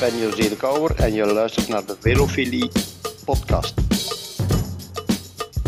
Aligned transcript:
ben 0.00 0.18
José 0.18 0.48
de 0.48 0.56
Kouwer 0.56 0.94
en 0.96 1.12
je 1.12 1.26
luistert 1.26 1.68
naar 1.68 1.84
de 1.86 1.96
Velofilie 2.00 2.70
podcast. 3.24 3.74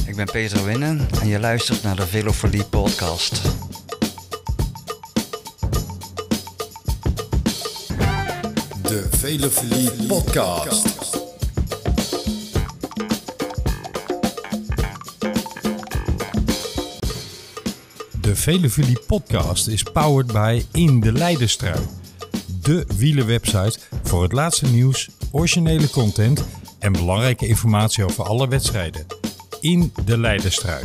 Ik 0.06 0.17
ben 0.17 0.24
Peter 0.24 0.65
Winnen 0.65 1.08
en 1.21 1.29
je 1.29 1.40
luistert 1.40 1.83
naar 1.83 1.97
de 1.97 2.06
Velofilie 2.06 2.65
podcast. 2.65 3.42
De 8.83 9.08
Velofilie 9.10 10.06
podcast. 10.06 10.87
De 18.20 18.37
Velofilie 18.37 18.98
podcast 19.06 19.66
is 19.66 19.83
powered 19.83 20.33
by 20.33 20.65
In 20.73 21.01
de 21.01 21.12
Leidenstrui. 21.12 21.80
De 22.62 22.85
wielerwebsite 22.97 23.79
voor 24.12 24.23
het 24.23 24.33
laatste 24.33 24.66
nieuws, 24.66 25.09
originele 25.30 25.91
content 25.91 26.45
en 26.79 26.93
belangrijke 26.93 27.47
informatie 27.47 28.05
over 28.05 28.25
alle 28.25 28.48
wedstrijden. 28.48 29.07
In 29.61 29.93
de 30.05 30.19
Leidenstrui. 30.19 30.85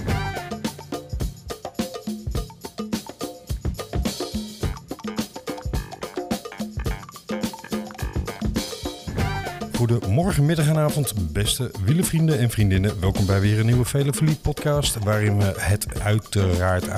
Goedemorgen, 9.76 10.46
middag 10.46 10.68
en 10.68 10.78
avond, 10.78 11.14
beste 11.34 11.72
wielervrienden 11.86 12.40
en 12.40 12.50
vriendinnen. 12.50 13.00
Welkom 13.00 13.26
bij 13.26 13.40
weer 13.40 13.60
een 13.60 13.66
nieuwe 13.66 13.86
Velofilie 13.86 14.36
podcast, 14.36 14.98
waarin 15.04 15.38
we 15.38 15.54
het 15.58 16.00
uiteraard 16.02 16.90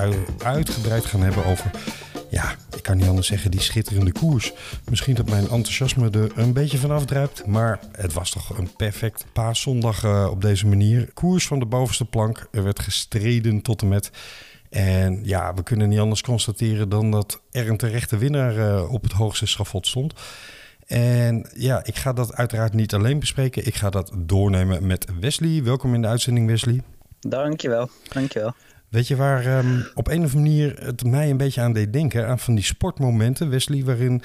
uitgebreid 0.42 1.04
gaan 1.04 1.20
hebben 1.20 1.44
over, 1.44 1.70
kan 2.90 2.98
niet 2.98 3.08
anders 3.08 3.26
zeggen, 3.26 3.50
die 3.50 3.60
schitterende 3.60 4.12
koers. 4.12 4.52
Misschien 4.90 5.14
dat 5.14 5.28
mijn 5.28 5.48
enthousiasme 5.48 6.10
er 6.10 6.30
een 6.34 6.52
beetje 6.52 6.78
van 6.78 6.90
afdruipt, 6.90 7.46
maar 7.46 7.80
het 7.92 8.12
was 8.12 8.30
toch 8.30 8.58
een 8.58 8.76
perfect 8.76 9.24
paaszondag 9.32 10.04
uh, 10.04 10.28
op 10.30 10.40
deze 10.40 10.66
manier. 10.66 11.10
Koers 11.14 11.46
van 11.46 11.58
de 11.58 11.66
bovenste 11.66 12.04
plank, 12.04 12.48
er 12.50 12.62
werd 12.62 12.78
gestreden 12.80 13.62
tot 13.62 13.82
en 13.82 13.88
met... 13.88 14.10
En 14.70 15.20
ja, 15.24 15.54
we 15.54 15.62
kunnen 15.62 15.88
niet 15.88 15.98
anders 15.98 16.22
constateren 16.22 16.88
dan 16.88 17.10
dat 17.10 17.40
er 17.50 17.68
een 17.68 17.76
terechte 17.76 18.16
winnaar 18.16 18.56
uh, 18.56 18.92
op 18.92 19.02
het 19.02 19.12
hoogste 19.12 19.46
schafot 19.46 19.86
stond. 19.86 20.14
En 20.86 21.50
ja, 21.54 21.84
ik 21.84 21.96
ga 21.96 22.12
dat 22.12 22.34
uiteraard 22.34 22.72
niet 22.72 22.94
alleen 22.94 23.18
bespreken. 23.18 23.66
Ik 23.66 23.74
ga 23.74 23.90
dat 23.90 24.12
doornemen 24.16 24.86
met 24.86 25.06
Wesley. 25.20 25.62
Welkom 25.62 25.94
in 25.94 26.02
de 26.02 26.08
uitzending, 26.08 26.46
Wesley. 26.46 26.82
Dankjewel, 27.20 27.90
dankjewel. 28.12 28.54
Weet 28.90 29.08
je 29.08 29.16
waar 29.16 29.58
um, 29.58 29.86
op 29.94 30.08
een 30.08 30.24
of 30.24 30.34
andere 30.34 30.36
manier 30.36 30.84
het 30.84 31.04
mij 31.04 31.30
een 31.30 31.36
beetje 31.36 31.60
aan 31.60 31.72
deed 31.72 31.92
denken? 31.92 32.26
Aan 32.26 32.38
van 32.38 32.54
die 32.54 32.64
sportmomenten, 32.64 33.50
Wesley, 33.50 33.84
waarin 33.84 34.22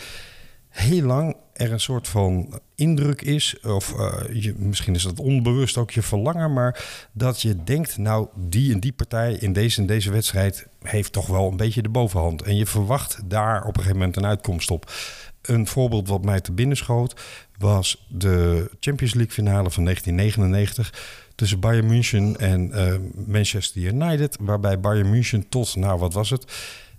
heel 0.69 1.05
lang 1.05 1.35
er 1.53 1.71
een 1.71 1.79
soort 1.79 2.07
van 2.07 2.59
indruk 2.75 3.21
is, 3.21 3.59
of 3.59 3.93
uh, 3.97 4.43
je, 4.43 4.53
misschien 4.57 4.95
is 4.95 5.03
dat 5.03 5.19
onbewust 5.19 5.77
ook 5.77 5.91
je 5.91 6.01
verlangen, 6.01 6.53
maar 6.53 7.07
dat 7.11 7.41
je 7.41 7.63
denkt, 7.63 7.97
nou, 7.97 8.27
die 8.35 8.73
en 8.73 8.79
die 8.79 8.93
partij 8.93 9.33
in 9.33 9.53
deze 9.53 9.81
en 9.81 9.87
deze 9.87 10.11
wedstrijd 10.11 10.67
heeft 10.81 11.11
toch 11.11 11.27
wel 11.27 11.47
een 11.47 11.57
beetje 11.57 11.81
de 11.81 11.89
bovenhand. 11.89 12.41
En 12.41 12.55
je 12.55 12.65
verwacht 12.65 13.19
daar 13.25 13.61
op 13.61 13.67
een 13.67 13.73
gegeven 13.73 13.97
moment 13.97 14.17
een 14.17 14.25
uitkomst 14.25 14.71
op. 14.71 14.91
Een 15.45 15.67
voorbeeld 15.67 16.07
wat 16.07 16.25
mij 16.25 16.41
te 16.41 16.51
binnen 16.51 16.77
schoot 16.77 17.21
was 17.57 18.05
de 18.07 18.69
Champions 18.79 19.13
League 19.13 19.33
finale 19.33 19.71
van 19.71 19.83
1999 19.83 20.93
tussen 21.35 21.59
Bayern 21.59 21.87
München 21.87 22.39
en 22.39 22.71
uh, 22.73 22.93
Manchester 23.25 23.81
United. 23.81 24.37
Waarbij 24.39 24.79
Bayern 24.79 25.09
München 25.09 25.49
tot, 25.49 25.75
nou 25.75 25.99
wat 25.99 26.13
was 26.13 26.29
het? 26.29 26.45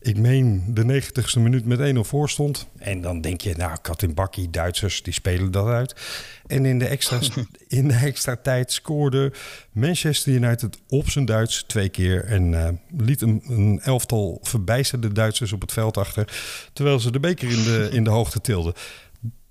Ik 0.07 0.19
meen 0.19 0.65
de 0.69 1.03
90ste 1.03 1.41
minuut 1.41 1.65
met 1.65 1.95
1-0 1.95 1.99
voor 1.99 2.31
stond. 2.31 2.67
En 2.79 3.01
dan 3.01 3.21
denk 3.21 3.41
je, 3.41 3.55
nou, 3.57 3.79
Katimbakki, 3.83 4.51
Duitsers, 4.51 5.03
die 5.03 5.13
spelen 5.13 5.51
dat 5.51 5.67
uit. 5.67 5.95
En 6.47 6.67
in 6.67 6.79
de, 6.79 6.87
extra, 6.87 7.19
in 7.69 7.89
de 7.89 7.95
extra 7.95 8.37
tijd 8.37 8.73
scoorde 8.73 9.33
Manchester 9.73 10.33
United 10.33 10.79
op 10.89 11.11
zijn 11.11 11.25
Duits 11.25 11.65
twee 11.67 11.89
keer. 11.89 12.25
En 12.25 12.53
uh, 12.53 12.69
liet 12.97 13.21
een, 13.21 13.43
een, 13.47 13.81
elftal 13.83 14.39
verbijsterde 14.43 15.13
Duitsers 15.13 15.53
op 15.53 15.61
het 15.61 15.73
veld 15.73 15.97
achter. 15.97 16.33
Terwijl 16.73 17.01
ze 17.01 17.11
de 17.11 17.21
beker 17.21 17.51
in 17.51 17.65
de, 17.65 17.89
in 17.93 18.05
de 18.05 18.11
hoogte 18.11 18.41
tilden. 18.41 18.75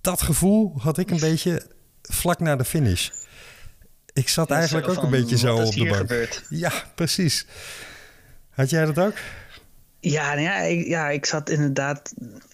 Dat 0.01 0.21
gevoel 0.21 0.73
had 0.77 0.97
ik 0.97 1.11
een 1.11 1.19
beetje 1.19 1.65
vlak 2.01 2.39
na 2.39 2.55
de 2.55 2.65
finish. 2.65 3.09
Ik 4.13 4.29
zat 4.29 4.51
eigenlijk 4.51 4.87
ook 4.87 5.03
een 5.03 5.09
beetje 5.09 5.37
zo 5.37 5.55
op 5.55 5.73
de 5.73 5.83
bank. 5.83 5.95
Gebeurd? 5.95 6.43
Ja, 6.49 6.71
precies. 6.95 7.45
Had 8.49 8.69
jij 8.69 8.85
dat 8.85 8.99
ook? 8.99 9.15
Ja, 10.11 10.29
nou 10.29 10.41
ja, 10.41 10.57
ik, 10.57 10.87
ja, 10.87 11.09
ik 11.09 11.25
zat 11.25 11.49
inderdaad 11.49 12.13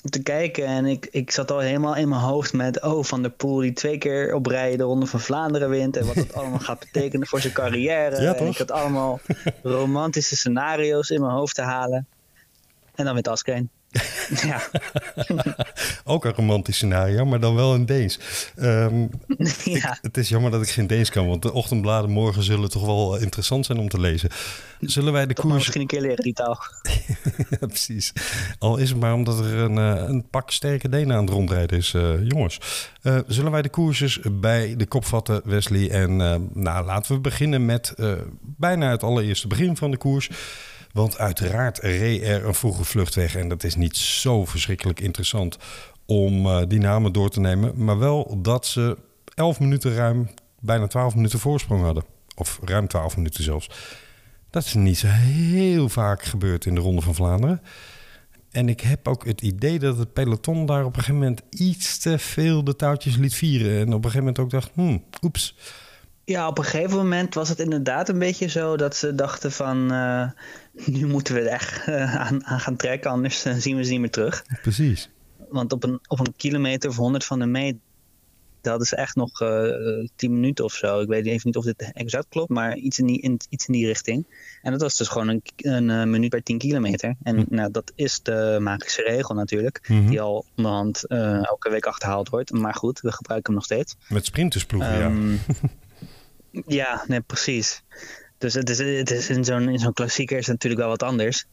te 0.10 0.22
kijken 0.24 0.66
en 0.66 0.86
ik, 0.86 1.08
ik 1.12 1.32
zat 1.32 1.52
al 1.52 1.60
helemaal 1.60 1.96
in 1.96 2.10
mijn 2.10 2.22
hoofd 2.22 2.54
met... 2.54 2.82
oh, 2.82 3.04
Van 3.04 3.22
der 3.22 3.32
Poel 3.32 3.60
die 3.60 3.74
twee 3.74 3.98
keer 3.98 4.34
op 4.34 4.46
rij 4.46 4.78
de 4.78 4.84
Ronde 4.84 5.06
van 5.06 5.20
Vlaanderen 5.20 5.70
wint... 5.70 5.98
en 5.98 6.06
wat 6.06 6.16
dat 6.16 6.34
allemaal 6.34 6.60
gaat 6.60 6.80
betekenen 6.80 7.28
voor 7.28 7.42
zijn 7.42 7.54
carrière. 7.54 8.22
Ja, 8.22 8.36
en 8.36 8.48
ik 8.48 8.58
had 8.58 8.72
allemaal 8.72 9.20
romantische 9.64 10.36
scenario's 10.36 11.10
in 11.10 11.22
mijn 11.22 11.34
hoofd 11.34 11.56
te 11.56 11.62
halen. 11.62 12.08
En 12.96 13.06
dan 13.06 13.14
wint 13.14 13.28
Askreen. 13.28 13.70
ja. 14.48 14.62
Ook 16.04 16.26
een 16.26 16.34
romantisch 16.34 16.76
scenario, 16.76 17.26
maar 17.26 17.40
dan 17.40 17.56
wel 17.56 17.76
in 17.76 17.86
Deens. 17.86 18.20
Um, 18.60 19.10
ja. 19.64 19.92
ik, 19.92 19.98
het 20.02 20.18
is 20.18 20.30
jammer 20.30 20.52
dat 20.52 20.62
ik 20.62 20.70
geen 20.70 20.88
Deens 20.88 21.10
kan, 21.10 21.28
want 21.28 21.42
de 21.42 21.54
ochtendbladen 21.54 22.10
morgen 22.10 22.44
zullen 22.44 22.70
toch 22.70 22.86
wel 22.86 23.18
interessant 23.18 23.66
zijn 23.66 23.80
om 23.80 23.90
te 23.90 24.00
lezen. 24.00 24.30
Zullen 24.80 25.14
wij 25.14 25.26
de 25.26 25.34
Toch 25.34 25.46
koers... 25.46 25.58
misschien 25.58 25.82
een 25.82 25.88
keer 25.88 26.02
leren 26.02 26.24
die 26.24 26.34
taal. 26.34 26.60
ja, 27.50 27.68
precies. 27.68 28.14
Al 28.60 28.78
is 28.78 28.90
het 28.90 29.00
maar 29.00 29.14
omdat 29.14 29.40
er 29.40 29.54
een, 29.54 29.78
uh, 29.78 30.04
een 30.08 30.30
pak 30.30 30.52
sterke 30.52 30.90
Denen 30.90 31.16
aan 31.16 31.24
het 31.26 31.34
rondrijden 31.34 31.78
is. 31.78 31.94
Uh, 31.94 32.28
jongens, 32.28 32.60
uh, 33.04 33.20
zullen 33.28 33.52
wij 33.52 33.62
de 33.62 33.70
koersjes 33.70 34.20
bij 34.32 34.76
de 34.76 34.86
kop 34.86 35.06
vatten, 35.06 35.42
Wesley? 35.44 35.90
En 35.90 36.16
nou, 36.54 36.86
laten 36.86 37.16
we 37.16 37.20
beginnen 37.20 37.66
met 37.66 37.94
bijna 38.40 38.90
het 38.90 39.04
allereerste 39.04 39.48
begin 39.48 39.78
van 39.78 39.92
de 39.92 39.98
koers. 39.98 40.30
Want 40.94 41.18
uiteraard 41.18 41.78
reed 41.78 42.24
er 42.24 42.46
een 42.46 42.54
vroege 42.54 42.84
vlucht 42.84 43.16
weg. 43.16 43.36
En 43.36 43.48
dat 43.48 43.64
is 43.64 43.76
niet 43.76 43.98
zo 43.98 44.46
verschrikkelijk 44.46 45.00
interessant 45.00 45.58
om 46.06 46.46
uh, 46.46 46.62
die 46.68 46.80
namen 46.80 47.14
door 47.14 47.30
te 47.30 47.40
nemen. 47.40 47.84
Maar 47.84 48.00
wel 48.00 48.42
dat 48.42 48.66
ze 48.66 48.98
11 49.34 49.60
minuten 49.60 49.94
ruim, 49.94 50.30
bijna 50.60 50.88
12 50.88 51.16
minuten 51.16 51.40
voorsprong 51.40 51.84
hadden. 51.84 52.04
Of 52.36 52.60
ruim 52.64 52.88
12 52.88 53.16
minuten 53.16 53.44
zelfs. 53.44 53.70
Dat 54.50 54.66
is 54.66 54.74
niet 54.74 54.98
zo 54.98 55.08
heel 55.08 55.90
vaak 55.90 56.24
gebeurd 56.24 56.66
in 56.66 56.76
de 56.76 56.82
Ronde 56.82 57.02
van 57.02 57.16
Vlaanderen. 57.16 57.62
En 58.52 58.70
ik 58.70 58.82
heb 58.82 59.08
ook 59.08 59.26
het 59.26 59.42
idee 59.42 59.80
dat 59.80 59.98
het 59.98 60.14
peloton 60.14 60.66
daar 60.66 60.86
op 60.86 60.96
een 60.96 61.04
gegeven 61.04 61.20
moment 61.20 61.42
iets 61.50 61.98
te 61.98 62.20
veel 62.20 62.64
de 62.64 62.76
touwtjes 62.76 63.16
liet 63.16 63.34
vieren. 63.34 63.80
En 63.80 63.88
op 63.88 63.94
een 63.94 64.12
gegeven 64.12 64.20
moment 64.20 64.40
ook 64.40 64.50
dacht, 64.50 64.72
hmm, 64.74 65.04
oeps. 65.22 65.56
Ja, 66.24 66.48
op 66.48 66.58
een 66.58 66.64
gegeven 66.64 66.98
moment 66.98 67.34
was 67.34 67.50
het 67.50 67.60
inderdaad 67.60 68.10
een 68.10 68.20
beetje 68.20 68.48
zo 68.48 68.78
dat 68.78 68.96
ze 68.96 69.16
dachten 69.16 69.52
van... 69.52 69.94
Uh, 69.94 70.30
nu 70.86 71.08
moeten 71.08 71.34
we 71.34 71.40
er 71.40 71.48
echt 71.48 71.88
aan, 71.88 72.46
aan, 72.46 72.60
gaan 72.60 72.76
trekken, 72.76 73.12
anders 73.12 73.46
uh, 73.46 73.54
zien 73.54 73.76
we 73.76 73.84
ze 73.84 73.92
niet 73.92 74.00
meer 74.00 74.10
terug. 74.10 74.46
Precies. 74.62 75.10
Want 75.50 75.74
op 75.74 75.84
een, 75.84 76.00
op 76.08 76.20
een 76.20 76.34
kilometer 76.38 76.90
of 76.90 76.96
honderd 76.96 77.26
van 77.26 77.40
de 77.40 77.46
meet 77.46 77.76
hadden 78.62 78.88
ze 78.88 78.96
echt 78.96 79.16
nog 79.16 79.32
tien 80.16 80.34
minuten 80.34 80.66
of 80.66 80.74
zo. 80.74 81.00
Ik 81.00 81.08
weet 81.08 81.26
even 81.26 81.42
niet 81.44 81.56
of 81.56 81.64
dit 81.64 81.92
exact 81.94 82.26
klopt, 82.30 82.50
maar 82.50 82.76
iets 82.76 83.00
in 83.00 83.06
die, 83.06 83.22
in, 83.22 83.40
iets 83.50 83.68
in 83.68 83.74
die 83.74 83.86
richting. 83.86 84.26
En 84.62 84.72
dat 84.72 84.82
was 84.82 84.98
dus 84.98 85.08
gewoon 85.08 85.28
een, 85.28 85.42
een 85.90 86.10
minuut 86.10 86.30
per 86.30 86.44
10 86.44 86.58
kilometer. 86.58 87.16
En 87.24 87.36
hm. 87.36 87.56
nou, 87.56 87.72
dat 87.72 87.92
is 87.96 88.22
de 88.22 88.58
magische 88.62 89.02
regel 89.02 89.36
natuurlijk. 89.36 89.80
-hmm. 89.84 90.10
die 90.10 90.22
al 90.22 90.46
onderhand 90.56 91.06
elke 91.06 91.70
week 91.70 91.86
achterhaald 91.86 92.30
wordt. 92.30 92.52
Maar 92.52 92.76
goed, 92.76 93.00
we 93.00 93.12
gebruiken 93.12 93.54
hem 93.54 93.62
nog 93.62 93.66
steeds. 93.66 93.96
Met 94.10 94.26
sprintersploegen, 94.26 95.02
um, 95.02 95.32
ja. 95.32 95.40
Ja, 96.52 97.04
nee, 97.08 97.22
precies. 97.22 97.84
Dus 98.42 98.54
het 98.54 98.70
is, 98.70 98.78
het 98.78 99.12
is 99.12 99.30
in 99.30 99.44
zo'n 99.44 99.80
zo'n 99.80 99.94
klassieker 99.94 100.38
is 100.38 100.46
het 100.46 100.54
natuurlijk 100.54 100.82
wel 100.82 100.90
wat 100.90 101.04
anders. 101.04 101.46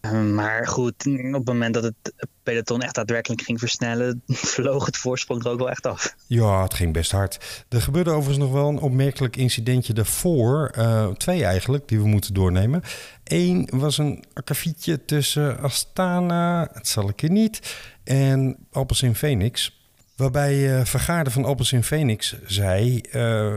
Um, 0.00 0.34
maar 0.34 0.66
goed, 0.66 1.06
op 1.06 1.32
het 1.32 1.44
moment 1.44 1.74
dat 1.74 1.82
het 1.82 2.12
peloton 2.42 2.82
echt 2.82 2.94
daadwerkelijk 2.94 3.42
ging 3.42 3.58
versnellen, 3.58 4.22
vloog 4.54 4.86
het 4.86 4.96
voorsprong 4.96 5.44
er 5.44 5.50
ook 5.50 5.58
wel 5.58 5.70
echt 5.70 5.86
af. 5.86 6.14
Ja, 6.26 6.62
het 6.62 6.74
ging 6.74 6.92
best 6.92 7.10
hard. 7.10 7.64
Er 7.68 7.82
gebeurde 7.82 8.10
overigens 8.10 8.38
nog 8.38 8.52
wel 8.52 8.68
een 8.68 8.78
opmerkelijk 8.78 9.36
incidentje 9.36 9.92
daarvoor. 9.92 10.72
Uh, 10.78 11.08
twee 11.08 11.44
eigenlijk, 11.44 11.88
die 11.88 11.98
we 11.98 12.06
moeten 12.06 12.34
doornemen. 12.34 12.82
Eén 13.24 13.68
was 13.72 13.98
een 13.98 14.24
akkefietje 14.34 15.04
tussen 15.04 15.58
Astana, 15.58 16.68
het 16.72 16.88
zal 16.88 17.08
ik 17.08 17.20
je 17.20 17.30
niet, 17.30 17.76
en 18.04 18.56
Alpes 18.72 19.02
in 19.02 19.14
Phoenix. 19.14 19.80
Waarbij 20.16 20.78
uh, 20.78 20.84
Vergaarde 20.84 21.30
van 21.30 21.44
Appels 21.44 21.72
in 21.72 21.84
Phoenix 21.84 22.36
zei... 22.46 23.00
Uh, 23.12 23.54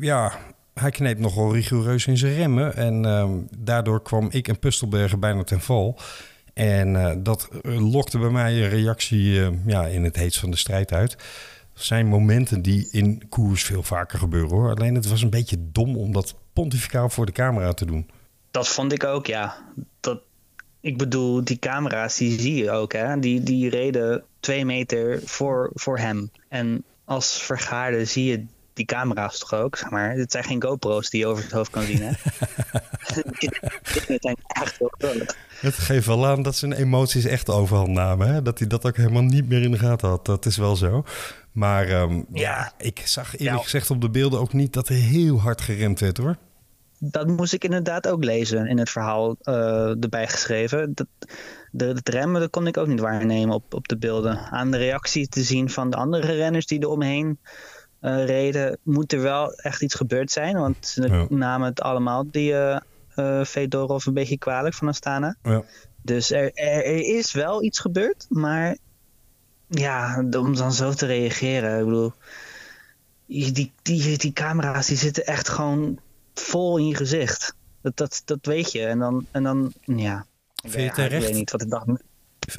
ja, 0.00 0.32
hij 0.74 0.90
kneep 0.90 1.18
nogal 1.18 1.54
rigoureus 1.54 2.06
in 2.06 2.16
zijn 2.16 2.34
remmen. 2.34 2.76
En 2.76 3.04
uh, 3.04 3.30
daardoor 3.58 4.02
kwam 4.02 4.28
ik 4.30 4.48
en 4.48 4.58
Pustelberger 4.58 5.18
bijna 5.18 5.44
ten 5.44 5.60
val. 5.60 5.98
En 6.54 6.94
uh, 6.94 7.12
dat 7.18 7.48
lokte 7.62 8.18
bij 8.18 8.30
mij 8.30 8.62
een 8.62 8.68
reactie 8.68 9.32
uh, 9.32 9.48
ja, 9.66 9.86
in 9.86 10.04
het 10.04 10.16
heetst 10.16 10.40
van 10.40 10.50
de 10.50 10.56
strijd 10.56 10.92
uit. 10.92 11.16
Zijn 11.74 12.06
momenten 12.06 12.62
die 12.62 12.88
in 12.90 13.22
koers 13.28 13.64
veel 13.64 13.82
vaker 13.82 14.18
gebeuren 14.18 14.50
hoor. 14.50 14.70
Alleen 14.70 14.94
het 14.94 15.08
was 15.08 15.22
een 15.22 15.30
beetje 15.30 15.56
dom 15.60 15.96
om 15.96 16.12
dat 16.12 16.34
pontificaal 16.52 17.08
voor 17.08 17.26
de 17.26 17.32
camera 17.32 17.72
te 17.72 17.84
doen. 17.84 18.10
Dat 18.50 18.68
vond 18.68 18.92
ik 18.92 19.04
ook, 19.04 19.26
ja. 19.26 19.56
Dat, 20.00 20.20
ik 20.80 20.98
bedoel, 20.98 21.44
die 21.44 21.58
camera's 21.58 22.16
die 22.16 22.40
zie 22.40 22.54
je 22.54 22.70
ook. 22.70 22.92
Hè? 22.92 23.18
Die, 23.18 23.42
die 23.42 23.70
reden 23.70 24.24
twee 24.40 24.64
meter 24.64 25.20
voor, 25.24 25.70
voor 25.74 25.98
hem. 25.98 26.30
En 26.48 26.84
als 27.04 27.42
vergaarde 27.42 28.04
zie 28.04 28.24
je 28.24 28.44
die 28.74 28.84
camera's 28.84 29.38
toch 29.38 29.54
ook, 29.54 29.76
zeg 29.76 29.90
maar. 29.90 30.12
Het 30.12 30.32
zijn 30.32 30.44
geen 30.44 30.62
GoPro's 30.62 31.10
die 31.10 31.20
je 31.20 31.26
over 31.26 31.42
het 31.42 31.52
hoofd 31.52 31.70
kan 31.70 31.82
zien, 31.82 32.02
hè? 32.02 32.10
Het 33.02 34.22
zijn 34.22 34.36
echt 34.46 34.78
heel 34.78 34.92
groot. 34.98 35.36
Het 35.60 35.74
geeft 35.74 36.06
wel 36.06 36.26
aan 36.26 36.42
dat 36.42 36.56
zijn 36.56 36.72
emoties 36.72 37.24
echt 37.24 37.48
overhand 37.50 37.88
namen. 37.88 38.28
Hè? 38.34 38.42
Dat 38.42 38.58
hij 38.58 38.68
dat 38.68 38.84
ook 38.86 38.96
helemaal 38.96 39.22
niet 39.22 39.48
meer 39.48 39.62
in 39.62 39.70
de 39.70 39.78
gaten 39.78 40.08
had. 40.08 40.26
Dat 40.26 40.46
is 40.46 40.56
wel 40.56 40.76
zo. 40.76 41.04
Maar 41.52 41.88
ehm, 41.88 42.14
ja. 42.14 42.22
Ja. 42.32 42.72
ik 42.78 43.02
zag 43.04 43.32
eerlijk 43.36 43.56
Ja. 43.56 43.62
gezegd 43.62 43.90
op 43.90 44.00
de 44.00 44.10
beelden 44.10 44.40
ook 44.40 44.52
niet 44.52 44.72
dat 44.72 44.88
er 44.88 44.94
heel 44.94 45.40
hard 45.40 45.60
geremd 45.60 46.00
werd 46.00 46.16
hoor. 46.16 46.36
Dat 46.98 47.26
moest 47.26 47.52
ik 47.52 47.64
inderdaad 47.64 48.08
ook 48.08 48.24
lezen 48.24 48.66
in 48.66 48.78
het 48.78 48.90
verhaal 48.90 49.36
eh, 49.40 50.02
erbij 50.02 50.28
geschreven. 50.28 50.92
Dat, 50.94 51.06
de, 51.70 51.84
het 51.84 52.08
remmen 52.08 52.40
dat 52.40 52.50
kon 52.50 52.66
ik 52.66 52.76
ook 52.76 52.86
niet 52.86 53.00
waarnemen 53.00 53.54
op, 53.54 53.74
op 53.74 53.88
de 53.88 53.96
beelden. 53.96 54.38
Aan 54.38 54.70
de 54.70 54.76
reactie 54.76 55.28
te 55.28 55.42
zien 55.42 55.70
van 55.70 55.90
de 55.90 55.96
andere 55.96 56.32
renners 56.32 56.66
die 56.66 56.80
er 56.80 56.88
omheen 56.88 57.38
eh, 58.02 58.24
reden, 58.24 58.78
moet 58.82 59.12
er 59.12 59.20
wel 59.20 59.52
echt 59.52 59.82
iets 59.82 59.94
gebeurd 59.94 60.30
zijn. 60.30 60.56
Want 60.56 60.76
ze 60.86 61.02
Ja. 61.08 61.26
namen 61.28 61.68
het 61.68 61.80
allemaal, 61.80 62.24
die 62.30 62.54
eh 62.54 62.76
eh, 63.14 63.44
Fedorov, 63.44 64.06
een 64.06 64.14
beetje 64.14 64.38
kwalijk 64.38 64.74
van 64.74 64.88
Astana. 64.88 65.36
Ja. 65.42 65.62
Dus 66.02 66.30
er, 66.30 66.50
er, 66.54 66.84
er 66.84 67.16
is 67.16 67.32
wel 67.32 67.62
iets 67.62 67.78
gebeurd, 67.78 68.26
maar 68.28 68.76
ja, 69.68 70.24
om 70.38 70.56
dan 70.56 70.72
zo 70.72 70.92
te 70.92 71.06
reageren, 71.06 71.78
ik 71.78 71.84
bedoel, 71.84 72.12
die, 73.26 73.72
die, 73.82 74.18
die, 74.18 74.32
camera's 74.32 74.86
die 74.86 74.96
zitten 74.96 75.26
echt 75.26 75.48
gewoon 75.48 75.98
vol 76.34 76.78
in 76.78 76.86
je 76.86 76.96
gezicht. 76.96 77.54
Dat, 77.82 77.96
dat, 77.96 78.22
dat 78.24 78.38
weet 78.42 78.72
je. 78.72 78.84
En 78.86 78.98
dan, 78.98 79.26
en 79.30 79.42
dan 79.42 79.72
ja. 79.84 80.26
Vind 80.62 80.72
je 80.74 80.80
Ja, 80.80 80.86
ik 80.86 80.94
terecht? 80.94 81.24
weet 81.26 81.34
niet 81.34 81.50
wat 81.50 81.62
ik 81.62 81.70
dacht. 81.70 81.86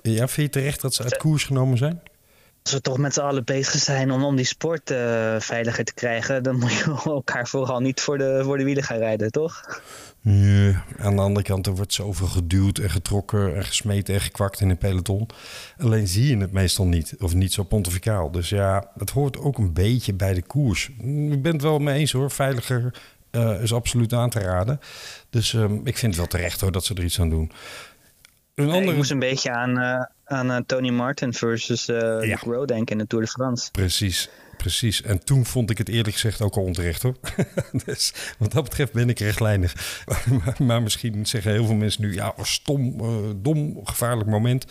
Ja, 0.02 0.28
vind 0.28 0.54
je 0.54 0.60
terecht 0.60 0.82
dat 0.82 0.94
ze 0.94 1.04
uit 1.04 1.18
koers 1.18 1.44
genomen 1.44 1.78
zijn? 1.78 2.02
Als 2.64 2.74
we 2.74 2.82
toch 2.82 2.98
met 2.98 3.14
z'n 3.14 3.20
allen 3.20 3.44
bezig 3.44 3.82
zijn 3.82 4.12
om, 4.12 4.24
om 4.24 4.36
die 4.36 4.46
sport 4.46 4.92
eh, 4.92 5.36
veiliger 5.40 5.84
te 5.84 5.94
krijgen, 5.94 6.44
dan 6.44 6.60
moet 6.60 6.72
je 6.72 7.02
elkaar 7.06 7.48
vooral 7.48 7.80
niet 7.80 8.02
voor 8.02 8.18
de, 8.18 8.42
voor 8.44 8.58
de 8.58 8.64
wielen 8.64 8.84
gaan 8.84 8.98
rijden, 8.98 9.32
toch? 9.32 9.82
Ja, 10.22 10.84
aan 10.98 11.16
de 11.16 11.22
andere 11.22 11.46
kant, 11.46 11.68
er 11.68 11.76
wordt 11.76 11.94
zoveel 11.94 12.28
geduwd 12.28 12.78
en 12.78 12.90
getrokken 12.90 13.56
en 13.56 13.66
gesmeten 13.66 14.14
en 14.14 14.22
gekwakt 14.22 14.60
in 14.60 14.70
een 14.70 14.78
peloton. 14.78 15.28
Alleen 15.78 16.08
zie 16.08 16.28
je 16.28 16.38
het 16.38 16.52
meestal 16.52 16.86
niet, 16.86 17.16
of 17.20 17.34
niet 17.34 17.54
zo 17.54 17.64
pontificaal. 17.64 18.32
Dus 18.32 18.50
ja, 18.50 18.92
het 18.98 19.10
hoort 19.10 19.38
ook 19.38 19.58
een 19.58 19.74
beetje 19.74 20.14
bij 20.14 20.34
de 20.34 20.42
koers. 20.42 20.90
Ik 21.30 21.42
ben 21.42 21.54
het 21.54 21.62
wel 21.62 21.80
mee 21.80 22.00
eens 22.00 22.12
hoor, 22.12 22.32
veiliger 22.32 22.94
eh, 23.30 23.62
is 23.62 23.74
absoluut 23.74 24.14
aan 24.14 24.30
te 24.30 24.40
raden. 24.40 24.80
Dus 25.30 25.54
ehm, 25.54 25.74
ik 25.74 25.98
vind 25.98 26.12
het 26.12 26.16
wel 26.16 26.28
terecht 26.28 26.62
hoor 26.62 26.72
dat 26.72 26.86
ze 26.86 26.94
er 26.94 27.04
iets 27.04 27.20
aan 27.20 27.30
doen. 27.30 27.52
Een 28.56 28.68
Ik 28.68 28.74
andere... 28.74 28.98
moest 28.98 29.12
een 29.12 29.20
beetje 29.20 29.52
aan, 29.52 29.78
eh, 29.78 30.06
aan 30.26 30.52
eh, 30.52 30.58
Tony 30.66 30.90
Martin 30.90 31.34
versus 31.34 31.88
eh 31.88 32.18
Ja. 32.22 32.38
Rowe 32.42 32.66
denken 32.66 32.92
in 32.92 32.98
de 32.98 33.08
Tour 33.08 33.26
de 33.26 33.32
France. 33.32 33.72
Precies, 33.72 34.30
precies. 34.58 35.02
En 35.02 35.26
toen 35.26 35.46
vond 35.46 35.70
ik 35.70 35.78
het 35.78 35.90
eerlijk 35.90 36.14
gezegd 36.14 36.42
ook 36.42 36.56
al 36.56 36.64
onterecht 36.64 37.02
hoor. 37.02 37.16
dus 37.86 38.14
wat 38.38 38.52
dat 38.52 38.64
betreft 38.64 38.94
ben 38.94 39.10
ik 39.10 39.20
rechtlijnig. 39.20 40.04
maar, 40.46 40.56
maar 40.58 40.82
misschien 40.82 41.26
zeggen 41.26 41.52
heel 41.52 41.66
veel 41.66 41.76
mensen 41.76 42.02
nu, 42.02 42.14
ja, 42.14 42.34
stom, 42.42 42.98
dom, 43.42 43.80
gevaarlijk 43.84 44.30
moment. 44.30 44.66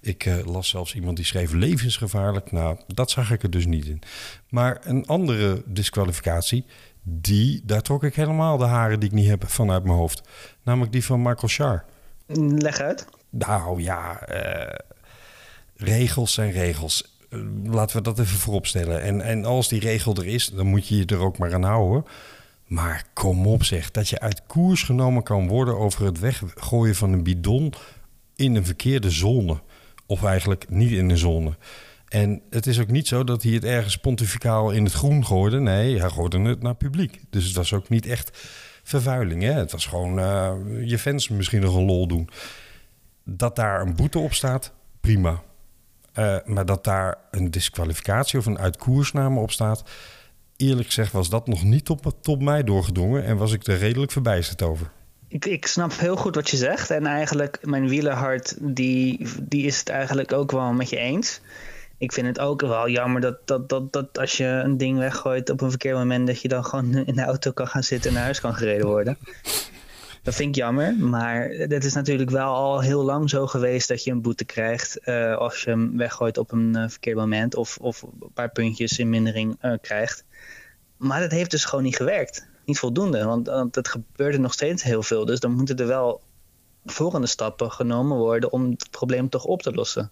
Ik 0.00 0.28
las 0.44 0.68
zelfs 0.68 0.94
iemand 0.94 1.16
die 1.16 1.26
schreef 1.26 1.52
levensgevaarlijk. 1.52 2.52
Nou, 2.52 2.78
dat 2.86 3.10
zag 3.10 3.30
ik 3.30 3.42
er 3.42 3.50
dus 3.50 3.66
niet 3.66 3.86
in. 3.86 4.02
Maar 4.48 4.80
een 4.82 5.06
andere 5.06 5.62
disqualificatie, 5.66 6.64
die, 7.02 7.62
daar 7.64 7.82
trok 7.82 8.04
ik 8.04 8.14
helemaal 8.14 8.58
de 8.58 8.64
haren 8.64 9.00
die 9.00 9.08
ik 9.08 9.14
niet 9.14 9.28
heb 9.28 9.48
vanuit 9.48 9.84
mijn 9.84 9.96
hoofd. 9.96 10.22
Namelijk 10.62 10.92
die 10.92 11.04
van 11.04 11.22
Michael 11.22 11.48
Schar. 11.48 11.84
Leg 12.36 12.80
uit. 12.80 13.06
Nou 13.30 13.82
ja, 13.82 14.20
eh, 14.20 14.78
regels 15.76 16.32
zijn 16.32 16.52
regels. 16.52 17.18
Eh, 17.30 17.38
laten 17.64 17.96
we 17.96 18.02
dat 18.02 18.18
even 18.18 18.38
vooropstellen. 18.38 19.02
En, 19.02 19.20
en 19.20 19.44
als 19.44 19.68
die 19.68 19.80
regel 19.80 20.14
er 20.14 20.26
is, 20.26 20.46
dan 20.46 20.66
moet 20.66 20.88
je 20.88 20.96
je 20.96 21.06
er 21.06 21.18
ook 21.18 21.38
maar 21.38 21.54
aan 21.54 21.62
houden. 21.62 22.04
Maar 22.66 23.04
kom 23.12 23.46
op 23.46 23.64
zeg, 23.64 23.90
dat 23.90 24.08
je 24.08 24.20
uit 24.20 24.42
koers 24.46 24.82
genomen 24.82 25.22
kan 25.22 25.48
worden 25.48 25.78
over 25.78 26.04
het 26.04 26.18
weggooien 26.18 26.94
van 26.94 27.12
een 27.12 27.22
bidon 27.22 27.72
in 28.36 28.54
een 28.54 28.64
verkeerde 28.64 29.10
zone. 29.10 29.60
Of 30.06 30.24
eigenlijk 30.24 30.66
niet 30.68 30.90
in 30.90 31.10
een 31.10 31.18
zone. 31.18 31.56
En 32.08 32.42
het 32.50 32.66
is 32.66 32.80
ook 32.80 32.90
niet 32.90 33.08
zo 33.08 33.24
dat 33.24 33.42
hij 33.42 33.52
het 33.52 33.64
ergens 33.64 33.96
pontificaal 33.96 34.70
in 34.70 34.84
het 34.84 34.92
groen 34.92 35.26
gooide. 35.26 35.60
Nee, 35.60 35.98
hij 35.98 36.10
gooide 36.10 36.40
het 36.40 36.62
naar 36.62 36.74
publiek. 36.74 37.20
Dus 37.30 37.44
het 37.46 37.56
was 37.56 37.72
ook 37.72 37.88
niet 37.88 38.06
echt 38.06 38.38
vervuiling. 38.82 39.42
Hè? 39.42 39.52
Het 39.52 39.72
was 39.72 39.86
gewoon 39.86 40.18
eh, 40.18 40.52
je 40.84 40.98
fans 40.98 41.28
misschien 41.28 41.60
nog 41.60 41.74
een 41.74 41.84
lol 41.84 42.06
doen. 42.06 42.28
Dat 43.32 43.56
daar 43.56 43.80
een 43.80 43.96
boete 43.96 44.18
op 44.18 44.32
staat, 44.32 44.72
prima. 45.00 45.42
Eh, 46.12 46.36
maar 46.44 46.66
dat 46.66 46.84
daar 46.84 47.18
een 47.30 47.50
disqualificatie 47.50 48.38
of 48.38 48.46
een 48.46 48.58
uitkoersname 48.58 49.40
op 49.40 49.50
staat... 49.50 49.82
eerlijk 50.56 50.86
gezegd 50.86 51.12
was 51.12 51.30
dat 51.30 51.46
nog 51.46 51.62
niet 51.62 51.88
op, 51.88 52.12
tot 52.20 52.42
mij 52.42 52.64
doorgedrongen... 52.64 53.24
en 53.24 53.36
was 53.36 53.52
ik 53.52 53.66
er 53.66 53.78
redelijk 53.78 54.12
verbijsterd 54.12 54.62
over. 54.62 54.90
Ik, 55.28 55.46
ik 55.46 55.66
snap 55.66 55.92
heel 55.98 56.16
goed 56.16 56.34
wat 56.34 56.50
je 56.50 56.56
zegt. 56.56 56.90
En 56.90 57.06
eigenlijk, 57.06 57.58
mijn 57.62 57.88
wielerhart, 57.88 58.56
die, 58.60 59.28
die 59.42 59.66
is 59.66 59.78
het 59.78 59.88
eigenlijk 59.88 60.32
ook 60.32 60.50
wel 60.50 60.72
met 60.72 60.88
je 60.88 60.96
eens. 60.96 61.40
Ik 61.98 62.12
vind 62.12 62.26
het 62.26 62.38
ook 62.38 62.60
wel 62.60 62.88
jammer 62.88 63.20
dat, 63.20 63.36
dat, 63.44 63.68
dat, 63.68 63.92
dat 63.92 64.18
als 64.18 64.36
je 64.36 64.44
een 64.44 64.76
ding 64.76 64.98
weggooit 64.98 65.50
op 65.50 65.60
een 65.60 65.70
verkeerd 65.70 65.96
moment, 65.96 66.26
dat 66.26 66.40
je 66.40 66.48
dan 66.48 66.64
gewoon 66.64 66.96
in 67.06 67.14
de 67.14 67.22
auto 67.22 67.50
kan 67.50 67.66
gaan 67.66 67.82
zitten 67.82 68.08
en 68.08 68.16
naar 68.16 68.24
huis 68.24 68.40
kan 68.40 68.54
gereden 68.54 68.86
worden. 68.86 69.18
Dat 70.22 70.34
vind 70.34 70.48
ik 70.48 70.62
jammer, 70.62 70.94
maar 70.96 71.48
het 71.48 71.84
is 71.84 71.94
natuurlijk 71.94 72.30
wel 72.30 72.54
al 72.54 72.80
heel 72.80 73.02
lang 73.02 73.30
zo 73.30 73.46
geweest 73.46 73.88
dat 73.88 74.04
je 74.04 74.10
een 74.10 74.22
boete 74.22 74.44
krijgt 74.44 74.98
eh, 74.98 75.36
als 75.36 75.62
je 75.62 75.70
hem 75.70 75.96
weggooit 75.96 76.38
op 76.38 76.52
een 76.52 76.76
eh, 76.76 76.88
verkeerd 76.88 77.16
moment 77.16 77.54
of, 77.54 77.78
of 77.80 78.02
een 78.02 78.32
paar 78.34 78.50
puntjes 78.50 78.98
in 78.98 79.08
mindering 79.08 79.56
eh, 79.60 79.72
krijgt. 79.80 80.24
Maar 80.96 81.20
dat 81.20 81.30
heeft 81.30 81.50
dus 81.50 81.64
gewoon 81.64 81.84
niet 81.84 81.96
gewerkt. 81.96 82.48
Niet 82.64 82.78
voldoende, 82.78 83.24
want, 83.24 83.46
want 83.46 83.74
het 83.74 83.88
gebeurde 83.88 84.38
nog 84.38 84.52
steeds 84.52 84.82
heel 84.82 85.02
veel. 85.02 85.24
Dus 85.24 85.40
dan 85.40 85.52
moeten 85.52 85.76
er 85.76 85.86
wel 85.86 86.20
volgende 86.84 87.26
stappen 87.26 87.72
genomen 87.72 88.16
worden 88.16 88.52
om 88.52 88.70
het 88.70 88.90
probleem 88.90 89.28
toch 89.28 89.44
op 89.44 89.62
te 89.62 89.72
lossen. 89.72 90.10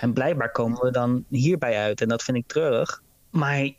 En 0.00 0.12
blijkbaar 0.12 0.50
komen 0.50 0.80
we 0.80 0.90
dan 0.90 1.24
hierbij 1.28 1.78
uit 1.78 2.00
en 2.00 2.08
dat 2.08 2.22
vind 2.22 2.36
ik 2.36 2.46
treurig. 2.46 3.02
Maar 3.34 3.70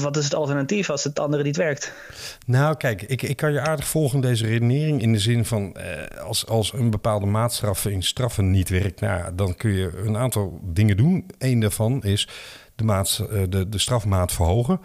wat 0.00 0.16
is 0.16 0.24
het 0.24 0.34
alternatief 0.34 0.90
als 0.90 1.04
het 1.04 1.18
andere 1.18 1.42
niet 1.42 1.56
werkt? 1.56 1.92
Nou, 2.46 2.76
kijk, 2.76 3.02
ik, 3.02 3.22
ik 3.22 3.36
kan 3.36 3.52
je 3.52 3.60
aardig 3.60 3.86
volgen 3.86 4.20
deze 4.20 4.46
redenering. 4.46 5.02
In 5.02 5.12
de 5.12 5.18
zin 5.18 5.44
van, 5.44 5.74
eh, 5.74 6.20
als, 6.24 6.46
als 6.46 6.72
een 6.72 6.90
bepaalde 6.90 7.26
maatstraf 7.26 7.86
in 7.86 8.02
straffen 8.02 8.50
niet 8.50 8.68
werkt, 8.68 9.00
nou, 9.00 9.34
dan 9.34 9.54
kun 9.54 9.70
je 9.70 10.02
een 10.04 10.16
aantal 10.16 10.60
dingen 10.62 10.96
doen. 10.96 11.26
Eén 11.38 11.60
daarvan 11.60 12.02
is 12.02 12.28
de, 12.74 12.84
maat, 12.84 13.26
eh, 13.30 13.42
de, 13.48 13.68
de 13.68 13.78
strafmaat 13.78 14.32
verhogen. 14.32 14.80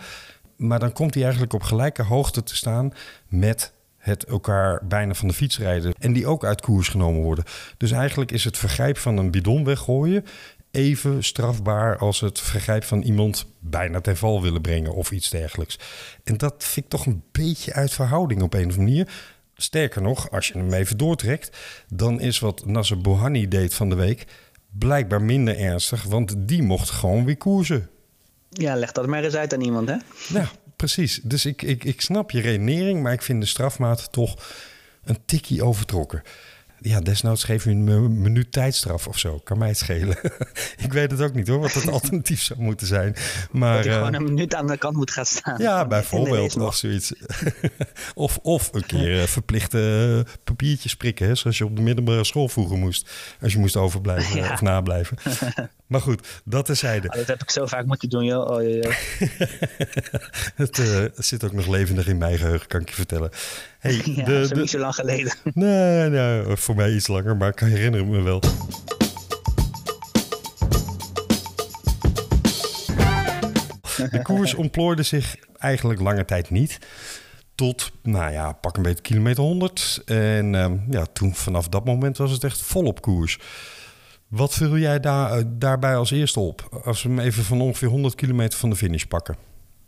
Maar 0.56 0.80
dan 0.80 0.94
komt 0.94 1.14
hij 1.14 1.24
eigenlijk 1.24 1.54
op 1.54 1.64
gelijke 1.64 2.04
hoogte 2.04 2.44
te 2.44 2.56
staan 2.56 2.94
met 3.28 3.74
het 3.98 4.24
elkaar 4.24 4.82
bijna 4.88 5.14
van 5.14 5.28
de 5.28 5.34
fiets 5.34 5.58
rijden. 5.58 5.94
En 6.00 6.14
die 6.14 6.28
ook 6.28 6.46
uit 6.46 6.62
koers 6.62 6.88
genomen 6.88 7.22
worden. 7.22 7.46
Dus 7.78 7.92
eigenlijk 7.92 8.32
is 8.32 8.44
het 8.44 8.58
vergrijp 8.58 8.98
van 8.98 9.18
een 9.18 9.32
bidon 9.32 9.64
weggooien 9.64 10.26
even 10.74 11.24
strafbaar 11.24 11.98
als 11.98 12.20
het 12.20 12.40
vergrijp 12.40 12.84
van 12.84 13.02
iemand 13.02 13.46
bijna 13.60 14.02
ten 14.02 14.18
val 14.18 14.42
willen 14.42 14.62
brengen 14.62 14.94
of 14.94 15.12
iets 15.12 15.30
dergelijks. 15.30 15.80
En 16.24 16.38
dat 16.38 16.54
vind 16.58 16.86
ik 16.86 16.92
toch 16.92 17.06
een 17.06 17.24
beetje 17.32 17.74
uit 17.74 17.92
verhouding 17.92 18.42
op 18.42 18.54
een 18.54 18.60
of 18.60 18.78
andere 18.78 18.84
manier. 18.84 19.14
Sterker 19.56 20.02
nog, 20.02 20.32
als 20.32 20.48
je 20.48 20.54
hem 20.54 20.74
even 20.74 20.98
doortrekt, 20.98 21.58
dan 21.90 22.20
is 22.20 22.40
wat 22.40 22.66
Nasser 22.66 23.02
Bohani 23.02 23.48
deed 23.48 23.74
van 23.74 23.90
de 23.90 23.96
week 23.96 24.26
blijkbaar 24.72 25.22
minder 25.22 25.58
ernstig, 25.58 26.04
want 26.04 26.36
die 26.38 26.62
mocht 26.62 26.90
gewoon 26.90 27.26
weer 27.26 27.38
koersen. 27.38 27.90
Ja, 28.50 28.76
leg 28.76 28.92
dat 28.92 29.08
maar 29.08 29.24
eens 29.24 29.36
uit 29.36 29.54
aan 29.54 29.62
iemand, 29.62 29.90
hè? 29.90 29.98
Ja, 30.40 30.50
precies. 30.76 31.20
Dus 31.24 31.46
ik, 31.46 31.62
ik, 31.62 31.84
ik 31.84 32.02
snap 32.02 32.32
je 32.32 32.42
redenering, 32.42 33.02
maar 33.02 33.14
ik 33.14 33.22
vind 33.22 33.42
de 33.42 33.48
strafmaat 33.48 34.12
toch 34.12 34.36
een 35.04 35.18
tikkie 35.26 35.64
overtrokken. 35.64 36.22
Ja, 36.86 37.00
desnoods 37.02 37.44
geef 37.44 37.64
je 37.64 37.70
een 37.70 37.84
mi- 37.84 38.08
minuut 38.10 38.52
tijdstraf 38.52 39.08
of 39.08 39.20
zo. 39.20 39.40
Kan 39.40 39.58
mij 39.58 39.68
het 39.68 39.78
schelen. 39.78 40.18
ik 40.86 40.94
weet 40.94 41.12
het 41.12 41.22
ook 41.22 41.34
niet 41.34 41.48
hoor, 41.48 41.60
wat 41.60 41.74
het 41.74 41.88
alternatief 41.98 42.42
zou 42.42 42.62
moeten 42.62 42.88
zijn. 42.88 43.16
Maar, 43.52 43.76
dat 43.76 43.84
hij 43.86 43.94
eh, 43.94 44.00
gewoon 44.00 44.14
een 44.14 44.24
minuut 44.34 44.56
aan 44.56 44.68
de 44.68 44.78
kant 44.78 44.96
moet 44.96 45.12
gaan 45.12 45.26
staan. 45.26 45.62
ja, 45.62 45.88
bijvoorbeeld 45.88 46.56
of 46.58 46.76
zoiets. 46.76 47.14
of, 48.16 48.38
of 48.42 48.70
een 48.74 48.86
keer 48.86 49.22
eh, 49.22 49.28
verplichte 49.28 50.26
papiertjes 50.44 50.96
prikken, 50.96 51.28
hè, 51.28 51.36
zoals 51.36 51.58
je 51.58 51.66
op 51.66 51.76
de 51.76 51.82
middelbare 51.82 52.24
school 52.24 52.48
vroeger 52.48 52.78
moest. 52.78 53.10
Als 53.42 53.54
je 53.54 53.60
moest 53.60 53.76
overblijven 53.76 54.36
Ja. 54.38 54.54
of 54.54 54.62
nablijven. 54.62 55.18
maar 55.88 56.02
goed, 56.02 56.28
dat 56.46 56.66
terzijde. 56.66 57.08
Oh, 57.08 57.16
dat 57.16 57.28
heb 57.28 57.42
ik 57.42 57.52
zo 57.52 57.66
vaak 57.66 57.86
moeten 57.86 58.10
doen, 58.10 58.24
joh. 58.26 58.50
Oh, 58.50 58.62
joh, 58.62 58.82
joh. 58.84 58.94
Het, 60.56 60.80
eh, 60.80 60.94
het 61.00 61.26
zit 61.26 61.44
ook 61.44 61.54
nog 61.54 61.68
levendig 61.68 62.08
in 62.08 62.18
mijn 62.18 62.38
geheugen, 62.38 62.68
kan 62.68 62.82
ik 62.82 62.90
je 62.90 62.96
vertellen. 62.96 63.30
Hey, 63.84 64.02
Ja, 64.16 64.24
de, 64.24 64.48
de- 64.48 64.56
niet 64.56 64.70
zo 64.70 64.80
lang 64.80 64.96
geleden. 64.96 65.34
Nee, 65.54 66.10
nee, 66.10 66.56
voor 66.56 66.76
mij 66.76 66.94
iets 66.94 67.08
langer, 67.08 67.38
maar 67.38 67.50
ik 67.50 67.56
kan 67.56 67.68
herinneren 67.68 68.10
me 68.10 68.22
wel. 68.22 68.40
De 74.12 74.20
koers 74.24 74.54
ontplooide 74.64 75.04
zich 75.04 75.36
eigenlijk 75.58 76.00
lange 76.02 76.26
tijd 76.26 76.50
niet. 76.50 76.78
Tot, 77.56 77.92
nou 78.02 78.32
ja, 78.32 78.52
pak 78.52 78.78
een 78.78 78.84
beetje 78.84 79.02
kilometer 79.02 79.44
100. 79.44 80.02
En 80.06 80.56
ehm, 80.56 80.78
ja, 80.90 81.06
toen 81.14 81.36
vanaf 81.36 81.68
dat 81.70 81.86
moment 81.86 82.18
was 82.18 82.32
het 82.32 82.44
echt 82.44 82.62
volop 82.62 83.02
koers. 83.02 83.40
Wat 84.28 84.54
viel 84.54 84.78
jij 84.78 85.00
daar, 85.00 85.32
eh, 85.38 85.44
daarbij 85.48 85.96
als 85.96 86.12
eerste 86.12 86.40
op? 86.40 86.82
Als 86.84 87.04
we 87.04 87.10
hem 87.10 87.20
even 87.20 87.44
van 87.44 87.62
ongeveer 87.62 87.88
100 87.88 88.16
kilometer 88.16 88.60
van 88.60 88.70
de 88.70 88.76
finish 88.76 89.04
pakken. 89.04 89.36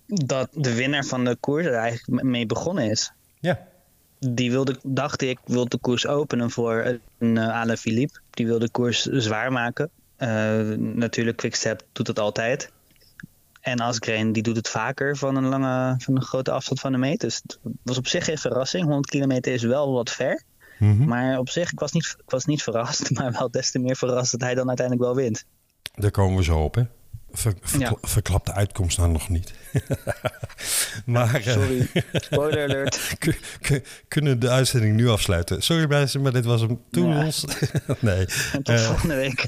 Dat 0.08 0.50
de 0.52 0.74
winnaar 0.76 1.04
van 1.06 1.26
de 1.26 1.36
koers 1.40 1.66
er 1.66 1.74
eigenlijk 1.74 2.24
mee 2.24 2.46
begonnen 2.46 2.90
is. 2.90 3.12
Ja. 3.40 3.68
Die 4.20 4.52
wilde, 4.52 4.80
dacht 4.84 5.22
ik, 5.22 5.40
wilde 5.46 5.70
de 5.70 5.78
koers 5.78 6.08
openen 6.08 6.52
voor 6.52 7.00
een 7.20 7.36
uh, 7.36 7.60
Alain 7.62 7.78
Philippe. 7.78 8.20
Die 8.30 8.46
wilde 8.46 8.66
de 8.66 8.72
koers 8.72 9.02
zwaar 9.02 9.52
maken. 9.52 9.90
Uh, 10.18 10.30
natuurlijk, 10.78 11.38
Quickstep 11.38 11.84
doet 11.92 12.08
het 12.08 12.20
altijd. 12.20 12.72
En 13.62 13.80
Asgreen 13.80 14.32
die 14.32 14.44
doet 14.44 14.56
het 14.56 14.70
vaker 14.70 15.18
van 15.18 15.36
een 15.36 15.46
lange, 15.46 15.96
van 15.98 16.16
een 16.16 16.22
grote 16.22 16.52
afstand 16.52 16.80
van 16.80 16.92
de 16.92 16.98
meet. 16.98 17.22
Dus 17.22 17.42
het 17.44 17.60
was 17.84 17.98
op 17.98 18.08
zich 18.08 18.26
geen 18.26 18.38
verrassing. 18.38 18.84
100 18.84 19.10
kilometer 19.10 19.54
is 19.54 19.64
wel 19.64 19.92
wat 19.92 20.12
ver. 20.12 20.44
Mm 20.80 20.98
-hmm. 20.98 21.08
Maar 21.08 21.38
op 21.40 21.50
zich, 21.50 21.72
ik 21.72 21.80
was, 21.80 21.92
niet, 21.92 22.16
ik 22.18 22.30
was 22.30 22.46
niet 22.46 22.64
verrast. 22.64 23.10
Maar 23.16 23.32
wel 23.32 23.52
des 23.52 23.72
te 23.72 23.80
meer 23.80 23.96
verrast 23.96 24.32
dat 24.32 24.42
hij 24.42 24.56
dan 24.56 24.68
uiteindelijk 24.68 25.08
wel 25.08 25.16
wint. 25.16 25.46
Daar 25.96 26.12
komen 26.12 26.38
we 26.38 26.44
zo 26.44 26.64
op, 26.64 26.76
hè? 26.76 26.84
Ver, 27.36 27.54
verkla 27.62 27.90
ja. 27.90 28.08
Verklap 28.08 28.46
de 28.46 28.54
uitkomst 28.54 28.98
nou 28.98 29.12
nog 29.12 29.30
niet. 29.30 29.54
maar, 31.06 31.44
ja, 31.44 31.52
sorry, 31.52 31.90
spoiler 32.14 32.64
alert. 32.64 33.16
kunnen 34.08 34.40
de 34.40 34.50
uitzending 34.50 34.96
nu 34.96 35.10
afsluiten? 35.10 35.64
Sorry 35.64 35.88
mensen, 35.88 36.22
maar 36.22 36.32
dit 36.32 36.46
was 36.46 36.62
hem 36.62 36.82
toen 36.92 37.10
ja. 37.10 37.32
nee. 38.00 38.26
En 38.52 38.64
tot 38.64 38.76
uh, 38.76 38.86
volgende 38.86 39.16
week. 39.16 39.48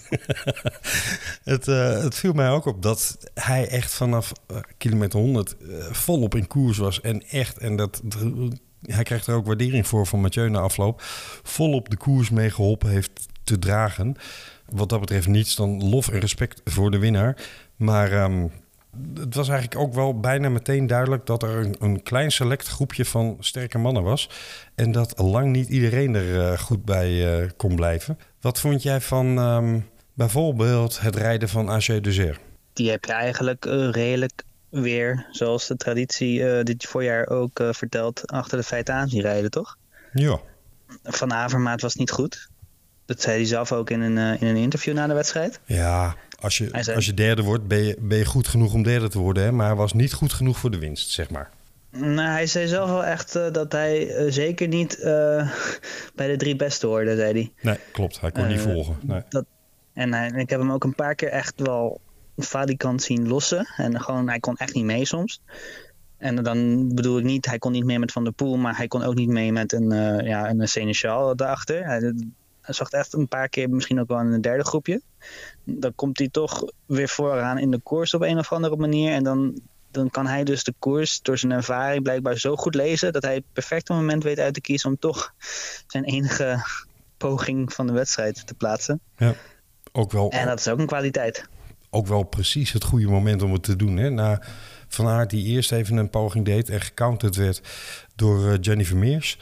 het, 1.43 1.67
uh, 1.67 2.01
het 2.03 2.15
viel 2.15 2.33
mij 2.33 2.49
ook 2.49 2.65
op 2.65 2.81
dat 2.81 3.17
hij 3.33 3.67
echt 3.67 3.93
vanaf 3.93 4.31
uh, 4.51 4.57
kilometer 4.77 5.19
100 5.19 5.55
volop 5.91 6.35
in 6.35 6.47
koers 6.47 6.77
was. 6.77 7.01
En 7.01 7.27
echt, 7.29 7.57
en 7.57 7.75
dat, 7.75 8.01
hij 8.81 9.03
krijgt 9.03 9.27
er 9.27 9.35
ook 9.35 9.45
waardering 9.45 9.87
voor 9.87 10.07
van 10.07 10.21
Mathieu 10.21 10.49
na 10.49 10.59
afloop. 10.59 11.01
Volop 11.43 11.89
de 11.89 11.97
koers 11.97 12.29
mee 12.29 12.49
geholpen 12.49 12.89
heeft 12.89 13.27
te 13.43 13.59
dragen. 13.59 14.15
Wat 14.69 14.89
dat 14.89 14.99
betreft 14.99 15.27
niets 15.27 15.55
dan 15.55 15.89
lof 15.89 16.07
en 16.07 16.19
respect 16.19 16.61
voor 16.65 16.91
de 16.91 16.97
winnaar. 16.97 17.37
Maar 17.77 18.23
um, 18.23 18.51
het 19.13 19.35
was 19.35 19.49
eigenlijk 19.49 19.81
ook 19.81 19.93
wel 19.93 20.19
bijna 20.19 20.49
meteen 20.49 20.87
duidelijk 20.87 21.25
dat 21.25 21.43
er 21.43 21.49
een, 21.49 21.75
een, 21.79 22.03
klein 22.03 22.31
select 22.31 22.67
groepje 22.67 23.05
van 23.05 23.37
sterke 23.39 23.77
mannen 23.77 24.03
was. 24.03 24.29
En 24.75 24.91
dat 24.91 25.19
lang 25.19 25.51
niet 25.51 25.69
iedereen 25.69 26.15
er 26.15 26.35
uh, 26.35 26.59
goed 26.59 26.85
bij 26.85 27.41
uh, 27.41 27.49
kon 27.57 27.75
blijven. 27.75 28.19
Wat 28.41 28.59
vond 28.59 28.83
jij 28.83 29.01
van 29.01 29.37
um, 29.37 29.89
bijvoorbeeld 30.13 30.99
het 30.99 31.15
rijden 31.15 31.49
van 31.49 31.69
AG 31.69 31.85
Dezer? 31.85 32.39
Die 32.73 32.89
heb 32.89 33.05
je 33.05 33.11
eigenlijk 33.11 33.65
uh, 33.65 33.89
redelijk 33.91 34.43
weer, 34.69 35.27
zoals 35.31 35.67
de 35.67 35.75
traditie 35.75 36.63
dit 36.63 36.85
voorjaar 36.85 37.27
ook 37.27 37.61
vertelt, 37.71 38.31
achter 38.31 38.57
de 38.57 38.63
feiten 38.63 38.93
aan 38.93 39.09
zien 39.09 39.21
rijden, 39.21 39.51
toch? 39.51 39.77
Ja. 40.13 40.39
Van 41.03 41.33
Avermaat 41.33 41.81
was 41.81 41.95
niet 41.95 42.11
goed. 42.11 42.49
Dat 43.05 43.21
zei 43.21 43.35
hij 43.35 43.45
zelf 43.45 43.71
ook 43.71 43.89
in 43.89 44.01
een, 44.01 44.39
in 44.39 44.47
een 44.47 44.55
interview 44.55 44.93
na 44.93 45.07
de 45.07 45.13
wedstrijd. 45.13 45.59
Ja, 45.65 46.15
als 46.39 46.57
je, 46.57 46.69
zei, 46.71 46.95
als 46.95 47.05
je 47.05 47.13
derde 47.13 47.41
wordt, 47.43 47.67
ben 47.67 47.83
je, 47.83 47.97
ben 47.99 48.17
je 48.17 48.25
goed 48.25 48.47
genoeg 48.47 48.73
om 48.73 48.83
derde 48.83 49.07
te 49.07 49.19
worden. 49.19 49.43
Hè? 49.43 49.51
Maar 49.51 49.67
hij 49.67 49.75
was 49.75 49.93
niet 49.93 50.13
goed 50.13 50.33
genoeg 50.33 50.57
voor 50.57 50.71
de 50.71 50.79
winst, 50.79 51.09
zeg 51.09 51.29
maar. 51.29 51.49
Nou, 51.91 52.29
hij 52.29 52.47
zei 52.47 52.67
zelf 52.67 52.89
wel 52.89 53.05
echt 53.05 53.35
uh, 53.35 53.51
dat 53.51 53.71
hij 53.71 54.25
uh, 54.25 54.31
zeker 54.31 54.67
niet 54.67 54.97
bij 56.15 56.27
de 56.27 56.35
drie 56.37 56.55
beste 56.55 56.87
hoorde, 56.87 57.15
zei 57.15 57.31
hij. 57.33 57.51
Nee, 57.61 57.79
klopt. 57.91 58.21
Hij 58.21 58.31
kon 58.31 58.47
niet 58.47 58.59
volgen. 58.59 58.97
Nee. 59.01 59.21
Dat, 59.29 59.45
en 59.93 60.13
hij, 60.13 60.31
ik 60.35 60.49
heb 60.49 60.59
hem 60.59 60.71
ook 60.71 60.83
een 60.83 60.95
paar 60.95 61.15
keer 61.15 61.29
echt 61.29 61.53
wel 61.55 62.01
falikant 62.37 63.03
zien 63.03 63.27
lossen. 63.27 63.67
En 63.77 64.01
gewoon, 64.01 64.29
hij 64.29 64.39
kon 64.39 64.57
echt 64.57 64.73
niet 64.73 64.83
mee 64.83 65.05
soms. 65.05 65.41
En 66.17 66.43
dan 66.43 66.91
bedoel 66.95 67.17
ik 67.17 67.23
niet, 67.23 67.45
hij 67.45 67.57
kon 67.57 67.71
niet 67.71 67.85
mee 67.85 67.99
met 67.99 68.11
Van 68.11 68.23
der 68.23 68.33
Poel, 68.33 68.57
maar 68.57 68.77
hij 68.77 68.87
kon 68.87 69.03
ook 69.03 69.15
niet 69.15 69.29
mee 69.29 69.51
met 69.51 69.73
een, 69.73 69.89
ja, 70.23 70.49
een 70.49 70.67
Seneschal 70.67 71.35
daarachter. 71.35 71.85
Hij 71.85 72.13
zag 72.73 72.89
echt 72.89 73.13
een 73.13 73.27
paar 73.27 73.49
keer 73.49 73.69
misschien 73.69 73.99
ook 73.99 74.07
wel 74.07 74.19
in 74.19 74.31
een 74.31 74.41
derde 74.41 74.63
groepje. 74.63 75.01
Dan 75.63 75.95
komt 75.95 76.17
hij 76.17 76.29
toch 76.29 76.63
weer 76.85 77.09
vooraan 77.09 77.57
in 77.57 77.71
de 77.71 77.79
koers 77.79 78.13
op 78.13 78.21
een 78.21 78.37
of 78.37 78.51
andere 78.51 78.75
manier. 78.75 79.11
En 79.11 79.23
dan, 79.23 79.59
dan 79.91 80.09
kan 80.09 80.27
hij 80.27 80.43
dus 80.43 80.63
de 80.63 80.73
koers 80.79 81.21
door 81.21 81.37
zijn 81.37 81.51
ervaring 81.51 82.03
blijkbaar 82.03 82.37
zo 82.37 82.55
goed 82.55 82.75
lezen... 82.75 83.13
dat 83.13 83.23
hij 83.23 83.33
het 83.33 83.43
perfecte 83.53 83.93
moment 83.93 84.23
weet 84.23 84.39
uit 84.39 84.53
te 84.53 84.61
kiezen 84.61 84.89
om 84.89 84.99
toch 84.99 85.33
zijn 85.87 86.03
enige 86.03 86.65
poging 87.17 87.73
van 87.73 87.87
de 87.87 87.93
wedstrijd 87.93 88.47
te 88.47 88.53
plaatsen. 88.53 88.99
Ja, 89.17 89.33
ook 89.91 90.11
wel... 90.11 90.29
En 90.29 90.47
dat 90.47 90.59
is 90.59 90.67
ook 90.67 90.79
een 90.79 90.87
kwaliteit. 90.87 91.45
Ook 91.89 92.07
wel 92.07 92.23
precies 92.23 92.71
het 92.71 92.83
goede 92.83 93.07
moment 93.07 93.41
om 93.41 93.53
het 93.53 93.63
te 93.63 93.75
doen. 93.75 93.97
Hè? 93.97 94.09
Na 94.09 94.41
Van 94.87 95.07
Aert 95.07 95.29
die 95.29 95.45
eerst 95.45 95.71
even 95.71 95.97
een 95.97 96.09
poging 96.09 96.45
deed 96.45 96.69
en 96.69 96.81
gecounterd 96.81 97.35
werd 97.35 97.61
door 98.15 98.45
uh, 98.45 98.53
Jenny 98.61 98.85
Vermeers... 98.85 99.37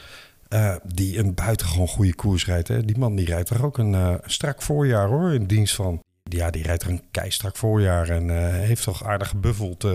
Uh, 0.50 0.76
die 0.84 1.20
een 1.20 1.34
buitengewoon 1.34 1.88
goede 1.88 2.16
koers 2.16 2.46
rijdt. 2.46 2.68
Hè? 2.68 2.86
Die 2.86 2.98
man 2.98 3.16
die 3.16 3.26
rijdt 3.26 3.50
er 3.50 3.66
ook 3.66 3.78
een 3.78 3.94
uh, 3.94 4.14
strak 4.26 4.62
voorjaar 4.62 5.08
hoor, 5.08 5.34
in 5.34 5.46
dienst 5.46 5.76
van. 5.76 6.00
Ja, 6.24 6.50
die 6.50 6.64
rijdt 6.64 6.84
er 6.84 6.90
een 6.90 7.04
keistrak 7.12 7.58
voorjaar 7.58 8.10
en 8.10 8.28
uh, 8.28 8.48
heeft 8.48 8.84
toch 8.84 9.04
aardig 9.04 9.30
gebuffeld 9.30 9.88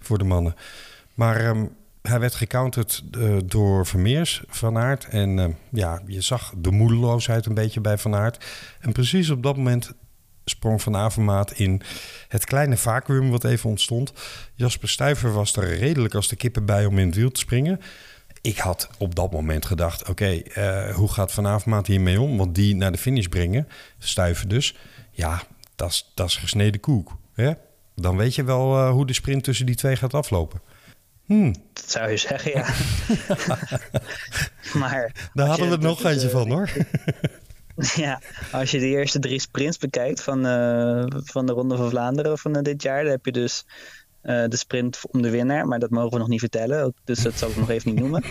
voor 0.00 0.18
de 0.18 0.24
mannen. 0.24 0.54
Maar 1.14 1.46
um, 1.46 1.70
hij 2.02 2.20
werd 2.20 2.34
gecounterd 2.34 3.04
door 3.44 3.86
Vermeers, 3.86 4.42
Van 4.48 4.78
Aert. 4.78 5.04
En 5.08 5.56
ja, 5.70 6.02
je 6.06 6.20
zag 6.20 6.54
de 6.56 6.70
moedeloosheid 6.70 7.46
een 7.46 7.54
beetje 7.54 7.80
bij 7.80 7.98
Van 7.98 8.14
Aert. 8.14 8.44
En 8.80 8.92
precies 8.92 9.30
op 9.30 9.42
dat 9.42 9.56
moment 9.56 9.92
sprong 10.44 10.82
Van 10.82 10.96
Avermaat 10.96 11.52
in 11.52 11.82
het 12.28 12.44
kleine 12.44 12.76
vacuüm 12.76 13.30
wat 13.30 13.44
even 13.44 13.70
ontstond. 13.70 14.12
Jasper 14.54 14.88
Stuyver 14.88 15.32
was 15.32 15.56
er 15.56 15.76
redelijk 15.76 16.14
als 16.14 16.28
de 16.28 16.36
kippen 16.36 16.64
bij 16.64 16.86
om 16.86 16.98
in 16.98 17.06
het 17.06 17.16
wiel 17.16 17.30
te 17.30 17.40
springen 17.40 17.80
ik 18.44 18.58
had 18.58 18.88
op 18.98 19.14
dat 19.14 19.32
moment 19.32 19.66
gedacht: 19.66 20.00
oké, 20.00 20.10
okay, 20.10 20.46
uh, 20.88 20.94
hoe 20.94 21.08
gaat 21.08 21.32
Van 21.32 21.46
Avermaat 21.46 21.86
hiermee 21.86 22.20
om? 22.20 22.36
Want 22.36 22.54
die 22.54 22.76
naar 22.76 22.92
de 22.92 22.98
finish 22.98 23.26
brengen, 23.26 23.68
stuiven 23.98 24.48
dus. 24.48 24.76
Ja, 25.10 25.42
dat 25.74 26.26
is 26.26 26.36
gesneden 26.36 26.80
koek. 26.80 27.16
Hè? 27.34 27.52
Dan 27.94 28.16
weet 28.16 28.34
je 28.34 28.44
wel 28.44 28.76
uh, 28.76 28.90
hoe 28.90 29.06
de 29.06 29.12
sprint 29.12 29.44
tussen 29.44 29.66
die 29.66 29.74
twee 29.74 29.96
gaat 29.96 30.14
aflopen. 30.14 30.60
Hmm. 31.24 31.54
Dat 31.72 31.90
zou 31.90 32.10
je 32.10 32.16
zeggen, 32.16 32.50
ja. 32.50 32.66
maar 34.80 35.30
daar 35.34 35.46
hadden 35.46 35.66
we 35.66 35.72
het 35.72 35.82
nog 35.82 36.04
eentje 36.04 36.30
van, 36.30 36.50
hoor. 36.50 36.70
ja, 38.04 38.20
als 38.52 38.70
je 38.70 38.78
de 38.78 38.86
eerste 38.86 39.18
drie 39.18 39.40
sprints 39.40 39.78
bekijkt 39.78 40.22
van, 40.22 40.46
uh, 40.46 41.06
van 41.08 41.46
de 41.46 41.52
Ronde 41.52 41.76
van 41.76 41.90
Vlaanderen 41.90 42.38
van 42.38 42.52
dit 42.52 42.82
jaar, 42.82 43.02
dan 43.02 43.12
heb 43.12 43.24
je 43.24 43.32
dus 43.32 43.64
uh, 44.24 44.44
de 44.48 44.56
sprint 44.56 45.00
om 45.10 45.22
de 45.22 45.30
winnaar, 45.30 45.66
maar 45.66 45.78
dat 45.78 45.90
mogen 45.90 46.10
we 46.10 46.18
nog 46.18 46.28
niet 46.28 46.40
vertellen, 46.40 46.94
dus 47.04 47.22
dat 47.22 47.38
zal 47.38 47.50
ik 47.50 47.56
nog 47.56 47.70
even 47.70 47.90
niet 47.94 48.00
noemen. 48.00 48.24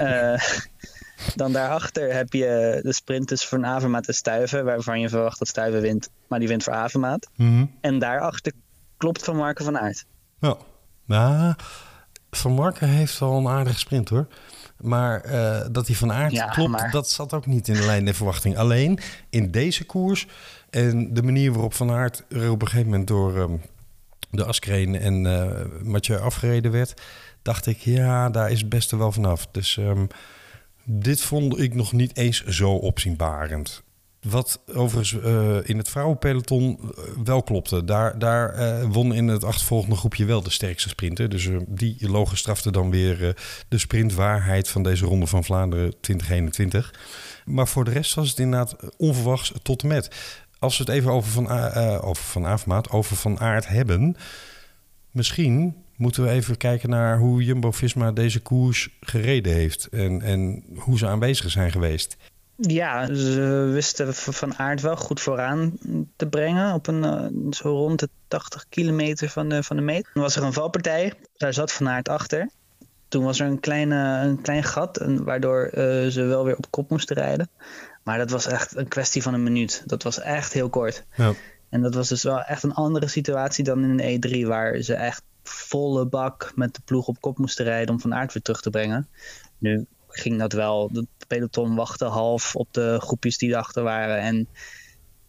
Uh, 0.00 0.40
dan 1.40 1.52
daarachter 1.52 2.14
heb 2.14 2.32
je 2.32 2.80
de 2.82 2.92
sprint 2.92 3.28
tussen 3.28 3.48
Van 3.48 3.66
Avermaat 3.66 4.06
en 4.06 4.14
Stuiven, 4.14 4.64
waarvan 4.64 5.00
je 5.00 5.08
verwacht 5.08 5.38
dat 5.38 5.48
Stuiven 5.48 5.80
wint, 5.80 6.10
maar 6.26 6.38
die 6.38 6.48
wint 6.48 6.62
voor 6.62 6.72
Avermaat. 6.72 7.28
Mm 7.36 7.46
-hmm. 7.46 7.70
En 7.80 7.98
daarachter 7.98 8.52
klopt 8.96 9.24
Van 9.24 9.36
Marken 9.36 9.64
van 9.64 9.78
Aert. 9.78 10.04
Ja, 10.38 10.56
nou, 11.04 11.54
Van 12.30 12.52
Marken 12.52 12.88
heeft 12.88 13.18
wel 13.18 13.36
een 13.36 13.48
aardige 13.48 13.78
sprint 13.78 14.08
hoor. 14.08 14.26
Maar 14.82 15.26
uh, 15.26 15.60
dat 15.70 15.86
hij 15.86 15.96
van 15.96 16.12
aard 16.12 16.32
ja, 16.32 16.46
klopt, 16.46 16.70
maar... 16.70 16.90
dat 16.90 17.10
zat 17.10 17.32
ook 17.32 17.46
niet 17.46 17.68
in 17.68 17.74
de 17.74 17.86
lijn 17.86 18.04
der 18.04 18.14
verwachting. 18.14 18.56
Alleen 18.56 18.98
in 19.30 19.50
deze 19.50 19.84
koers 19.84 20.26
en 20.70 21.14
de 21.14 21.22
manier 21.22 21.52
waarop 21.52 21.74
Van 21.74 21.90
Aert 21.90 22.24
er 22.28 22.50
op 22.50 22.62
een 22.62 22.68
gegeven 22.68 22.90
moment 22.90 23.08
door 23.08 23.36
um, 23.36 23.60
de 24.32 24.44
Askreen 24.44 24.98
en 24.98 25.24
uh, 25.24 25.50
Mathieu 25.82 26.18
afgereden 26.18 26.72
werd, 26.72 27.02
dacht 27.42 27.66
ik, 27.66 27.78
ja, 27.78 28.30
daar 28.30 28.50
is 28.50 28.60
het 28.60 28.68
beste 28.68 28.96
wel 28.96 29.12
vanaf. 29.12 29.46
Dus 29.50 29.76
um, 29.76 30.06
dit 30.84 31.20
vond 31.20 31.58
ik 31.58 31.74
nog 31.74 31.92
niet 31.92 32.16
eens 32.16 32.44
zo 32.44 32.72
opzienbarend. 32.72 33.82
Wat 34.20 34.60
overigens 34.74 35.24
uh, 35.24 35.56
in 35.62 35.78
het 35.78 35.88
vrouwenpeloton 35.88 36.78
wel 37.24 37.42
klopte. 37.42 37.84
Daar, 37.84 38.18
daar 38.18 38.88
won 38.88 39.14
in 39.14 39.28
het 39.28 39.44
achtervolgende 39.44 39.96
groepje 39.96 40.24
wel 40.24 40.42
de 40.42 40.50
sterkste 40.50 40.88
sprinter. 40.88 41.28
Dus 41.28 41.48
die 41.68 42.10
logen 42.10 42.36
strafte 42.36 42.70
dan 42.70 42.90
weer 42.90 43.36
de 43.68 43.78
sprintwaarheid 43.78 44.68
van 44.68 44.82
deze 44.82 45.04
ronde 45.04 45.26
van 45.26 45.44
Vlaanderen 45.44 45.94
2021. 46.00 46.94
Maar 47.44 47.68
voor 47.68 47.84
de 47.84 47.90
rest 47.90 48.14
was 48.14 48.28
het 48.28 48.38
inderdaad 48.38 48.76
onverwachts 48.96 49.52
tot 49.62 49.82
en 49.82 49.88
met 49.88 50.10
als 50.62 50.78
we 50.78 50.84
het 50.84 50.92
even 50.92 51.10
over 51.10 51.30
Van, 51.30 51.44
uh, 51.44 51.98
over 52.04 52.24
van 52.24 52.46
Avermaat, 52.46 52.90
over 52.90 53.16
Van 53.16 53.38
hebben... 53.40 54.16
misschien 55.10 55.76
moeten 55.96 56.22
we 56.22 56.28
even 56.28 56.56
kijken 56.56 56.90
naar 56.90 57.18
hoe 57.18 57.44
Jumbo-Visma 57.44 58.12
deze 58.12 58.40
koers 58.40 58.88
gereden 59.00 59.52
heeft... 59.52 59.88
En, 59.88 60.22
en 60.22 60.64
hoe 60.76 60.98
ze 60.98 61.06
aanwezig 61.06 61.50
zijn 61.50 61.70
geweest. 61.70 62.16
Ja, 62.56 63.14
ze 63.14 63.70
wisten 63.72 64.14
Van 64.14 64.54
Aert 64.56 64.80
wel 64.80 64.96
goed 64.96 65.20
vooraan 65.20 65.78
te 66.16 66.26
brengen... 66.26 66.74
op 66.74 66.86
een 66.86 67.04
uh, 67.04 67.52
zo 67.52 67.68
rond 67.68 68.00
de 68.00 68.08
80 68.28 68.64
kilometer 68.68 69.28
van 69.28 69.48
de, 69.48 69.62
van 69.62 69.76
de 69.76 69.82
meet. 69.82 70.08
Toen 70.12 70.22
was 70.22 70.36
er 70.36 70.42
een 70.42 70.52
valpartij, 70.52 71.12
daar 71.36 71.54
zat 71.54 71.72
Van 71.72 71.88
Aert 71.88 72.08
achter... 72.08 72.48
Toen 73.08 73.24
was 73.24 73.40
er 73.40 73.46
een, 73.46 73.60
kleine, 73.60 74.20
een 74.24 74.40
klein 74.40 74.62
gat, 74.62 75.04
waardoor 75.06 75.64
uh, 75.64 76.06
ze 76.06 76.22
wel 76.22 76.44
weer 76.44 76.56
op 76.56 76.70
kop 76.70 76.90
moesten 76.90 77.16
rijden. 77.16 77.48
Maar 78.02 78.18
dat 78.18 78.30
was 78.30 78.46
echt 78.46 78.76
een 78.76 78.88
kwestie 78.88 79.22
van 79.22 79.34
een 79.34 79.42
minuut. 79.42 79.82
Dat 79.86 80.02
was 80.02 80.20
echt 80.20 80.52
heel 80.52 80.68
kort. 80.68 81.04
Ja. 81.16 81.32
En 81.68 81.80
dat 81.80 81.94
was 81.94 82.08
dus 82.08 82.22
wel 82.22 82.40
echt 82.42 82.62
een 82.62 82.74
andere 82.74 83.08
situatie 83.08 83.64
dan 83.64 83.84
in 83.84 84.00
een 84.00 84.44
E3, 84.44 84.46
waar 84.46 84.82
ze 84.82 84.94
echt 84.94 85.22
volle 85.42 86.06
bak 86.06 86.52
met 86.54 86.74
de 86.74 86.80
ploeg 86.84 87.06
op 87.06 87.20
kop 87.20 87.38
moesten 87.38 87.64
rijden 87.64 87.94
om 87.94 88.00
Van 88.00 88.14
Aert 88.14 88.32
weer 88.32 88.42
terug 88.42 88.60
te 88.60 88.70
brengen. 88.70 89.08
Nu 89.58 89.86
ging 90.08 90.38
dat 90.38 90.52
wel. 90.52 90.88
De 90.92 91.06
peloton 91.26 91.74
wachtte 91.74 92.04
half 92.04 92.56
op 92.56 92.68
de 92.70 92.98
groepjes 93.00 93.38
die 93.38 93.50
erachter 93.50 93.82
waren. 93.82 94.18
En 94.18 94.48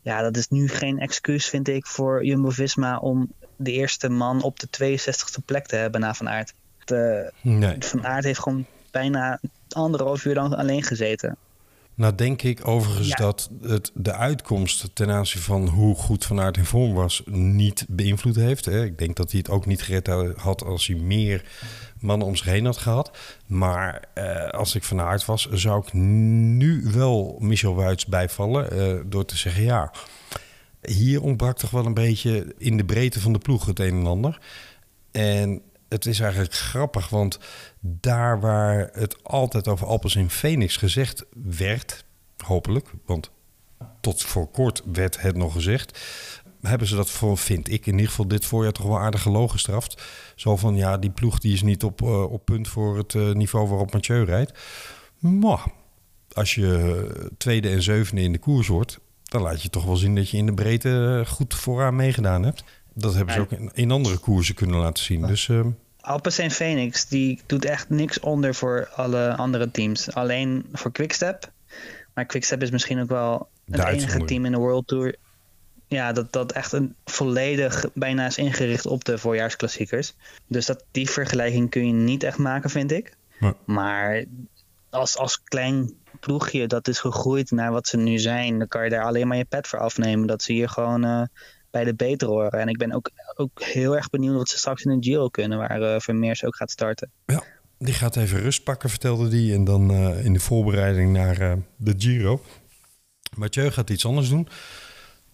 ja, 0.01 0.21
dat 0.21 0.37
is 0.37 0.47
nu 0.47 0.67
geen 0.67 0.99
excuus, 0.99 1.47
vind 1.47 1.67
ik, 1.67 1.85
voor 1.85 2.25
Jumbo-Visma 2.25 2.97
om 2.97 3.31
de 3.55 3.71
eerste 3.71 4.09
man 4.09 4.41
op 4.41 4.59
de 4.59 4.97
62e 4.97 5.45
plek 5.45 5.65
te 5.65 5.75
hebben 5.75 6.01
na 6.01 6.13
Van 6.13 6.29
Aert. 6.29 6.53
De, 6.85 7.31
Nee. 7.41 7.75
Van 7.79 8.05
Aert 8.05 8.23
heeft 8.23 8.39
gewoon 8.39 8.65
bijna 8.91 9.39
anderhalf 9.69 10.25
uur 10.25 10.35
lang 10.35 10.55
alleen 10.55 10.83
gezeten. 10.83 11.37
Nou 11.95 12.15
denk 12.15 12.41
ik 12.41 12.67
overigens 12.67 13.07
Ja. 13.07 13.15
dat 13.15 13.49
het 13.61 13.91
de 13.93 14.13
uitkomst 14.13 14.89
ten 14.93 15.09
aanzien 15.11 15.41
van 15.41 15.67
hoe 15.67 15.95
goed 15.95 16.25
Van 16.25 16.39
Aert 16.39 16.57
in 16.57 16.65
vorm 16.65 16.93
was 16.93 17.21
niet 17.25 17.85
beïnvloed 17.89 18.35
heeft. 18.35 18.65
Hè. 18.65 18.83
Ik 18.83 18.97
denk 18.97 19.15
dat 19.15 19.31
hij 19.31 19.39
het 19.39 19.49
ook 19.49 19.65
niet 19.65 19.81
gered 19.81 20.07
had 20.37 20.63
als 20.63 20.87
hij 20.87 20.95
meer 20.95 21.45
mannen 21.99 22.27
om 22.27 22.35
zich 22.35 22.45
heen 22.45 22.65
had 22.65 22.77
gehad. 22.77 23.17
Maar 23.47 24.03
eh, 24.13 24.49
als 24.49 24.75
ik 24.75 24.83
Van 24.83 25.01
Aert 25.01 25.25
was, 25.25 25.49
zou 25.49 25.81
ik 25.85 25.93
nu 25.93 26.83
wel 26.93 27.37
Michel 27.39 27.75
Wuits 27.75 28.05
bijvallen 28.05 28.71
eh, 28.71 29.01
door 29.05 29.25
te 29.25 29.37
zeggen 29.37 29.63
ja. 29.63 29.91
Hier 30.81 31.21
ontbrak 31.21 31.57
toch 31.57 31.69
wel 31.69 31.85
een 31.85 31.93
beetje 31.93 32.53
in 32.57 32.77
de 32.77 32.85
breedte 32.85 33.19
van 33.19 33.33
de 33.33 33.39
ploeg 33.39 33.65
het 33.65 33.79
een 33.79 33.99
en 33.99 34.07
ander. 34.07 34.39
En 35.11 35.61
het 35.93 36.05
is 36.05 36.19
eigenlijk 36.19 36.53
grappig, 36.53 37.09
want 37.09 37.39
daar 37.79 38.39
waar 38.39 38.89
het 38.93 39.23
altijd 39.23 39.67
over 39.67 39.87
Alpes 39.87 40.15
in 40.15 40.29
Phoenix 40.29 40.77
gezegd 40.77 41.25
werd, 41.43 42.05
hopelijk, 42.37 42.91
want 43.05 43.31
tot 44.01 44.23
voor 44.23 44.47
kort 44.47 44.81
werd 44.93 45.21
het 45.21 45.35
nog 45.35 45.53
gezegd, 45.53 45.99
hebben 46.61 46.87
ze 46.87 46.95
dat 46.95 47.09
voor, 47.09 47.37
vind 47.37 47.71
ik, 47.71 47.85
in 47.85 47.93
ieder 47.93 48.09
geval 48.09 48.27
dit 48.27 48.45
voorjaar 48.45 48.71
toch 48.71 48.85
wel 48.85 48.99
aardig 48.99 49.21
gelogen 49.21 49.51
gestraft. 49.51 50.03
Zo 50.35 50.57
van, 50.57 50.75
ja, 50.75 50.97
die 50.97 51.09
ploeg 51.09 51.39
die 51.39 51.53
is 51.53 51.61
niet 51.61 51.83
op, 51.83 52.01
eh, 52.01 52.31
op 52.31 52.45
punt 52.45 52.67
voor 52.67 52.97
het 52.97 53.15
eh, 53.15 53.31
niveau 53.31 53.67
waarop 53.67 53.93
Mathieu 53.93 54.23
rijdt. 54.23 54.59
Maar 55.19 55.65
als 56.33 56.55
je 56.55 57.29
tweede 57.37 57.69
en 57.69 57.81
zevende 57.81 58.21
in 58.21 58.31
de 58.31 58.37
koers 58.37 58.67
wordt, 58.67 58.99
dan 59.23 59.41
laat 59.41 59.61
je 59.61 59.69
toch 59.69 59.85
wel 59.85 59.95
zien 59.95 60.15
dat 60.15 60.29
je 60.29 60.37
in 60.37 60.45
de 60.45 60.53
breedte 60.53 61.23
goed 61.27 61.53
vooraan 61.53 61.95
meegedaan 61.95 62.43
hebt. 62.43 62.63
Dat 62.93 63.13
hebben 63.13 63.33
ze 63.33 63.39
ook 63.39 63.51
in, 63.73 63.91
andere 63.91 64.17
koersen 64.17 64.55
kunnen 64.55 64.79
laten 64.79 65.03
zien. 65.03 65.27
Dus 65.27 65.49
eh, 65.49 65.65
Alpes 66.03 66.37
en 66.37 66.51
Phoenix, 66.51 67.05
die 67.05 67.41
doet 67.45 67.65
echt 67.65 67.89
niks 67.89 68.19
onder 68.19 68.55
voor 68.55 68.89
alle 68.95 69.35
andere 69.35 69.71
teams. 69.71 70.13
Alleen 70.13 70.65
voor 70.71 70.91
Quickstep. 70.91 71.51
Maar 72.13 72.25
Quickstep 72.25 72.61
is 72.61 72.71
misschien 72.71 73.01
ook 73.01 73.09
wel 73.09 73.49
het 73.65 73.83
enige 73.83 74.25
team 74.25 74.45
in 74.45 74.51
de 74.51 74.57
World 74.57 74.87
Tour. 74.87 75.15
Ja, 75.87 76.11
dat, 76.11 76.31
dat 76.31 76.51
echt 76.51 76.71
een 76.71 76.95
volledig 77.05 77.85
bijna 77.93 78.25
is 78.25 78.37
ingericht 78.37 78.85
op 78.85 79.03
de 79.03 79.17
voorjaarsklassiekers. 79.17 80.13
Dus 80.47 80.65
dat, 80.65 80.83
die 80.91 81.09
vergelijking 81.09 81.69
kun 81.69 81.87
je 81.87 81.93
niet 81.93 82.23
echt 82.23 82.37
maken, 82.37 82.69
vind 82.69 82.91
ik. 82.91 83.15
Maar 83.65 84.23
als, 84.89 85.17
als 85.17 85.43
klein 85.43 85.93
ploegje 86.19 86.67
dat 86.67 86.87
is 86.87 86.99
gegroeid 86.99 87.51
naar 87.51 87.71
wat 87.71 87.87
ze 87.87 87.97
nu 87.97 88.19
zijn, 88.19 88.57
dan 88.57 88.67
kan 88.67 88.83
je 88.83 88.89
daar 88.89 89.05
alleen 89.05 89.27
maar 89.27 89.37
je 89.37 89.45
pet 89.45 89.67
voor 89.67 89.79
afnemen. 89.79 90.27
Dat 90.27 90.43
ze 90.43 90.51
hier 90.51 90.69
gewoon 90.69 91.03
eh, 91.03 91.23
bij 91.73 91.83
de 91.83 91.95
beter 91.95 92.27
horen. 92.27 92.51
En 92.51 92.67
ik 92.67 92.77
ben 92.77 92.91
ook, 92.91 93.11
ook 93.35 93.63
heel 93.63 93.95
erg 93.95 94.09
benieuwd 94.09 94.35
wat 94.35 94.49
ze 94.49 94.57
straks 94.57 94.83
in 94.83 94.99
de 94.99 95.07
Giro 95.07 95.27
kunnen, 95.27 95.57
waar 95.57 95.81
eh, 95.81 95.99
Vermeers 95.99 96.45
ook 96.45 96.55
gaat 96.55 96.71
starten. 96.71 97.11
Ja, 97.25 97.43
die 97.77 97.93
gaat 97.93 98.15
even 98.15 98.39
rust 98.39 98.63
pakken, 98.63 98.89
vertelde 98.89 99.27
die. 99.27 99.53
En 99.53 99.63
dan 99.63 99.91
eh, 99.91 100.25
in 100.25 100.33
de 100.33 100.39
voorbereiding 100.39 101.13
naar 101.13 101.39
eh, 101.39 101.53
de 101.77 101.93
Giro. 101.97 102.41
Mathieu 103.35 103.71
gaat 103.71 103.89
iets 103.89 104.05
anders 104.05 104.29
doen. 104.29 104.47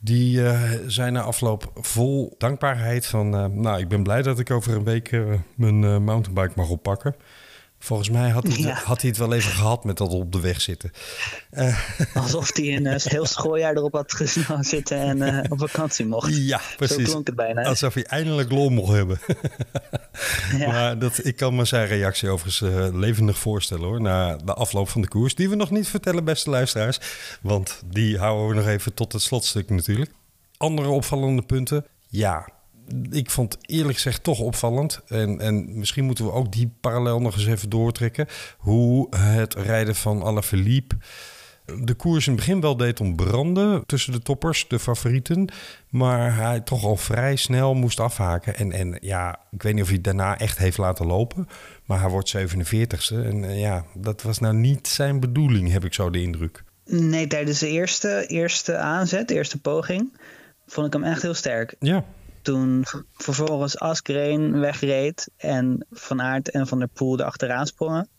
Die 0.01 0.41
zei 0.87 1.11
na 1.11 1.21
afloop 1.21 1.71
vol 1.75 2.35
dankbaarheid 2.37 3.05
van... 3.05 3.29
nou, 3.61 3.79
ik 3.79 3.87
ben 3.87 4.03
blij 4.03 4.21
dat 4.21 4.39
ik 4.39 4.51
over 4.51 4.75
een 4.75 4.83
week 4.83 5.11
mijn 5.55 6.03
mountainbike 6.03 6.53
mag 6.55 6.69
oppakken. 6.69 7.15
Volgens 7.81 8.09
mij 8.09 8.29
had 8.29 8.47
hij, 8.47 8.57
Ja. 8.57 8.73
had 8.83 9.01
hij 9.01 9.09
het 9.09 9.19
wel 9.19 9.33
even 9.33 9.51
gehad 9.51 9.83
met 9.83 9.97
dat 9.97 10.09
op 10.09 10.31
de 10.31 10.39
weg 10.39 10.61
zitten. 10.61 10.91
Alsof 12.13 12.55
hij 12.55 12.75
een 12.75 12.85
eh, 12.85 12.99
heel 13.03 13.25
schooljaar 13.25 13.75
erop 13.75 13.93
had 13.93 14.13
gezien 14.13 14.63
zitten 14.75 14.97
en 14.97 15.21
eh, 15.21 15.51
op 15.51 15.59
vakantie 15.59 16.05
mocht. 16.05 16.35
Ja, 16.37 16.57
Zo 16.57 16.75
precies. 16.77 17.09
klonk 17.09 17.27
het 17.27 17.35
bijna. 17.35 17.61
hè? 17.61 17.67
Alsof 17.67 17.93
hij 17.93 18.03
eindelijk 18.05 18.51
lol 18.51 18.69
mocht 18.69 18.91
hebben. 18.93 19.19
Ja. 20.57 20.67
Maar 20.67 20.99
dat, 20.99 21.25
ik 21.25 21.35
kan 21.35 21.55
me 21.55 21.65
zijn 21.65 21.87
reactie 21.87 22.29
overigens 22.29 22.61
eh, 22.75 22.87
levendig 22.99 23.37
voorstellen 23.37 23.83
hoor. 23.87 24.01
Na 24.01 24.35
de 24.35 24.53
afloop 24.53 24.89
van 24.89 25.01
de 25.01 25.07
koers. 25.07 25.35
Die 25.35 25.49
we 25.49 25.55
nog 25.55 25.71
niet 25.71 25.87
vertellen, 25.87 26.23
beste 26.23 26.49
luisteraars. 26.49 26.99
Want 27.41 27.81
die 27.85 28.17
houden 28.17 28.47
we 28.47 28.53
nog 28.55 28.67
even 28.67 28.93
tot 28.93 29.13
het 29.13 29.21
slotstuk 29.21 29.69
natuurlijk. 29.69 30.11
Andere 30.57 30.87
opvallende 30.87 31.41
punten. 31.41 31.85
Ja, 32.07 32.49
ik 33.09 33.29
vond 33.29 33.57
eerlijk 33.61 33.95
gezegd 33.95 34.23
toch 34.23 34.39
opvallend. 34.39 35.01
En, 35.07 35.39
en 35.39 35.77
misschien 35.77 36.05
moeten 36.05 36.25
we 36.25 36.31
ook 36.31 36.51
die 36.51 36.71
parallel 36.81 37.21
nog 37.21 37.35
eens 37.35 37.47
even 37.47 37.69
doortrekken. 37.69 38.27
Hoe 38.57 39.07
het 39.17 39.53
rijden 39.53 39.95
van 39.95 40.23
Alaphilippe 40.23 40.97
de 41.77 41.93
koers 41.93 42.27
in 42.27 42.33
het 42.33 42.45
begin 42.45 42.61
wel 42.61 42.77
deed 42.77 42.99
ontbranden 42.99 43.85
tussen 43.85 44.11
de 44.11 44.19
toppers, 44.19 44.67
de 44.67 44.79
favorieten. 44.79 45.49
Maar 45.89 46.35
hij 46.35 46.59
toch 46.59 46.83
al 46.83 46.95
vrij 46.95 47.35
snel 47.35 47.73
moest 47.73 47.99
afhaken. 47.99 48.55
En, 48.55 48.71
en 48.71 48.97
ja, 49.01 49.39
ik 49.51 49.63
weet 49.63 49.73
niet 49.73 49.83
of 49.83 49.89
hij 49.89 50.01
daarna 50.01 50.37
echt 50.37 50.57
heeft 50.57 50.77
laten 50.77 51.05
lopen. 51.05 51.47
Maar 51.85 51.99
hij 51.99 52.09
wordt 52.09 52.37
47ste. 52.37 53.15
En 53.15 53.43
eh, 53.43 53.59
ja, 53.59 53.85
dat 53.93 54.21
was 54.21 54.39
nou 54.39 54.55
niet 54.55 54.87
zijn 54.87 55.19
bedoeling, 55.19 55.71
heb 55.71 55.85
ik 55.85 55.93
zo 55.93 56.09
de 56.09 56.21
indruk. 56.21 56.63
Nee, 56.85 57.27
tijdens 57.27 57.59
de 57.59 57.69
eerste, 57.69 58.25
eerste 58.27 58.77
aanzet, 58.77 59.27
de 59.27 59.33
eerste 59.33 59.59
poging, 59.61 60.17
vond 60.67 60.87
ik 60.87 60.93
hem 60.93 61.03
echt 61.03 61.21
heel 61.21 61.33
sterk. 61.33 61.75
Ja, 61.79 62.05
Toen 62.49 62.85
vervolgens 63.13 63.79
Askreen 63.79 64.59
wegreed 64.59 65.29
en 65.37 65.85
Van 65.91 66.21
Aert 66.21 66.49
en 66.49 66.67
Van 66.67 66.79
der 66.79 66.87
Poel 66.87 67.19
erachteraan 67.19 67.67
sprongen, 67.67 68.09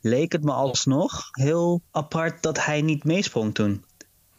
leek 0.00 0.32
het 0.32 0.44
me 0.44 0.52
alsnog 0.52 1.28
heel 1.30 1.82
apart 1.90 2.42
dat 2.42 2.64
hij 2.64 2.82
niet 2.82 3.04
meesprong 3.04 3.54
toen. 3.54 3.84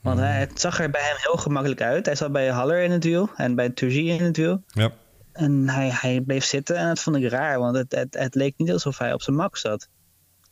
Want 0.01 0.19
hij, 0.19 0.39
het 0.39 0.61
zag 0.61 0.79
er 0.79 0.89
bij 0.89 1.01
hem 1.01 1.15
heel 1.17 1.37
gemakkelijk 1.37 1.81
uit. 1.81 2.05
Hij 2.05 2.15
zat 2.15 2.31
bij 2.31 2.47
Haller 2.47 2.83
in 2.83 2.91
het 2.91 3.03
wiel 3.03 3.29
en 3.35 3.55
bij 3.55 3.69
Turgie 3.69 4.11
in 4.11 4.23
het 4.23 4.37
wiel. 4.37 4.63
ja. 4.67 4.91
En 5.33 5.69
hij, 5.69 5.89
hij 5.91 6.21
bleef 6.21 6.45
zitten 6.45 6.75
en 6.75 6.87
dat 6.87 6.99
vond 6.99 7.15
ik 7.15 7.29
raar, 7.29 7.59
want 7.59 7.77
het, 7.77 7.91
het, 7.91 8.15
het 8.19 8.35
leek 8.35 8.53
niet 8.57 8.71
alsof 8.71 8.97
hij 8.97 9.13
op 9.13 9.21
zijn 9.21 9.35
mak 9.35 9.57
zat. 9.57 9.89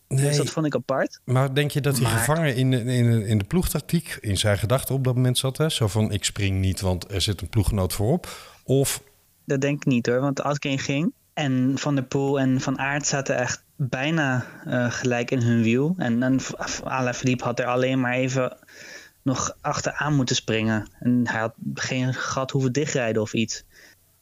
Dus 0.08 0.22
Nee, 0.22 0.38
dat 0.38 0.50
vond 0.50 0.66
ik 0.66 0.76
apart. 0.76 1.20
maar 1.24 1.54
denk 1.54 1.72
je 1.72 1.82
dat 1.82 1.94
hij 1.96 2.04
Maar- 2.04 2.18
gevangen 2.20 2.56
in 2.56 2.72
de, 2.72 2.78
in, 2.84 3.26
in 3.26 3.38
de 3.38 3.44
ploegtactiek, 3.44 4.18
in 4.22 4.38
zijn 4.38 4.58
gedachten 4.58 4.96
op 4.96 5.04
dat 5.04 5.16
moment 5.16 5.38
zat? 5.38 5.58
Hè? 5.58 5.70
Zo 5.70 5.88
van, 5.88 6.12
ik 6.12 6.24
spring 6.24 6.60
niet, 6.60 6.82
want 6.82 7.12
er 7.12 7.22
zit 7.22 7.42
een 7.42 7.50
ploeggenoot 7.50 7.94
voorop. 7.94 8.28
Of, 8.64 9.02
Dat 9.46 9.62
denk 9.62 9.76
ik 9.78 9.86
niet 9.86 10.06
hoor, 10.06 10.20
want 10.20 10.42
Askreen 10.42 10.80
ging. 10.80 11.14
En 11.34 11.72
Van 11.78 11.96
der 11.96 12.04
Poel 12.04 12.40
en 12.40 12.62
Van 12.62 12.80
Aert 12.80 13.08
zaten 13.08 13.38
echt 13.38 13.64
bijna 13.76 14.46
eh, 14.66 14.92
gelijk 14.92 15.32
in 15.32 15.42
hun 15.42 15.62
wiel. 15.64 15.94
En, 15.98 16.24
en 16.24 16.40
Alaphilippe 16.84 17.44
had 17.44 17.60
er 17.60 17.66
alleen 17.66 18.00
maar 18.00 18.14
even 18.14 18.58
nog 19.22 19.58
achteraan 19.62 20.16
moeten 20.16 20.36
springen. 20.36 20.88
En 21.00 21.22
hij 21.28 21.40
had 21.40 21.54
geen 21.74 22.14
gat 22.14 22.52
hoeven 22.52 22.72
dichtrijden 22.72 23.22
of 23.22 23.34
iets. 23.34 23.64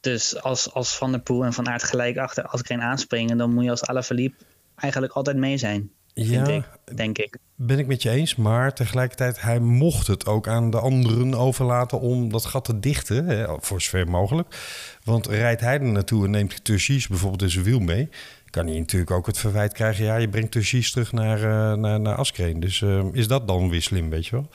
Dus 0.00 0.42
als, 0.42 0.72
als 0.72 0.96
Van 0.96 1.10
der 1.10 1.20
Poel 1.20 1.44
en 1.44 1.52
Van 1.52 1.68
Aert 1.68 1.82
gelijk 1.82 2.16
achter 2.16 2.44
Askreen 2.44 2.82
aanspringen... 2.82 3.36
dan 3.38 3.54
moet 3.54 3.64
je 3.64 3.70
als 3.70 3.84
Alaphilippe 3.84 4.44
eigenlijk 4.76 5.12
altijd 5.12 5.36
mee 5.36 5.56
zijn, 5.56 5.90
ja, 6.14 6.46
ik, 6.46 6.64
denk 6.96 7.18
ik. 7.18 7.36
Ben 7.54 7.78
ik 7.78 7.86
met 7.86 8.02
je 8.02 8.10
eens, 8.10 8.36
maar 8.36 8.74
tegelijkertijd, 8.74 9.40
hij 9.40 9.60
mocht 9.60 10.06
het 10.06 10.26
ook 10.26 10.48
aan 10.48 10.70
de 10.70 10.78
anderen 10.80 11.34
overlaten 11.34 12.00
om 12.00 12.32
dat 12.32 12.44
gat 12.44 12.64
te 12.64 12.80
dichten, 12.80 13.26
hè, 13.26 13.46
voor 13.58 13.80
zover 13.80 14.08
mogelijk. 14.08 14.56
Want 15.04 15.26
rijdt 15.26 15.60
hij 15.60 15.74
er 15.74 15.82
naartoe 15.82 16.24
en 16.24 16.30
neemt 16.30 16.64
Turgis 16.64 17.08
bijvoorbeeld 17.08 17.42
in 17.42 17.50
zijn 17.50 17.64
wiel 17.64 17.80
mee, 17.80 18.08
kan 18.50 18.66
hij 18.66 18.78
natuurlijk 18.78 19.10
ook 19.10 19.26
het 19.26 19.38
verwijt 19.38 19.72
krijgen, 19.72 20.04
ja, 20.04 20.16
je 20.16 20.28
brengt 20.28 20.52
Turgis 20.52 20.90
terug 20.90 21.12
naar, 21.12 21.38
eh, 21.38 21.78
naar, 21.78 22.00
naar 22.00 22.14
Askreen. 22.14 22.60
Dus 22.60 22.82
eh, 22.82 23.04
is 23.12 23.28
dat 23.28 23.48
dan 23.48 23.70
weer 23.70 23.82
slim, 23.82 24.10
weet 24.10 24.26
je 24.26 24.36
wel? 24.36 24.48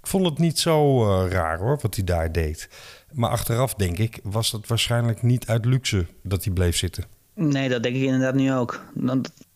Ik 0.00 0.06
vond 0.06 0.24
het 0.24 0.38
niet 0.38 0.58
zo 0.58 1.02
eh, 1.02 1.30
raar 1.30 1.58
hoor, 1.58 1.78
wat 1.82 1.94
hij 1.94 2.04
daar 2.04 2.32
deed. 2.32 2.68
Maar 3.12 3.30
achteraf, 3.30 3.74
denk 3.74 3.98
ik, 3.98 4.18
was 4.22 4.52
het 4.52 4.66
waarschijnlijk 4.66 5.22
niet 5.22 5.46
uit 5.46 5.64
luxe 5.64 6.06
dat 6.22 6.44
hij 6.44 6.52
bleef 6.52 6.76
zitten. 6.76 7.04
Nee, 7.34 7.68
dat 7.68 7.82
denk 7.82 7.96
ik 7.96 8.02
inderdaad 8.02 8.34
nu 8.34 8.52
ook. 8.52 8.84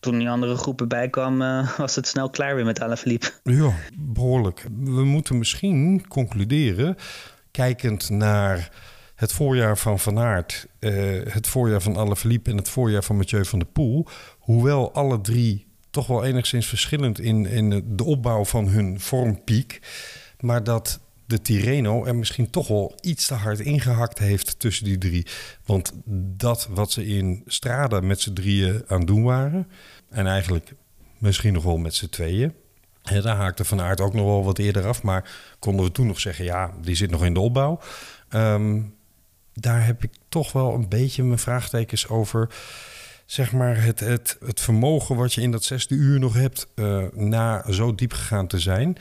Toen 0.00 0.18
die 0.18 0.30
andere 0.30 0.56
groepen 0.56 0.88
bijkwamen, 0.88 1.60
eh, 1.60 1.78
was 1.78 1.96
het 1.96 2.06
snel 2.06 2.30
klaar 2.30 2.54
weer 2.54 2.64
met 2.64 2.80
Alaphilippe. 2.80 3.32
Ja, 3.42 3.72
behoorlijk. 3.94 4.66
We 4.80 5.04
moeten 5.04 5.38
misschien 5.38 6.08
concluderen, 6.08 6.96
kijkend 7.50 8.10
naar 8.10 8.70
het 9.14 9.32
voorjaar 9.32 9.78
van 9.78 9.98
Van 9.98 10.18
Aert, 10.18 10.66
eh, 10.78 10.92
het 11.24 11.46
voorjaar 11.46 11.82
van 11.82 11.96
Alaphilippe 11.96 12.50
en 12.50 12.56
het 12.56 12.68
voorjaar 12.68 13.04
van 13.04 13.16
Mathieu 13.16 13.44
van 13.44 13.58
der 13.58 13.68
Poel, 13.68 14.06
hoewel 14.38 14.92
alle 14.92 15.20
drie 15.20 15.66
toch 15.90 16.06
wel 16.06 16.24
enigszins 16.24 16.66
verschillend 16.66 17.20
in, 17.20 17.46
in 17.46 17.84
de 17.96 18.04
opbouw 18.04 18.44
van 18.44 18.68
hun 18.68 19.00
vormpiek, 19.00 19.80
maar 20.40 20.64
dat 20.64 21.00
de 21.26 21.42
Tirreno 21.42 22.04
er 22.04 22.16
misschien 22.16 22.50
toch 22.50 22.68
wel 22.68 22.94
iets 23.00 23.26
te 23.26 23.34
hard 23.34 23.60
ingehakt 23.60 24.18
heeft 24.18 24.58
tussen 24.58 24.84
die 24.84 24.98
drie. 24.98 25.26
Want 25.66 25.92
dat 26.36 26.68
wat 26.70 26.92
ze 26.92 27.06
in 27.06 27.42
Strada 27.46 28.00
met 28.00 28.20
z'n 28.20 28.32
drieën 28.32 28.82
aan 28.86 28.98
het 28.98 29.06
doen 29.06 29.22
waren, 29.22 29.68
en 30.10 30.26
eigenlijk 30.26 30.74
misschien 31.18 31.52
nog 31.52 31.62
wel 31.62 31.76
met 31.76 31.94
z'n 31.94 32.08
tweeën, 32.08 32.54
Hè, 33.04 33.22
daar 33.22 33.36
haakte 33.36 33.64
Van 33.64 33.80
Aert 33.80 34.00
ook 34.00 34.14
nog 34.14 34.24
wel 34.24 34.44
wat 34.44 34.58
eerder 34.58 34.86
af. 34.86 35.02
Maar 35.02 35.30
konden 35.58 35.84
we 35.84 35.92
toen 35.92 36.06
nog 36.06 36.20
zeggen, 36.20 36.44
ja, 36.44 36.72
die 36.80 36.94
zit 36.94 37.10
nog 37.10 37.24
in 37.24 37.34
de 37.34 37.40
opbouw. 37.40 37.80
Ehm, 38.28 38.80
daar 39.54 39.86
heb 39.86 40.04
ik 40.04 40.10
toch 40.28 40.52
wel 40.52 40.74
een 40.74 40.88
beetje 40.88 41.22
mijn 41.22 41.38
vraagtekens 41.38 42.08
over. 42.08 42.54
Zeg 43.26 43.52
maar 43.52 43.82
het, 43.82 44.00
het, 44.00 44.36
het 44.44 44.60
vermogen 44.60 45.16
wat 45.16 45.32
je 45.32 45.40
in 45.40 45.50
dat 45.50 45.64
zesde 45.64 45.94
uur 45.94 46.18
nog 46.18 46.34
hebt 46.34 46.66
uh, 46.74 47.04
na 47.12 47.72
zo 47.72 47.94
diep 47.94 48.12
gegaan 48.12 48.46
te 48.46 48.58
zijn. 48.58 48.96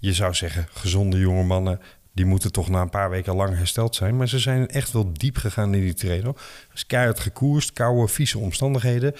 Je 0.00 0.12
zou 0.12 0.34
zeggen, 0.34 0.66
gezonde 0.72 1.18
jonge 1.18 1.42
mannen, 1.42 1.80
die 2.12 2.24
moeten 2.24 2.52
toch 2.52 2.68
na 2.68 2.80
een 2.80 2.90
paar 2.90 3.10
weken 3.10 3.34
lang 3.34 3.56
hersteld 3.56 3.94
zijn. 3.94 4.16
Maar 4.16 4.28
ze 4.28 4.38
zijn 4.38 4.68
echt 4.68 4.92
wel 4.92 5.12
diep 5.12 5.36
gegaan 5.36 5.74
in 5.74 5.80
die 5.80 5.94
trainer. 5.94 6.34
Dus 6.72 6.86
keihard 6.86 7.20
gekoerst, 7.20 7.72
koude, 7.72 8.08
vieze 8.08 8.38
omstandigheden. 8.38 9.14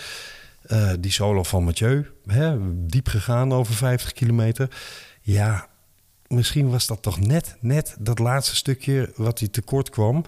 Uh, 0.67 0.93
die 1.01 1.13
solo 1.13 1.43
van 1.43 1.65
Mathieu, 1.65 2.07
hè, 2.27 2.57
diep 2.87 3.09
gegaan 3.09 3.53
over 3.53 3.75
50 3.75 4.13
kilometer. 4.13 4.69
Ja, 5.21 5.67
misschien 6.27 6.71
was 6.71 6.87
dat 6.87 7.03
toch 7.03 7.21
net, 7.21 7.57
net 7.61 7.97
dat 7.99 8.19
laatste 8.19 8.57
stukje 8.57 9.13
wat 9.17 9.39
hij 9.39 9.49
tekort 9.49 9.91
kwam. 9.91 10.25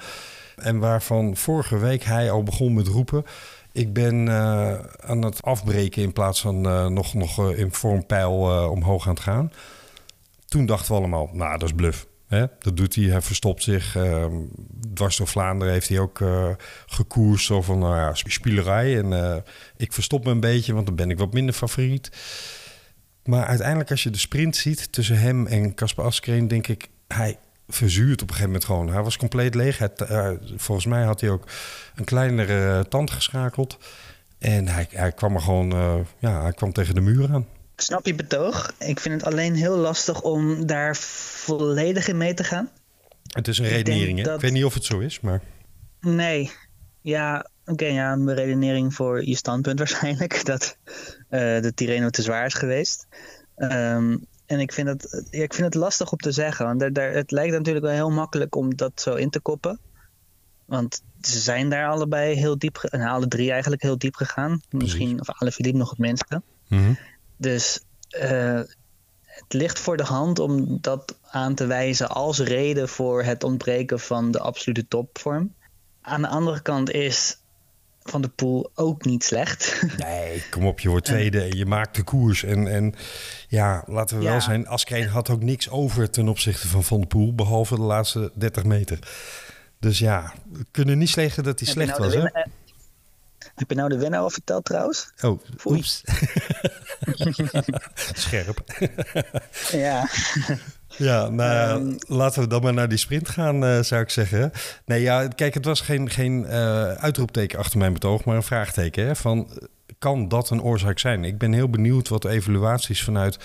En 0.57 0.79
waarvan 0.79 1.37
vorige 1.37 1.79
week 1.79 2.03
hij 2.03 2.31
al 2.31 2.43
begon 2.43 2.75
met 2.75 2.87
roepen. 2.87 3.25
Ik 3.73 3.93
ben 3.93 4.27
uh, 4.27 4.79
aan 5.01 5.23
het 5.23 5.43
afbreken 5.43 6.03
in 6.03 6.13
plaats 6.13 6.41
van 6.41 6.67
uh, 6.67 6.87
nog, 6.87 7.15
nog 7.15 7.53
in 7.53 7.73
vormpijl 7.73 8.69
omhoog 8.71 9.07
aan 9.07 9.15
het 9.15 9.23
gaan. 9.23 9.53
Toen 10.53 10.67
dachten 10.67 10.93
we 10.93 10.99
allemaal, 10.99 11.31
nou, 11.33 11.59
dat 11.59 11.69
is 11.69 11.75
bluff. 11.75 12.07
Hè? 12.27 12.47
Dat 12.59 12.77
doet 12.77 12.95
hij, 12.95 13.05
hij 13.05 13.21
verstopt 13.21 13.63
zich. 13.63 13.97
Ehm, 13.97 14.35
dwars 14.95 15.17
door 15.17 15.27
Vlaanderen 15.27 15.73
heeft 15.73 15.89
hij 15.89 15.99
ook 15.99 16.21
gekoerst. 16.87 17.47
Zo 17.47 17.63
van, 17.63 17.79
nou 17.79 17.97
ja, 17.97 18.15
spielerij. 18.15 18.99
En 18.99 19.43
ik 19.77 19.93
verstop 19.93 20.25
me 20.25 20.31
een 20.31 20.41
beetje, 20.41 20.75
want 20.75 20.87
dan 20.87 20.95
ben 20.95 21.11
ik 21.11 21.19
wat 21.19 21.33
minder 21.33 21.55
favoriet. 21.55 22.11
Maar 23.25 23.45
uiteindelijk 23.45 23.91
als 23.91 24.03
je 24.03 24.11
de 24.11 24.19
sprint 24.19 24.57
ziet 24.57 24.93
tussen 24.93 25.19
hem 25.19 25.47
en 25.47 25.75
Casper 25.75 26.05
Askreen... 26.05 26.49
denk 26.49 26.67
ik, 26.67 26.89
hij 27.09 27.39
verzuurt 27.69 28.23
op 28.23 28.29
een 28.29 28.35
gegeven 28.35 28.47
moment 28.47 28.65
gewoon. 28.65 28.89
Hij 28.89 29.03
was 29.03 29.17
compleet 29.17 29.55
leeg. 29.55 29.81
Uh, 29.81 30.31
volgens 30.57 30.87
mij 30.87 31.03
had 31.03 31.21
hij 31.21 31.31
ook 31.31 31.45
een 31.95 32.05
kleinere 32.05 32.79
uh, 32.79 32.81
tand 32.81 33.11
geschakeld. 33.11 33.79
En 34.39 34.69
hij, 34.69 34.87
hij 34.91 35.13
kwam 35.13 35.35
er 35.35 35.41
gewoon, 35.41 35.75
uh, 35.75 35.95
ja, 36.19 36.43
hij 36.43 36.53
kwam 36.53 36.73
tegen 36.73 36.95
de 36.95 37.01
muur 37.01 37.33
aan. 37.33 37.47
Ik 37.83 37.89
snap 37.89 38.07
je 38.07 38.15
betoog. 38.15 38.73
Ik 38.79 39.01
vind 39.01 39.15
het 39.15 39.33
alleen 39.33 39.55
heel 39.55 39.77
lastig 39.77 40.23
om 40.23 40.67
daar 40.67 40.97
volledig 40.97 42.09
in 42.09 42.17
mee 42.17 42.35
te 42.35 42.45
gaan. 42.45 42.71
Het 43.27 43.49
is 43.49 43.59
een 43.59 43.69
redenering, 43.69 44.19
hè? 44.19 44.25
Dat... 44.25 44.35
Ik 44.35 44.41
weet 44.41 44.53
niet 44.53 44.65
of 44.65 44.75
het 44.75 44.85
zo 44.85 44.99
is, 44.99 45.21
maar... 45.21 45.43
Nee. 46.01 46.51
Ja, 47.01 47.47
oké, 47.61 47.73
okay, 47.73 47.93
ja, 47.93 48.13
een 48.13 48.35
redenering 48.35 48.95
voor 48.95 49.25
je 49.27 49.37
standpunt 49.37 49.79
waarschijnlijk. 49.79 50.45
Dat 50.47 50.77
de 51.29 51.73
Tirreno 51.75 52.11
te 52.11 52.23
zwaar 52.23 52.47
is 52.47 52.55
geweest. 52.55 53.07
Um, 53.57 54.27
en 54.47 54.61
ik 54.61 54.73
vind, 54.73 55.09
ja, 55.31 55.43
ik 55.43 55.55
vind 55.55 55.67
het 55.67 55.75
lastig 55.75 56.13
om 56.13 56.19
te 56.19 56.33
zeggen. 56.33 56.67
Want 56.67 56.81
daar, 56.81 56.93
daar, 56.93 57.13
het 57.13 57.31
lijkt 57.31 57.53
natuurlijk 57.53 57.85
wel 57.85 57.95
heel 57.95 58.11
makkelijk 58.11 58.55
om 58.55 58.77
dat 58.77 58.93
zo 58.95 59.15
in 59.15 59.31
te 59.31 59.41
koppen. 59.41 59.79
Want 60.65 61.03
ze 61.21 61.39
zijn 61.39 61.69
daar 61.69 61.89
allebei 61.89 62.35
heel 62.35 62.59
diep, 62.59 62.77
en 62.77 63.01
alle 63.01 63.29
drie 63.29 63.51
eigenlijk 63.51 63.83
heel 63.83 63.99
diep 63.99 64.15
gegaan. 64.15 64.61
Misschien, 64.71 65.21
of 65.21 65.31
alle 65.31 65.53
Philippe 65.53 65.79
nog 65.79 65.91
het 65.91 65.99
minste. 65.99 66.43
Mm-hmm. 66.69 66.99
Dus 67.43 67.81
uh, 68.23 68.61
het 69.25 69.53
ligt 69.53 69.79
voor 69.79 69.97
de 69.97 70.05
hand 70.05 70.39
om 70.39 70.79
dat 70.81 71.19
aan 71.31 71.55
te 71.55 71.67
wijzen 71.67 72.09
als 72.09 72.39
reden 72.39 72.89
voor 72.89 73.23
het 73.23 73.45
ontbreken 73.45 74.01
van 74.01 74.31
de 74.31 74.39
absolute 74.39 74.89
topvorm. 74.89 75.55
Aan 76.01 76.23
de 76.23 76.29
andere 76.29 76.63
kant 76.63 76.91
is 76.91 77.39
van 78.03 78.23
de 78.23 78.29
Poel 78.29 78.71
ook 78.75 79.05
niet 79.05 79.25
slecht. 79.25 79.83
Nee, 79.97 80.45
kom 80.51 80.67
op, 80.67 80.81
je 80.81 80.89
wordt 80.89 81.07
tweede 81.07 81.41
en 81.41 81.57
je 81.57 81.67
maakt 81.67 81.97
de 81.97 82.03
koers. 82.03 82.45
En, 82.45 82.69
en 82.69 82.95
ja, 83.49 83.85
laten 83.87 84.19
we 84.19 84.25
wel 84.25 84.41
zijn, 84.41 84.67
Askreen 84.67 85.09
had 85.09 85.31
ook 85.31 85.43
niks 85.43 85.71
over 85.71 86.11
ten 86.11 86.29
opzichte 86.29 86.69
van 86.69 86.85
Van 86.85 87.01
de 87.01 87.07
Poel, 87.07 87.35
behalve 87.35 87.75
de 87.75 87.81
laatste 87.81 88.31
30 88.35 88.65
meter. 88.65 88.99
Dus 89.79 89.99
ja, 89.99 90.33
we 90.53 90.67
kunnen 90.71 90.99
niet 90.99 91.11
zeggen 91.11 91.45
dat 91.45 91.59
hij 91.61 91.69
slecht 91.69 91.99
nou 91.99 92.03
was. 92.03 92.15
Hè? 92.15 92.45
Heb 93.55 93.71
je 93.71 93.77
nou 93.77 93.89
de 93.89 93.99
winnaar 93.99 94.21
al 94.21 94.31
verteld 94.31 94.65
trouwens? 94.65 95.13
Oh, 95.23 95.41
oeps. 95.65 96.03
Scherp. 98.15 98.63
ja. 99.71 100.09
Ja, 100.97 101.29
nou, 101.29 101.81
um, 101.81 101.97
laten 102.07 102.43
we 102.43 102.49
dan 102.49 102.63
maar 102.63 102.73
naar 102.73 102.89
die 102.89 102.99
sprint 102.99 103.29
gaan, 103.29 103.65
uh, 103.65 103.81
zou 103.81 104.03
ik 104.03 104.11
zeggen. 104.11 104.53
Nee, 104.85 105.03
ja, 105.03 105.29
kijk, 105.29 105.55
het 105.55 105.65
was 105.65 105.81
geen, 105.81 106.11
geen 106.11 106.45
uh, 106.49 106.93
uitroepteken 106.93 107.59
achter 107.59 107.79
mijn 107.79 107.93
betoog, 107.93 108.25
maar 108.25 108.37
een 108.37 108.43
vraagteken. 108.43 109.07
Hè, 109.07 109.17
van, 109.17 109.49
kan 109.99 110.29
dat 110.29 110.51
een 110.51 110.63
oorzaak 110.63 110.99
zijn? 110.99 111.25
Ik 111.25 111.39
ben 111.39 111.53
heel 111.53 111.71
benieuwd 111.71 112.09
wat 112.09 112.23
de 112.23 112.29
evaluaties 112.29 113.05
vanuit 113.05 113.39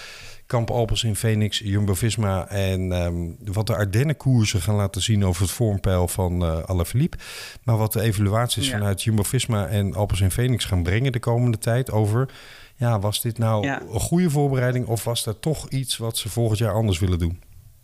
Kamp 0.48 0.72
Alpes 0.72 1.04
in 1.04 1.16
Phoenix, 1.16 1.60
Jumbo-Visma... 1.60 2.48
en 2.50 2.92
um, 2.92 3.38
wat 3.44 3.68
de 3.68 3.76
Ardennen-koersen 3.76 4.62
gaan 4.62 4.76
laten 4.76 5.02
zien 5.02 5.26
over 5.26 5.42
het 5.42 5.52
vormpeil 5.52 6.08
van 6.08 6.44
uh, 6.44 6.64
Alaphilippe. 6.64 7.18
Maar 7.64 7.78
wat 7.78 7.94
de 7.94 8.02
evaluaties 8.02 8.66
ja. 8.68 8.72
vanuit 8.72 9.04
Jumbo-Visma 9.04 9.68
en 9.68 9.94
Alpes 9.94 10.22
in 10.22 10.32
Phoenix 10.32 10.66
gaan 10.66 10.84
brengen 10.84 11.12
de 11.12 11.20
komende 11.20 11.58
tijd 11.58 11.92
over 11.92 12.30
ja, 12.76 13.00
was 13.00 13.22
dit 13.22 13.38
nou 13.38 13.66
ja. 13.66 13.82
een 13.82 14.00
goede 14.00 14.30
voorbereiding 14.30 14.88
of 14.88 15.04
was 15.04 15.26
er 15.26 15.40
toch 15.40 15.70
iets 15.70 15.98
wat 15.98 16.18
ze 16.18 16.30
volgend 16.30 16.60
jaar 16.60 16.74
anders 16.74 17.00
willen 17.00 17.20
doen? 17.20 17.40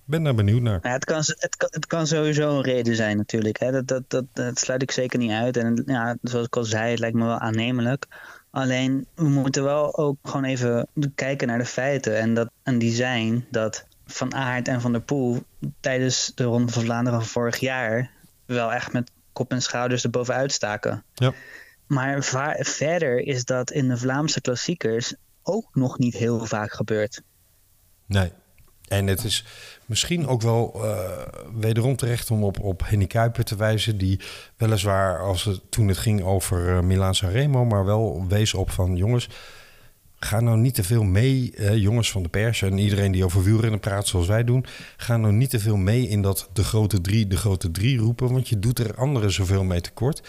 Ik 0.06 0.10
ben 0.10 0.24
daar 0.24 0.36
benieuwd 0.36 0.62
naar. 0.62 0.80
Ja, 0.82 0.92
het, 0.92 1.06
kan, 1.06 1.18
het, 1.18 1.56
kan, 1.58 1.68
het 1.72 1.88
kan 1.88 2.08
sowieso 2.08 2.56
een 2.58 2.64
reden 2.64 2.96
zijn 2.96 3.18
natuurlijk. 3.18 3.60
Hè. 3.60 3.72
Dat, 3.72 3.88
dat, 3.88 4.04
dat, 4.08 4.26
dat 4.34 4.60
sluit 4.60 4.82
ik 4.82 4.92
zeker 4.92 5.20
niet 5.20 5.32
uit. 5.32 5.58
En 5.58 5.84
ja, 5.86 6.18
zoals 6.22 6.46
ik 6.46 6.56
al 6.56 6.64
zei, 6.64 6.90
het 6.90 7.00
lijkt 7.00 7.16
me 7.16 7.26
wel 7.26 7.40
aannemelijk. 7.40 8.08
Alleen, 8.54 9.06
we 9.16 9.30
moeten 9.30 9.64
wel 9.64 9.98
ook 9.98 10.18
gewoon 10.24 10.44
even 10.44 10.88
kijken 11.16 11.48
naar 11.48 11.58
de 11.58 11.66
feiten. 11.66 12.20
En, 12.20 12.34
dat, 12.34 12.50
en 12.64 12.78
die 12.78 12.92
zijn 12.92 13.46
dat 13.52 13.86
Van 14.06 14.34
Aert 14.34 14.68
en 14.68 14.82
Van 14.82 14.92
der 14.92 15.02
Poel 15.02 15.44
tijdens 15.80 16.32
de 16.36 16.44
Ronde 16.44 16.72
van 16.72 16.84
Vlaanderen 16.84 17.20
van 17.20 17.30
vorig 17.30 17.58
jaar... 17.58 18.12
wel 18.46 18.74
echt 18.74 18.94
met 18.94 19.12
kop 19.32 19.52
en 19.52 19.62
schouders 19.62 20.04
erbovenuit 20.04 20.52
staken. 20.52 21.04
Ja. 21.14 21.34
Maar 21.88 22.24
verder 22.60 23.20
is 23.20 23.46
dat 23.46 23.72
in 23.72 23.88
de 23.88 23.98
Vlaamse 23.98 24.42
klassiekers 24.42 25.14
ook 25.44 25.76
nog 25.76 25.98
niet 25.98 26.14
heel 26.14 26.46
vaak 26.46 26.74
gebeurd. 26.74 27.22
Nee. 28.06 28.32
En 28.88 29.08
het 29.08 29.24
is 29.24 29.46
misschien 29.86 30.28
ook 30.28 30.42
wel 30.42 30.72
uh, 30.76 31.10
wederom 31.56 31.96
terecht 31.96 32.32
om 32.32 32.44
op, 32.44 32.60
op 32.60 32.82
Henny 32.86 33.08
Kuiper 33.08 33.44
te 33.44 33.56
wijzen... 33.56 33.98
die 33.98 34.20
weliswaar, 34.58 35.20
als 35.20 35.44
het, 35.44 35.62
toen 35.70 35.88
het 35.88 35.98
ging 35.98 36.24
over 36.24 36.70
uh, 36.70 36.80
Milaan 36.80 37.16
Sanremo... 37.16 37.66
maar 37.66 37.86
wel 37.86 38.26
wees 38.28 38.54
op 38.54 38.72
van 38.72 38.96
jongens, 38.96 39.30
ga 40.20 40.40
nou 40.40 40.58
niet 40.58 40.76
te 40.76 40.84
veel 40.84 41.04
mee... 41.04 41.54
Uh, 41.56 41.76
jongens 41.76 42.12
van 42.12 42.24
de 42.24 42.30
pers 42.30 42.62
en 42.62 42.78
iedereen 42.78 43.12
die 43.12 43.26
over 43.26 43.44
wielrennen 43.44 43.80
praat 43.80 44.08
zoals 44.08 44.28
wij 44.28 44.44
doen... 44.44 44.66
ga 44.98 45.18
nou 45.18 45.34
niet 45.34 45.50
te 45.50 45.60
veel 45.60 45.78
mee 45.78 46.08
in 46.08 46.22
dat 46.22 46.50
de 46.54 46.64
grote 46.64 47.02
drie, 47.02 47.28
de 47.28 47.38
grote 47.38 47.72
drie 47.72 47.98
roepen... 47.98 48.32
want 48.32 48.50
je 48.50 48.60
doet 48.60 48.80
er 48.80 48.96
anderen 48.96 49.32
zoveel 49.32 49.64
mee 49.64 49.82
tekort... 49.82 50.22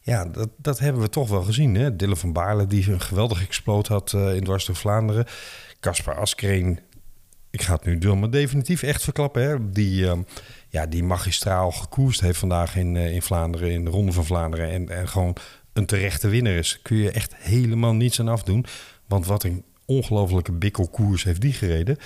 Ja, 0.00 0.24
dat, 0.24 0.48
dat 0.56 0.78
hebben 0.78 1.02
we 1.02 1.08
toch 1.08 1.28
wel 1.28 1.42
gezien. 1.42 1.74
Hè? 1.74 1.96
Dylan 1.96 2.16
van 2.16 2.32
Baarle, 2.32 2.66
die 2.66 2.92
een 2.92 3.00
geweldig 3.00 3.42
exploot 3.42 3.86
had 3.86 4.12
uh, 4.12 4.34
in 4.34 4.44
dwars 4.44 4.64
door 4.64 4.76
Vlaanderen. 4.76 5.26
Caspar 5.80 6.18
Askreen, 6.18 6.80
ik 7.54 7.62
ga 7.62 7.74
het 7.74 7.84
nu 7.84 7.98
doen, 7.98 8.18
maar 8.18 8.30
definitief 8.30 8.82
echt 8.82 9.02
verklappen. 9.02 9.42
Hè? 9.42 9.70
Die, 9.70 10.04
uh, 10.04 10.12
ja, 10.68 10.86
die 10.86 11.02
magistraal 11.02 11.70
gekoerst 11.70 12.20
heeft 12.20 12.38
vandaag 12.38 12.76
in, 12.76 12.94
uh, 12.94 13.14
in 13.14 13.22
Vlaanderen, 13.22 13.70
in 13.70 13.84
de 13.84 13.90
Ronde 13.90 14.12
van 14.12 14.24
Vlaanderen. 14.24 14.70
En, 14.70 14.88
en 14.88 15.08
gewoon 15.08 15.36
een 15.72 15.86
terechte 15.86 16.28
winnaar 16.28 16.52
is. 16.52 16.78
Kun 16.82 16.96
je 16.96 17.10
echt 17.10 17.34
helemaal 17.36 17.94
niets 17.94 18.20
aan 18.20 18.28
afdoen. 18.28 18.64
Want 19.06 19.26
wat 19.26 19.44
een 19.44 19.64
ongelofelijke 19.84 20.52
bikkelkoers 20.52 21.24
heeft 21.24 21.40
die 21.40 21.52
gereden. 21.52 21.96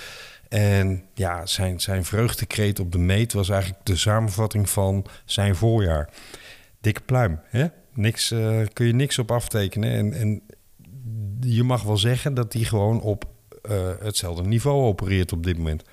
En 0.49 1.03
ja, 1.13 1.45
zijn, 1.45 1.79
zijn 1.79 2.05
vreugdekreet 2.05 2.79
op 2.79 2.91
de 2.91 2.97
meet 2.97 3.33
was 3.33 3.49
eigenlijk 3.49 3.85
de 3.85 3.95
samenvatting 3.95 4.69
van 4.69 5.05
zijn 5.25 5.55
voorjaar. 5.55 6.09
Dikke 6.81 7.01
pluim, 7.01 7.39
hè? 7.45 7.65
Niks, 7.93 8.31
uh, 8.31 8.65
kun 8.73 8.85
je 8.85 8.93
niks 8.93 9.19
op 9.19 9.31
aftekenen. 9.31 9.91
En, 9.91 10.13
en 10.13 10.41
je 11.39 11.63
mag 11.63 11.83
wel 11.83 11.97
zeggen 11.97 12.33
dat 12.33 12.53
hij 12.53 12.63
gewoon 12.63 13.01
op 13.01 13.25
uh, 13.69 13.89
hetzelfde 13.99 14.43
niveau 14.43 14.85
opereert 14.85 15.31
op 15.31 15.43
dit 15.43 15.57
moment. 15.57 15.83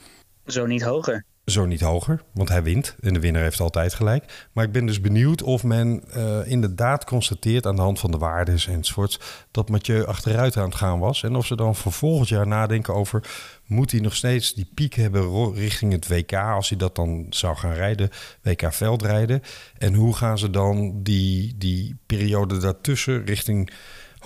Zo 0.46 0.66
niet 0.66 0.82
hoger. 0.82 1.24
Zo 1.46 1.66
niet 1.66 1.80
hoger, 1.80 2.22
want 2.32 2.48
hij 2.48 2.62
wint. 2.62 2.96
En 3.00 3.14
de 3.14 3.20
winnaar 3.20 3.42
heeft 3.42 3.60
altijd 3.60 3.94
gelijk. 3.94 4.48
Maar 4.52 4.64
ik 4.64 4.72
ben 4.72 4.86
dus 4.86 5.00
benieuwd 5.00 5.42
of 5.42 5.62
men 5.62 6.04
uh, 6.16 6.50
inderdaad 6.50 7.04
constateert 7.04 7.66
aan 7.66 7.76
de 7.76 7.82
hand 7.82 8.00
van 8.00 8.10
de 8.10 8.18
waardes 8.18 8.66
enzovoorts... 8.66 9.20
dat 9.50 9.68
Mathieu 9.68 10.04
achteruit 10.04 10.56
aan 10.56 10.64
het 10.64 10.74
gaan 10.74 10.98
was. 10.98 11.22
En 11.22 11.36
of 11.36 11.46
ze 11.46 11.56
dan 11.56 11.76
voor 11.76 11.92
volgend 11.92 12.28
jaar 12.28 12.46
nadenken 12.46 12.94
over... 12.94 13.28
moet 13.66 13.90
hij 13.90 14.00
nog 14.00 14.14
steeds 14.14 14.54
die 14.54 14.70
piek 14.74 14.94
hebben 14.94 15.54
richting 15.54 15.92
het 15.92 16.08
WK... 16.08 16.32
als 16.32 16.68
hij 16.68 16.78
dat 16.78 16.94
dan 16.94 17.26
zou 17.30 17.56
gaan 17.56 17.72
rijden, 17.72 18.10
WK 18.42 18.72
veldrijden. 18.72 19.42
En 19.78 19.94
hoe 19.94 20.14
gaan 20.14 20.38
ze 20.38 20.50
dan 20.50 21.02
die, 21.02 21.54
die 21.58 21.96
periode 22.06 22.58
daartussen 22.58 23.24
richting 23.24 23.70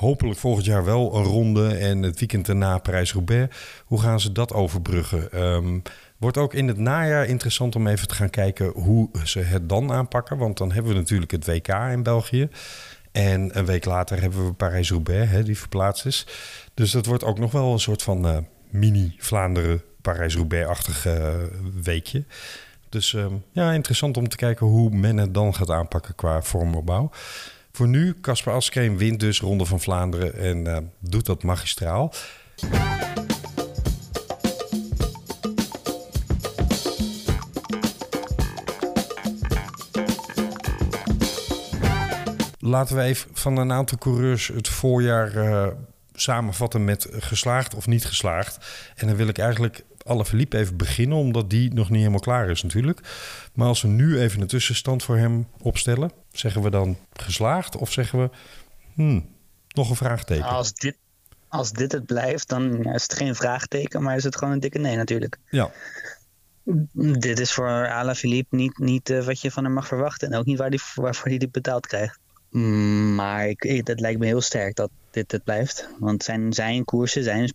hopelijk 0.01 0.39
volgend 0.39 0.67
jaar 0.67 0.85
wel 0.85 1.15
een 1.15 1.25
ronde 1.25 1.77
en 1.77 2.03
het 2.03 2.19
weekend 2.19 2.47
daarna 2.47 2.79
Parijs-Roubaix. 2.79 3.57
Hoe 3.85 4.01
gaan 4.01 4.21
ze 4.21 4.33
dat 4.33 4.53
overbruggen? 4.53 5.43
Um, 5.43 5.83
wordt 6.17 6.37
ook 6.37 6.55
in 6.55 6.69
het 6.69 6.79
najaar 6.79 7.27
interessant 7.27 7.77
om 7.77 7.87
even 7.87 8.09
te 8.09 8.15
gaan 8.15 8.31
kijken 8.31 8.67
hoe 8.67 9.11
ze 9.25 9.39
het 9.39 9.69
dan 9.69 9.93
aanpakken. 9.93 10.39
Want 10.39 10.59
dan 10.59 10.73
hebben 10.73 10.93
we 10.93 10.99
natuurlijk 10.99 11.31
het 11.31 11.47
WK 11.47 11.69
in 11.69 12.03
België. 12.03 12.49
En 13.13 13.59
een 13.59 13.67
week 13.67 13.85
later 13.85 14.21
hebben 14.21 14.47
we 14.47 14.53
Parijs-Roubaix, 14.53 15.45
die 15.45 15.59
verplaatst 15.59 16.07
is. 16.07 16.27
Dus 16.75 16.91
dat 16.91 17.07
wordt 17.07 17.25
ook 17.25 17.39
nog 17.39 17.53
wel 17.53 17.73
een 17.73 17.81
soort 17.81 18.03
van 18.03 18.27
uh, 18.27 18.37
mini-Vlaanderen 18.71 19.83
Parijs-Roubaix-achtig 20.03 21.07
uh, 21.07 21.35
weekje. 21.83 22.25
Dus 22.89 23.15
ehm, 23.15 23.35
ja, 23.53 23.73
interessant 23.73 24.17
om 24.17 24.29
te 24.29 24.37
kijken 24.37 24.67
hoe 24.67 24.91
men 24.91 25.17
het 25.17 25.35
dan 25.35 25.55
gaat 25.55 25.71
aanpakken 25.71 26.15
qua 26.15 26.43
vormopbouw. 26.43 27.11
Voor 27.73 27.89
nu, 27.89 28.21
Casper 28.21 28.53
Askreen 28.53 28.97
wint 28.97 29.21
dus 29.21 29.41
Ronde 29.41 29.65
van 29.65 29.81
Vlaanderen 29.81 30.35
en 30.35 30.69
uh, 30.69 30.77
doet 30.99 31.27
dat 31.27 31.43
magistraal. 31.43 32.15
Laten 42.59 42.97
we 42.97 43.03
even 43.03 43.31
van 43.33 43.57
een 43.57 43.73
aantal 43.73 43.99
coureurs 43.99 44.49
het 44.49 44.69
voorjaar 44.69 45.37
uh, 45.37 45.67
samenvatten 46.13 46.85
met 46.85 47.09
geslaagd 47.11 47.75
of 47.75 47.87
niet 47.87 48.05
geslaagd. 48.05 48.59
En 48.97 49.07
dan 49.07 49.17
wil 49.17 49.29
ik 49.29 49.39
eigenlijk 49.39 49.85
alle 50.07 50.25
verliep 50.25 50.53
even 50.53 50.77
beginnen, 50.77 51.19
omdat 51.19 51.51
die 51.51 51.75
nog 51.75 51.89
niet 51.89 51.99
helemaal 51.99 52.21
klaar 52.21 52.51
is 52.51 52.63
natuurlijk. 52.63 53.01
Maar 53.55 53.67
als 53.67 53.83
we 53.83 53.89
nu 53.89 54.21
even 54.21 54.41
een 54.41 54.47
tussenstand 54.47 55.03
voor 55.03 55.17
hem 55.17 55.49
opstellen, 55.63 56.11
zeggen 56.33 56.63
we 56.63 56.71
dan 56.71 56.97
geslaagd 57.13 57.77
of 57.77 57.93
zeggen 57.93 58.19
we 58.19 58.31
hmm, 58.95 59.29
nog 59.69 59.91
een 59.91 59.97
vraagteken? 59.97 60.45
Als 60.45 60.73
dit, 60.73 60.97
als 61.49 61.73
dit 61.73 61.93
het 61.93 62.07
blijft, 62.07 62.49
dan 62.49 62.85
is 62.85 63.03
het 63.03 63.15
geen 63.15 63.35
vraagteken, 63.35 64.03
maar 64.03 64.17
is 64.17 64.25
het 64.25 64.37
gewoon 64.37 64.55
een 64.55 64.61
dikke 64.61 64.79
nee 64.79 64.97
natuurlijk. 64.97 65.39
Ja. 65.51 65.71
Dit 67.19 67.39
is 67.39 67.53
voor 67.53 67.89
Ala 67.89 68.15
Philippe 68.15 68.57
niet, 68.57 68.79
niet 68.79 69.11
uh, 69.11 69.25
wat 69.25 69.41
je 69.41 69.51
van 69.51 69.65
hem 69.65 69.73
mag 69.73 69.87
verwachten 69.87 70.31
en 70.31 70.39
ook 70.39 70.45
niet 70.45 70.59
waar 70.59 70.71
die, 70.71 70.81
waarvoor 70.95 71.29
hij 71.29 71.39
dit 71.39 71.53
betaald 71.53 71.87
krijgt. 71.87 72.19
Mm, 72.51 73.15
maar 73.15 73.49
ik, 73.49 73.83
het 73.85 74.01
lijkt 74.01 74.19
me 74.19 74.27
heel 74.27 74.41
sterk 74.41 74.77
dat 74.77 74.91
dit 75.11 75.33
het 75.33 75.45
blijft. 75.45 75.89
Want 75.99 76.23
zijn, 76.23 76.53
zijn 76.53 76.85
koersen, 76.85 77.23
zijn 77.23 77.53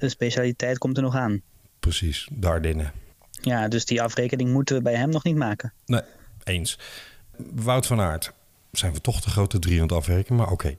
specialiteit 0.00 0.78
komt 0.78 0.96
er 0.96 1.02
nog 1.02 1.14
aan. 1.14 1.42
Precies, 1.80 2.28
de 2.32 2.46
Ardennen. 2.46 2.92
Ja, 3.30 3.68
dus 3.68 3.84
die 3.84 4.02
afrekening 4.02 4.52
moeten 4.52 4.76
we 4.76 4.82
bij 4.82 4.94
hem 4.94 5.10
nog 5.10 5.24
niet 5.24 5.36
maken. 5.36 5.72
Nee, 5.86 6.02
eens. 6.44 6.78
Wout 7.54 7.86
van 7.86 8.00
Aert. 8.00 8.32
Zijn 8.72 8.92
we 8.92 9.00
toch 9.00 9.20
de 9.20 9.30
grote 9.30 9.58
drie 9.58 9.76
aan 9.76 9.82
het 9.82 9.92
afwerken, 9.92 10.36
maar 10.36 10.50
oké. 10.50 10.76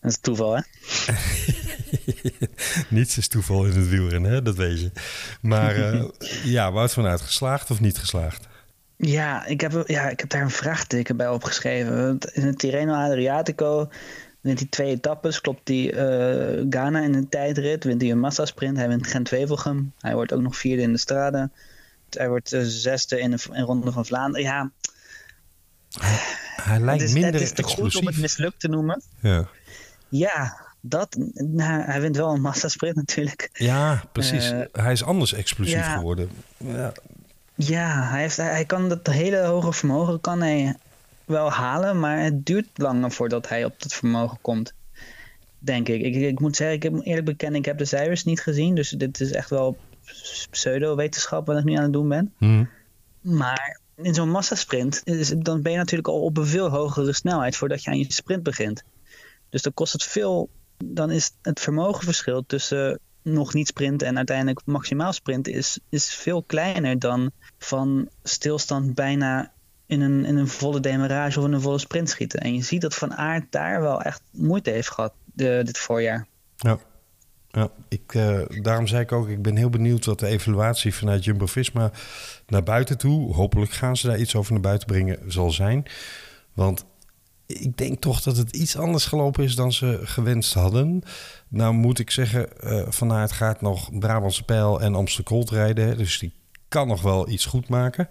dat 0.00 0.10
is 0.10 0.18
toeval, 0.20 0.56
hè? 0.56 0.62
Niets 2.96 3.18
is 3.18 3.28
toeval 3.28 3.64
in 3.64 3.76
het 3.76 3.88
wielrennen, 3.88 4.30
hè? 4.30 4.42
dat 4.42 4.56
weet 4.56 4.80
je. 4.80 4.90
Maar 5.40 5.94
uh, 5.94 6.04
ja, 6.54 6.72
Wout 6.72 6.92
van 6.92 7.06
Aert, 7.06 7.20
geslaagd 7.20 7.70
of 7.70 7.80
niet 7.80 7.98
geslaagd? 7.98 8.46
Ja 8.96 9.46
ik, 9.46 9.60
heb, 9.60 9.82
ja, 9.86 10.08
ik 10.08 10.20
heb 10.20 10.28
daar 10.28 10.42
een 10.42 10.50
vraagteken 10.50 11.16
bij 11.16 11.28
opgeschreven. 11.28 12.18
In 12.32 12.46
het 12.46 12.58
Tirreno 12.58 12.92
Adriatico 12.92 13.88
wint 14.48 14.58
hij 14.58 14.68
twee 14.68 14.90
etappes. 14.90 15.40
Klopt 15.40 15.68
hij 15.68 15.94
uh, 15.94 16.66
Ghana 16.70 17.00
in 17.00 17.14
een 17.14 17.28
tijdrit. 17.28 17.84
Wint 17.84 18.00
hij 18.00 18.10
een 18.10 18.18
massasprint. 18.18 18.76
Hij 18.76 18.88
wint 18.88 19.06
Gent-Wevelgem. 19.06 19.92
Hij 19.98 20.14
wordt 20.14 20.32
ook 20.32 20.40
nog 20.40 20.56
vierde 20.56 20.82
in 20.82 20.92
de 20.92 20.98
strade. 20.98 21.50
Hij 22.10 22.28
wordt 22.28 22.52
uh, 22.52 22.60
zesde 22.64 23.20
in 23.20 23.30
de 23.30 23.38
in 23.52 23.62
Ronde 23.62 23.92
van 23.92 24.06
Vlaanderen. 24.06 24.46
Ja, 24.46 24.70
hij 26.62 26.80
lijkt 26.80 27.00
het 27.00 27.08
is, 27.08 27.14
minder 27.14 27.32
Het 27.32 27.42
is 27.42 27.52
te 27.52 27.62
goed 27.62 27.96
om 27.96 28.06
het 28.06 28.18
mislukt 28.18 28.60
te 28.60 28.68
noemen. 28.68 29.02
Ja, 29.20 29.48
ja 30.08 30.66
dat, 30.80 31.16
nou, 31.34 31.82
hij 31.82 32.00
wint 32.00 32.16
wel 32.16 32.34
een 32.34 32.40
massasprint 32.40 32.96
natuurlijk. 33.06 33.50
Ja, 33.52 34.04
precies. 34.12 34.52
Uh, 34.52 34.60
hij 34.72 34.92
is 34.92 35.04
anders 35.04 35.32
explosief 35.32 35.74
ja. 35.74 35.96
geworden. 35.96 36.30
Ja. 36.56 36.92
Ja, 37.54 38.08
hij, 38.08 38.20
heeft, 38.20 38.36
hij 38.36 38.64
kan 38.64 38.88
dat 38.88 39.06
hele 39.06 39.44
hoge 39.44 39.72
vermogen 39.72 40.20
kan 40.20 40.40
hij 40.40 40.76
wel 41.28 41.50
halen, 41.50 42.00
maar 42.00 42.22
het 42.22 42.46
duurt 42.46 42.68
langer 42.74 43.10
voordat 43.10 43.48
hij 43.48 43.64
op 43.64 43.82
dat 43.82 43.94
vermogen 43.94 44.38
komt. 44.40 44.74
Denk 45.58 45.88
ik. 45.88 46.02
ik. 46.02 46.14
Ik 46.14 46.40
moet 46.40 46.56
zeggen, 46.56 46.76
ik 46.76 46.82
heb 46.82 47.00
eerlijk 47.02 47.26
bekennen, 47.26 47.58
ik 47.58 47.64
heb 47.64 47.78
de 47.78 47.84
cijfers 47.84 48.24
niet 48.24 48.40
gezien. 48.40 48.74
Dus 48.74 48.90
dit 48.90 49.20
is 49.20 49.32
echt 49.32 49.50
wel 49.50 49.76
pseudo-wetenschap 50.50 51.46
wat 51.46 51.58
ik 51.58 51.64
nu 51.64 51.74
aan 51.74 51.82
het 51.82 51.92
doen 51.92 52.08
ben. 52.08 52.34
Hmm. 52.38 52.68
Maar 53.20 53.80
in 53.96 54.14
zo'n 54.14 54.30
massasprint, 54.30 55.00
is, 55.04 55.28
dan 55.28 55.62
ben 55.62 55.72
je 55.72 55.78
natuurlijk 55.78 56.08
al 56.08 56.22
op 56.22 56.36
een 56.36 56.46
veel 56.46 56.70
hogere 56.70 57.12
snelheid 57.12 57.56
voordat 57.56 57.82
je 57.82 57.90
aan 57.90 57.98
je 57.98 58.12
sprint 58.12 58.42
begint. 58.42 58.84
Dus 59.48 59.62
dan 59.62 59.74
kost 59.74 59.92
het 59.92 60.02
veel. 60.02 60.48
Dan 60.84 61.10
is 61.10 61.30
het 61.42 61.60
vermogenverschil 61.60 62.44
tussen 62.46 63.00
nog 63.22 63.54
niet 63.54 63.66
sprinten 63.66 64.06
en 64.06 64.16
uiteindelijk 64.16 64.60
maximaal 64.64 65.12
sprinten 65.12 65.52
is, 65.52 65.78
is 65.88 66.14
veel 66.14 66.42
kleiner 66.42 66.98
dan 66.98 67.30
van 67.58 68.08
stilstand 68.22 68.94
bijna 68.94 69.52
in 69.88 70.00
een, 70.00 70.24
in 70.24 70.36
een 70.36 70.48
volle 70.48 70.80
demarage 70.80 71.38
of 71.38 71.46
in 71.46 71.52
een 71.52 71.60
volle 71.60 71.78
sprint 71.78 72.08
schieten. 72.08 72.40
En 72.40 72.54
je 72.54 72.62
ziet 72.62 72.80
dat 72.80 72.94
Van 72.94 73.14
Aert 73.14 73.52
daar 73.52 73.80
wel 73.80 74.02
echt 74.02 74.22
moeite 74.30 74.70
heeft 74.70 74.90
gehad 74.90 75.12
dit 75.34 75.78
voorjaar. 75.78 76.26
Ja. 76.56 76.78
Ja, 77.50 77.70
ik, 77.88 78.14
uh, 78.14 78.40
daarom 78.62 78.86
zei 78.86 79.02
ik 79.02 79.12
ook, 79.12 79.28
ik 79.28 79.42
ben 79.42 79.56
heel 79.56 79.70
benieuwd 79.70 80.04
wat 80.04 80.18
de 80.18 80.26
evaluatie 80.26 80.94
vanuit 80.94 81.24
Jumbo-Visma 81.24 81.90
naar 82.46 82.62
buiten 82.62 82.98
toe, 82.98 83.34
hopelijk 83.34 83.70
gaan 83.70 83.96
ze 83.96 84.06
daar 84.06 84.18
iets 84.18 84.34
over 84.34 84.52
naar 84.52 84.60
buiten 84.60 84.86
brengen, 84.86 85.18
zal 85.26 85.50
zijn. 85.50 85.86
Want 86.54 86.84
ik 87.46 87.76
denk 87.76 88.00
toch 88.00 88.20
dat 88.20 88.36
het 88.36 88.56
iets 88.56 88.76
anders 88.76 89.06
gelopen 89.06 89.44
is 89.44 89.54
dan 89.54 89.72
ze 89.72 90.00
gewenst 90.02 90.54
hadden. 90.54 91.02
Nou 91.48 91.74
moet 91.74 91.98
ik 91.98 92.10
zeggen, 92.10 92.48
uh, 92.64 92.82
Van 92.88 93.12
Aert 93.12 93.32
gaat 93.32 93.60
nog 93.60 93.98
Brabantse 93.98 94.42
Pijl 94.42 94.80
en 94.80 94.94
Amsterdam 94.94 95.42
rijden. 95.44 95.96
Dus 95.96 96.18
die 96.18 96.32
kan 96.68 96.88
nog 96.88 97.02
wel 97.02 97.28
iets 97.28 97.46
goed 97.46 97.68
maken. 97.68 98.08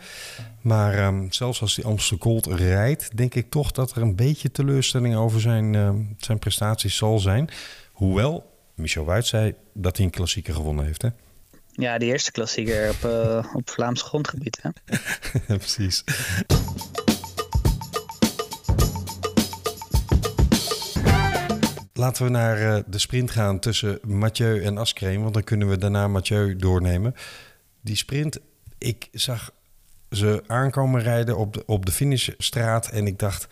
Maar 0.61 1.05
um, 1.05 1.31
zelfs 1.31 1.61
als 1.61 1.75
die 1.75 1.85
Amsterdam 1.85 2.31
Colt 2.31 2.45
rijdt, 2.45 3.17
denk 3.17 3.35
ik 3.35 3.49
toch 3.49 3.71
dat 3.71 3.91
er 3.91 4.01
een 4.01 4.15
beetje 4.15 4.51
teleurstelling 4.51 5.15
over 5.15 5.41
zijn, 5.41 5.73
uh, 5.73 5.89
zijn 6.17 6.39
prestaties 6.39 6.97
zal 6.97 7.19
zijn. 7.19 7.49
Hoewel 7.91 8.55
Michel 8.75 9.05
Wuit 9.05 9.25
zei 9.25 9.53
dat 9.73 9.97
hij 9.97 10.05
een 10.05 10.11
klassieker 10.11 10.53
gewonnen 10.53 10.85
heeft. 10.85 11.01
Hè? 11.01 11.09
Ja, 11.71 11.97
de 11.97 12.05
eerste 12.05 12.31
klassieker 12.31 12.89
op, 12.89 13.09
uh, 13.11 13.53
op 13.53 13.69
Vlaams 13.69 14.01
grondgebied. 14.01 14.59
Hè? 14.61 14.69
Precies. 15.57 16.03
Laten 21.93 22.23
we 22.23 22.31
naar 22.31 22.61
uh, 22.61 22.83
de 22.87 22.97
sprint 22.97 23.31
gaan 23.31 23.59
tussen 23.59 23.99
Mathieu 24.01 24.63
en 24.63 24.77
Askreen. 24.77 25.21
Want 25.21 25.33
dan 25.33 25.43
kunnen 25.43 25.69
we 25.69 25.77
daarna 25.77 26.07
Mathieu 26.07 26.55
doornemen. 26.55 27.15
Die 27.87 27.95
sprint, 27.95 28.39
ik 28.77 29.07
zag 29.11 29.51
ze 30.09 30.43
aankomen 30.47 31.01
rijden 31.01 31.37
op 31.37 31.53
de, 31.53 31.63
op 31.65 31.85
de 31.85 31.91
finishstraat. 31.91 32.89
En 32.89 33.07
ik 33.07 33.19
dacht, 33.19 33.47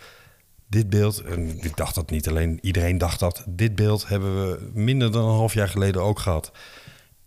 dit 0.67 0.89
beeld, 0.89 1.21
en 1.21 1.63
ik 1.63 1.77
dacht 1.77 1.95
dat 1.95 2.09
niet 2.09 2.27
alleen, 2.27 2.59
iedereen 2.61 2.97
dacht 2.97 3.19
dat. 3.19 3.43
Dit 3.47 3.75
beeld 3.75 4.07
hebben 4.07 4.35
we 4.35 4.69
minder 4.73 5.11
dan 5.11 5.25
een 5.25 5.35
half 5.35 5.53
jaar 5.53 5.67
geleden 5.67 6.01
ook 6.01 6.19
gehad. 6.19 6.51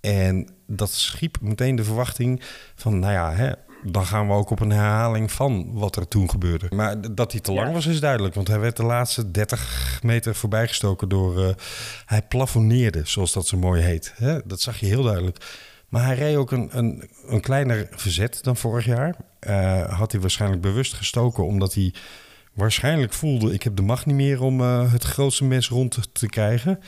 En 0.01 0.49
dat 0.67 0.91
schiep 0.91 1.41
meteen 1.41 1.77
de 1.77 1.85
verwachting 1.85 2.43
van, 2.75 2.99
nou 2.99 3.13
ja, 3.13 3.33
hè, 3.33 3.53
dan 3.83 4.07
gaan 4.07 4.27
we 4.27 4.33
ook 4.33 4.51
op 4.51 4.61
een 4.61 4.71
herhaling 4.71 5.33
van 5.33 5.73
wat 5.73 5.97
er 5.97 6.09
toen 6.09 6.31
gebeurde. 6.31 6.67
Maar 6.75 7.15
dat 7.15 7.33
hij 7.33 7.41
te 7.41 7.53
lang 7.53 7.73
was 7.73 7.87
is 7.87 8.01
duidelijk, 8.01 8.35
want 8.35 8.49
hij 8.49 8.61
werd 8.61 8.77
de 8.77 8.85
laatste 8.85 9.31
30 9.31 10.01
meter 10.03 10.35
voorbijgestoken 10.35 11.09
door... 11.09 11.39
Uh, 11.39 11.49
hij 12.07 12.23
plafonneerde, 12.23 13.01
zoals 13.05 13.33
dat 13.33 13.47
zo 13.47 13.57
mooi 13.57 13.83
heet. 13.83 14.13
Hè? 14.17 14.39
Dat 14.45 14.61
zag 14.61 14.81
je 14.81 14.87
heel 14.87 15.03
duidelijk. 15.03 15.45
Maar 15.89 16.05
hij 16.05 16.15
reed 16.15 16.37
ook 16.37 16.51
een, 16.51 16.69
een, 16.73 17.11
een 17.27 17.41
kleiner 17.41 17.89
verzet 17.91 18.39
dan 18.43 18.57
vorig 18.57 18.85
jaar. 18.85 19.17
Uh, 19.49 19.99
had 19.99 20.13
hij 20.13 20.21
waarschijnlijk 20.21 20.63
bewust 20.63 20.95
gestoken, 20.95 21.47
omdat 21.47 21.75
hij 21.75 21.95
waarschijnlijk 22.53 23.13
voelde... 23.13 23.53
ik 23.53 23.63
heb 23.63 23.77
de 23.77 23.83
macht 23.83 24.07
niet 24.07 24.17
meer 24.17 24.43
om 24.43 24.61
uh, 24.61 24.93
het 24.93 25.05
grootste 25.05 25.45
mes 25.45 25.69
rond 25.69 25.99
te 26.13 26.27
krijgen... 26.27 26.81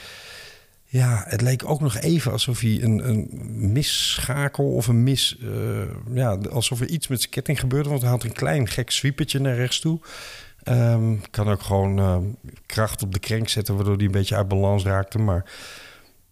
Ja, 0.93 1.25
het 1.27 1.41
leek 1.41 1.65
ook 1.65 1.81
nog 1.81 1.97
even 1.97 2.33
alsof 2.33 2.61
hij 2.61 2.83
een, 2.83 3.09
een 3.09 3.29
misschakel 3.73 4.75
of 4.75 4.87
een 4.87 5.03
mis... 5.03 5.37
Uh, 5.41 5.83
ja, 6.13 6.39
alsof 6.51 6.81
er 6.81 6.89
iets 6.89 7.09
met 7.09 7.19
zijn 7.19 7.33
ketting 7.33 7.61
gebeurde. 7.61 7.89
Want 7.89 8.01
hij 8.01 8.11
had 8.11 8.25
een 8.25 8.33
klein 8.33 8.69
gek 8.69 8.91
sweepertje 8.91 9.41
naar 9.41 9.55
rechts 9.55 9.81
toe. 9.81 10.01
Um, 10.69 11.21
kan 11.31 11.49
ook 11.49 11.63
gewoon 11.63 12.37
kracht 12.67 13.03
op 13.03 13.13
de 13.13 13.19
krenk 13.19 13.49
zetten... 13.49 13.75
waardoor 13.75 13.97
hij 13.97 14.05
een 14.05 14.11
beetje 14.11 14.37
uit 14.37 14.49
balans 14.49 14.85
raakte. 14.85 15.19
Maar 15.19 15.45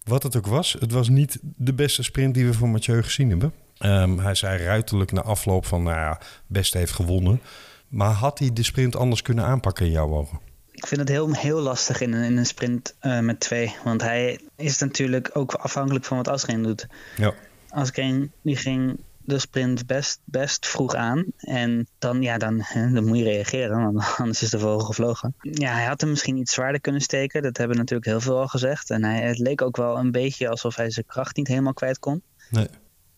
wat 0.09 0.23
het 0.23 0.37
ook 0.37 0.47
was, 0.47 0.77
het 0.79 0.93
was 0.93 1.09
niet 1.09 1.39
de 1.43 1.75
beste 1.75 2.03
sprint 2.03 2.35
die 2.35 2.47
we 2.47 2.55
van 2.55 2.71
Mathieu 2.71 3.03
gezien 3.03 3.31
hebben. 3.31 3.53
Um, 3.81 4.19
hij 4.19 4.35
zei 4.35 4.65
ruiterlijk 4.65 5.13
na 5.13 5.23
afloop 5.23 5.67
van... 5.67 5.83
nou 5.83 5.97
ja, 5.97 6.21
best 6.47 6.75
heeft 6.75 6.93
gewonnen. 6.93 7.41
Maar 7.89 8.11
had 8.11 8.39
hij 8.39 8.53
de 8.53 8.63
sprint 8.63 8.97
anders 8.97 9.23
kunnen 9.23 9.45
aanpakken 9.45 9.87
in 9.87 9.93
jouw 9.93 10.15
ogen? 10.15 10.41
Ik 10.71 10.87
vind 10.87 11.01
het 11.01 11.09
heel, 11.09 11.33
heel 11.33 11.61
lastig 11.61 12.01
in 12.01 12.13
een, 12.13 12.25
in 12.25 12.37
een 12.37 12.47
sprint 12.47 12.95
uh, 13.03 13.19
met 13.19 13.41
twee. 13.41 13.77
Want 13.85 14.01
hij 14.01 14.41
is 14.57 14.79
natuurlijk 14.79 15.31
ook 15.33 15.55
afhankelijk 15.55 16.05
van 16.05 16.17
wat 16.17 16.29
Asgreen 16.29 16.63
doet. 16.63 16.87
Ja. 17.17 17.35
Asgreen 17.69 18.33
die 18.43 18.57
ging 18.57 18.99
de 19.29 19.39
sprint 19.39 19.87
best, 19.87 20.21
best 20.25 20.67
vroeg 20.67 20.95
aan. 20.95 21.25
En 21.37 21.87
dan, 21.99 22.23
ja, 22.23 22.39
dan, 22.39 22.65
dan 22.95 23.05
moet 23.07 23.19
je 23.19 23.25
reageren, 23.25 23.93
want 23.93 24.05
anders 24.19 24.43
is 24.43 24.51
de 24.51 24.59
vogel 24.59 24.87
gevlogen. 24.87 25.35
Ja, 25.41 25.73
hij 25.73 25.85
had 25.85 26.01
hem 26.01 26.11
misschien 26.11 26.37
iets 26.37 26.53
zwaarder 26.53 26.81
kunnen 26.81 27.01
steken. 27.01 27.43
Dat 27.43 27.57
hebben 27.57 27.77
natuurlijk 27.77 28.09
heel 28.09 28.21
veel 28.21 28.39
al 28.39 28.49
gezegd. 28.49 28.91
En 28.91 29.05
hij, 29.05 29.21
het 29.21 29.39
leek 29.39 29.63
ook 29.63 29.77
wel 29.77 29.99
een 29.99 30.11
beetje 30.11 30.49
alsof 30.49 30.77
hij 30.77 30.91
zijn 30.91 31.07
kracht 31.07 31.37
niet 31.37 31.49
helemaal 31.49 31.75
kwijt 31.75 31.99
kon. 31.99 32.23
Nee. 32.51 32.69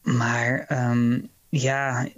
Maar 0.03 0.67
um, 0.91 1.29
ja, 1.49 2.09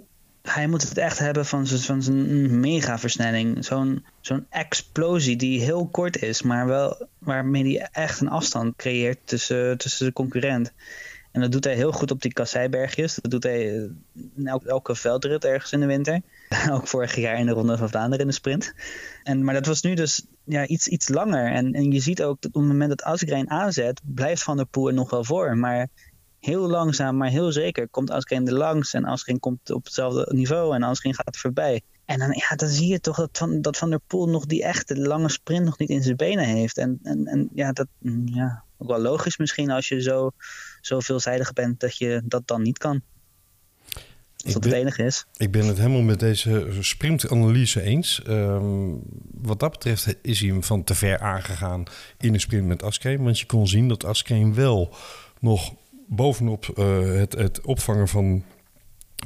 hij 0.41 0.67
moet 0.67 0.89
het 0.89 0.97
echt 0.97 1.19
hebben 1.19 1.45
van 1.45 1.67
zijn 1.67 2.59
mega 2.59 2.99
versnelling. 2.99 3.65
Zo'n 3.65 4.05
zo'n 4.21 4.45
explosie 4.49 5.35
die 5.35 5.61
heel 5.61 5.87
kort 5.87 6.21
is, 6.21 6.41
maar 6.41 6.65
wel 6.65 7.07
waarmee 7.17 7.77
hij 7.77 7.89
echt 7.91 8.21
een 8.21 8.29
afstand 8.29 8.75
creëert 8.75 9.19
tussen, 9.23 9.77
tussen 9.77 10.05
de 10.05 10.13
concurrent. 10.13 10.71
En 11.33 11.41
dat 11.41 11.51
doet 11.51 11.63
hij 11.63 11.75
heel 11.75 11.91
goed 11.91 12.11
op 12.11 12.21
die 12.21 12.33
kasseibergjes. 12.33 13.15
Dat 13.21 13.31
doet 13.31 13.43
hij 13.43 13.89
in 14.35 14.47
elke, 14.47 14.69
elke 14.69 14.95
veldrit 14.95 15.45
ergens 15.45 15.71
in 15.71 15.79
de 15.79 15.85
winter. 15.85 16.21
Ook 16.71 16.87
vorig 16.87 17.15
jaar 17.15 17.39
in 17.39 17.45
de 17.45 17.51
Ronde 17.51 17.77
van 17.77 17.89
Vlaanderen 17.89 18.19
in 18.19 18.27
de 18.27 18.33
sprint. 18.33 18.73
En, 19.23 19.43
maar 19.43 19.53
dat 19.53 19.65
was 19.65 19.81
nu 19.81 19.93
dus 19.93 20.25
ja, 20.43 20.67
iets, 20.67 20.87
iets 20.87 21.07
langer. 21.07 21.51
En, 21.51 21.73
en 21.73 21.91
je 21.91 21.99
ziet 21.99 22.23
ook 22.23 22.41
dat 22.41 22.55
op 22.55 22.61
het 22.61 22.71
moment 22.71 22.89
dat 22.89 23.03
Asgreen 23.03 23.49
aanzet, 23.49 24.01
blijft 24.03 24.43
Van 24.43 24.57
der 24.57 24.65
Poel 24.65 24.91
nog 24.91 25.09
wel 25.09 25.23
voor. 25.23 25.57
Maar 25.57 25.87
heel 26.39 26.67
langzaam, 26.67 27.17
maar 27.17 27.29
heel 27.29 27.51
zeker 27.51 27.89
komt 27.89 28.11
Asgreen 28.11 28.47
er 28.47 28.53
langs. 28.53 28.93
En 28.93 29.05
Asgreen 29.05 29.39
komt 29.39 29.71
op 29.71 29.83
hetzelfde 29.83 30.33
niveau 30.33 30.75
en 30.75 30.83
Asgreen 30.83 31.15
gaat 31.15 31.33
er 31.35 31.41
voorbij. 31.41 31.81
En 32.05 32.19
dan, 32.19 32.31
ja, 32.31 32.55
dan 32.55 32.69
zie 32.69 32.87
je 32.87 32.99
toch 32.99 33.15
dat 33.15 33.29
Van, 33.37 33.61
dat 33.61 33.77
van 33.77 33.89
der 33.89 34.01
Poel 34.07 34.29
nog 34.29 34.45
die 34.45 34.63
echte 34.63 34.97
lange 34.97 35.29
sprint 35.29 35.65
nog 35.65 35.77
niet 35.77 35.89
in 35.89 36.03
zijn 36.03 36.15
benen 36.15 36.45
heeft. 36.45 36.77
En, 36.77 36.99
en, 37.03 37.25
en 37.25 37.49
ja, 37.53 37.71
dat 37.71 37.87
mm, 37.99 38.27
ja, 38.27 38.63
ook 38.77 38.87
wel 38.87 38.99
logisch 38.99 39.37
misschien 39.37 39.71
als 39.71 39.87
je 39.87 40.01
zo, 40.01 40.31
zo 40.81 40.99
veelzijdig 40.99 41.53
bent 41.53 41.79
dat 41.79 41.97
je 41.97 42.21
dat 42.25 42.47
dan 42.47 42.61
niet 42.61 42.77
kan. 42.77 43.01
Als 44.43 44.53
dat 44.53 44.63
het 44.63 44.73
enige 44.73 45.03
is. 45.03 45.25
Ik 45.37 45.51
ben 45.51 45.67
het 45.67 45.77
helemaal 45.77 46.01
met 46.01 46.19
deze 46.19 46.67
sprintanalyse 46.79 47.81
eens. 47.81 48.21
Um, 48.27 49.01
wat 49.31 49.59
dat 49.59 49.71
betreft 49.71 50.15
is 50.21 50.39
hij 50.39 50.49
hem 50.49 50.63
van 50.63 50.83
te 50.83 50.95
ver 50.95 51.19
aangegaan 51.19 51.83
in 52.17 52.33
de 52.33 52.39
sprint 52.39 52.67
met 52.67 52.83
Askreen. 52.83 53.23
Want 53.23 53.39
je 53.39 53.45
kon 53.45 53.67
zien 53.67 53.87
dat 53.87 54.05
Askreen 54.05 54.53
wel 54.53 54.95
nog 55.39 55.73
bovenop 56.07 56.73
uh, 56.75 56.99
het, 57.15 57.33
het 57.33 57.61
opvangen 57.61 58.07
van 58.07 58.43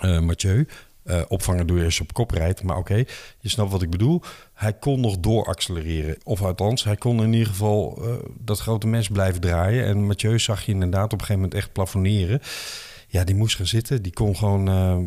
uh, 0.03 0.19
Mathieu 0.19 0.67
uh, 1.07 1.21
opvangen 1.27 1.83
als 1.83 1.97
je 1.97 2.03
op 2.03 2.13
kop 2.13 2.31
rijdt. 2.31 2.63
Maar 2.63 2.77
oké, 2.77 3.03
je 3.39 3.49
snapt 3.49 3.71
wat 3.71 3.81
ik 3.81 3.89
bedoel. 3.89 4.21
Hij 4.53 4.73
kon 4.73 4.99
nog 4.99 5.17
dooraccelereren. 5.19 6.17
Of 6.23 6.41
althans, 6.41 6.83
hij 6.83 6.95
kon 6.95 7.23
in 7.23 7.33
ieder 7.33 7.47
geval 7.47 7.99
uh, 8.01 8.13
dat 8.39 8.59
grote 8.59 8.87
mes 8.87 9.07
blijven 9.07 9.41
draaien. 9.41 9.85
En 9.85 10.05
Mathieu 10.05 10.39
zag 10.39 10.65
je 10.65 10.71
inderdaad 10.71 11.05
op 11.05 11.11
een 11.11 11.19
gegeven 11.19 11.41
moment 11.41 11.53
echt 11.53 11.71
plafonneren. 11.71 12.41
Ja, 13.07 13.23
die 13.23 13.35
moest 13.35 13.55
gaan 13.55 13.67
zitten. 13.67 14.01
Die 14.01 14.13
kon 14.13 14.35
gewoon 14.35 14.69
uh, 14.69 14.97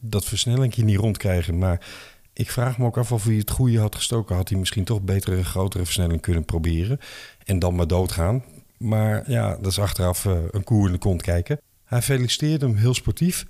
dat 0.00 0.24
versnellingje 0.24 0.84
niet 0.84 0.98
rondkrijgen. 0.98 1.58
Maar 1.58 1.86
ik 2.32 2.50
vraag 2.50 2.78
me 2.78 2.84
ook 2.84 2.98
af 2.98 3.12
of 3.12 3.24
hij 3.24 3.34
het 3.34 3.50
goede 3.50 3.78
had 3.78 3.94
gestoken. 3.94 4.36
Had 4.36 4.48
hij 4.48 4.58
misschien 4.58 4.84
toch 4.84 5.02
betere, 5.02 5.44
grotere 5.44 5.84
versnelling 5.84 6.20
kunnen 6.20 6.44
proberen. 6.44 6.98
En 7.44 7.58
dan 7.58 7.74
maar 7.74 7.86
doodgaan. 7.86 8.44
Maar 8.78 9.30
ja, 9.30 9.56
dat 9.56 9.66
is 9.66 9.78
achteraf 9.78 10.24
een 10.24 10.64
koer 10.64 10.86
in 10.86 10.92
de 10.92 10.98
kont 10.98 11.22
kijken. 11.22 11.60
Hij 11.84 12.02
feliciteerde 12.02 12.66
hem 12.66 12.76
heel 12.76 12.94
sportief. 12.94 13.46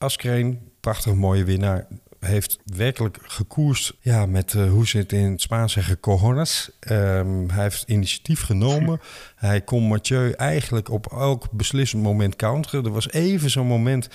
Askreen 0.00 0.58
prachtig 0.80 1.14
mooie 1.14 1.44
winnaar. 1.44 1.86
Heeft 2.20 2.58
werkelijk 2.64 3.18
gekoerst 3.22 3.92
ja, 4.00 4.26
met, 4.26 4.52
uh, 4.52 4.70
hoe 4.70 4.86
ze 4.86 4.98
het 4.98 5.12
in 5.12 5.30
het 5.30 5.40
Spaans 5.40 5.72
zeggen, 5.72 6.00
cojones. 6.00 6.70
Um, 6.90 7.50
hij 7.50 7.62
heeft 7.62 7.84
initiatief 7.86 8.42
genomen. 8.42 9.00
hij 9.36 9.60
kon 9.60 9.82
Mathieu 9.82 10.30
eigenlijk 10.30 10.90
op 10.90 11.12
elk 11.12 11.50
beslissend 11.50 12.02
moment 12.02 12.36
counteren. 12.36 12.84
Er 12.84 12.92
was 12.92 13.10
even 13.10 13.50
zo'n 13.50 13.66
moment 13.66 14.08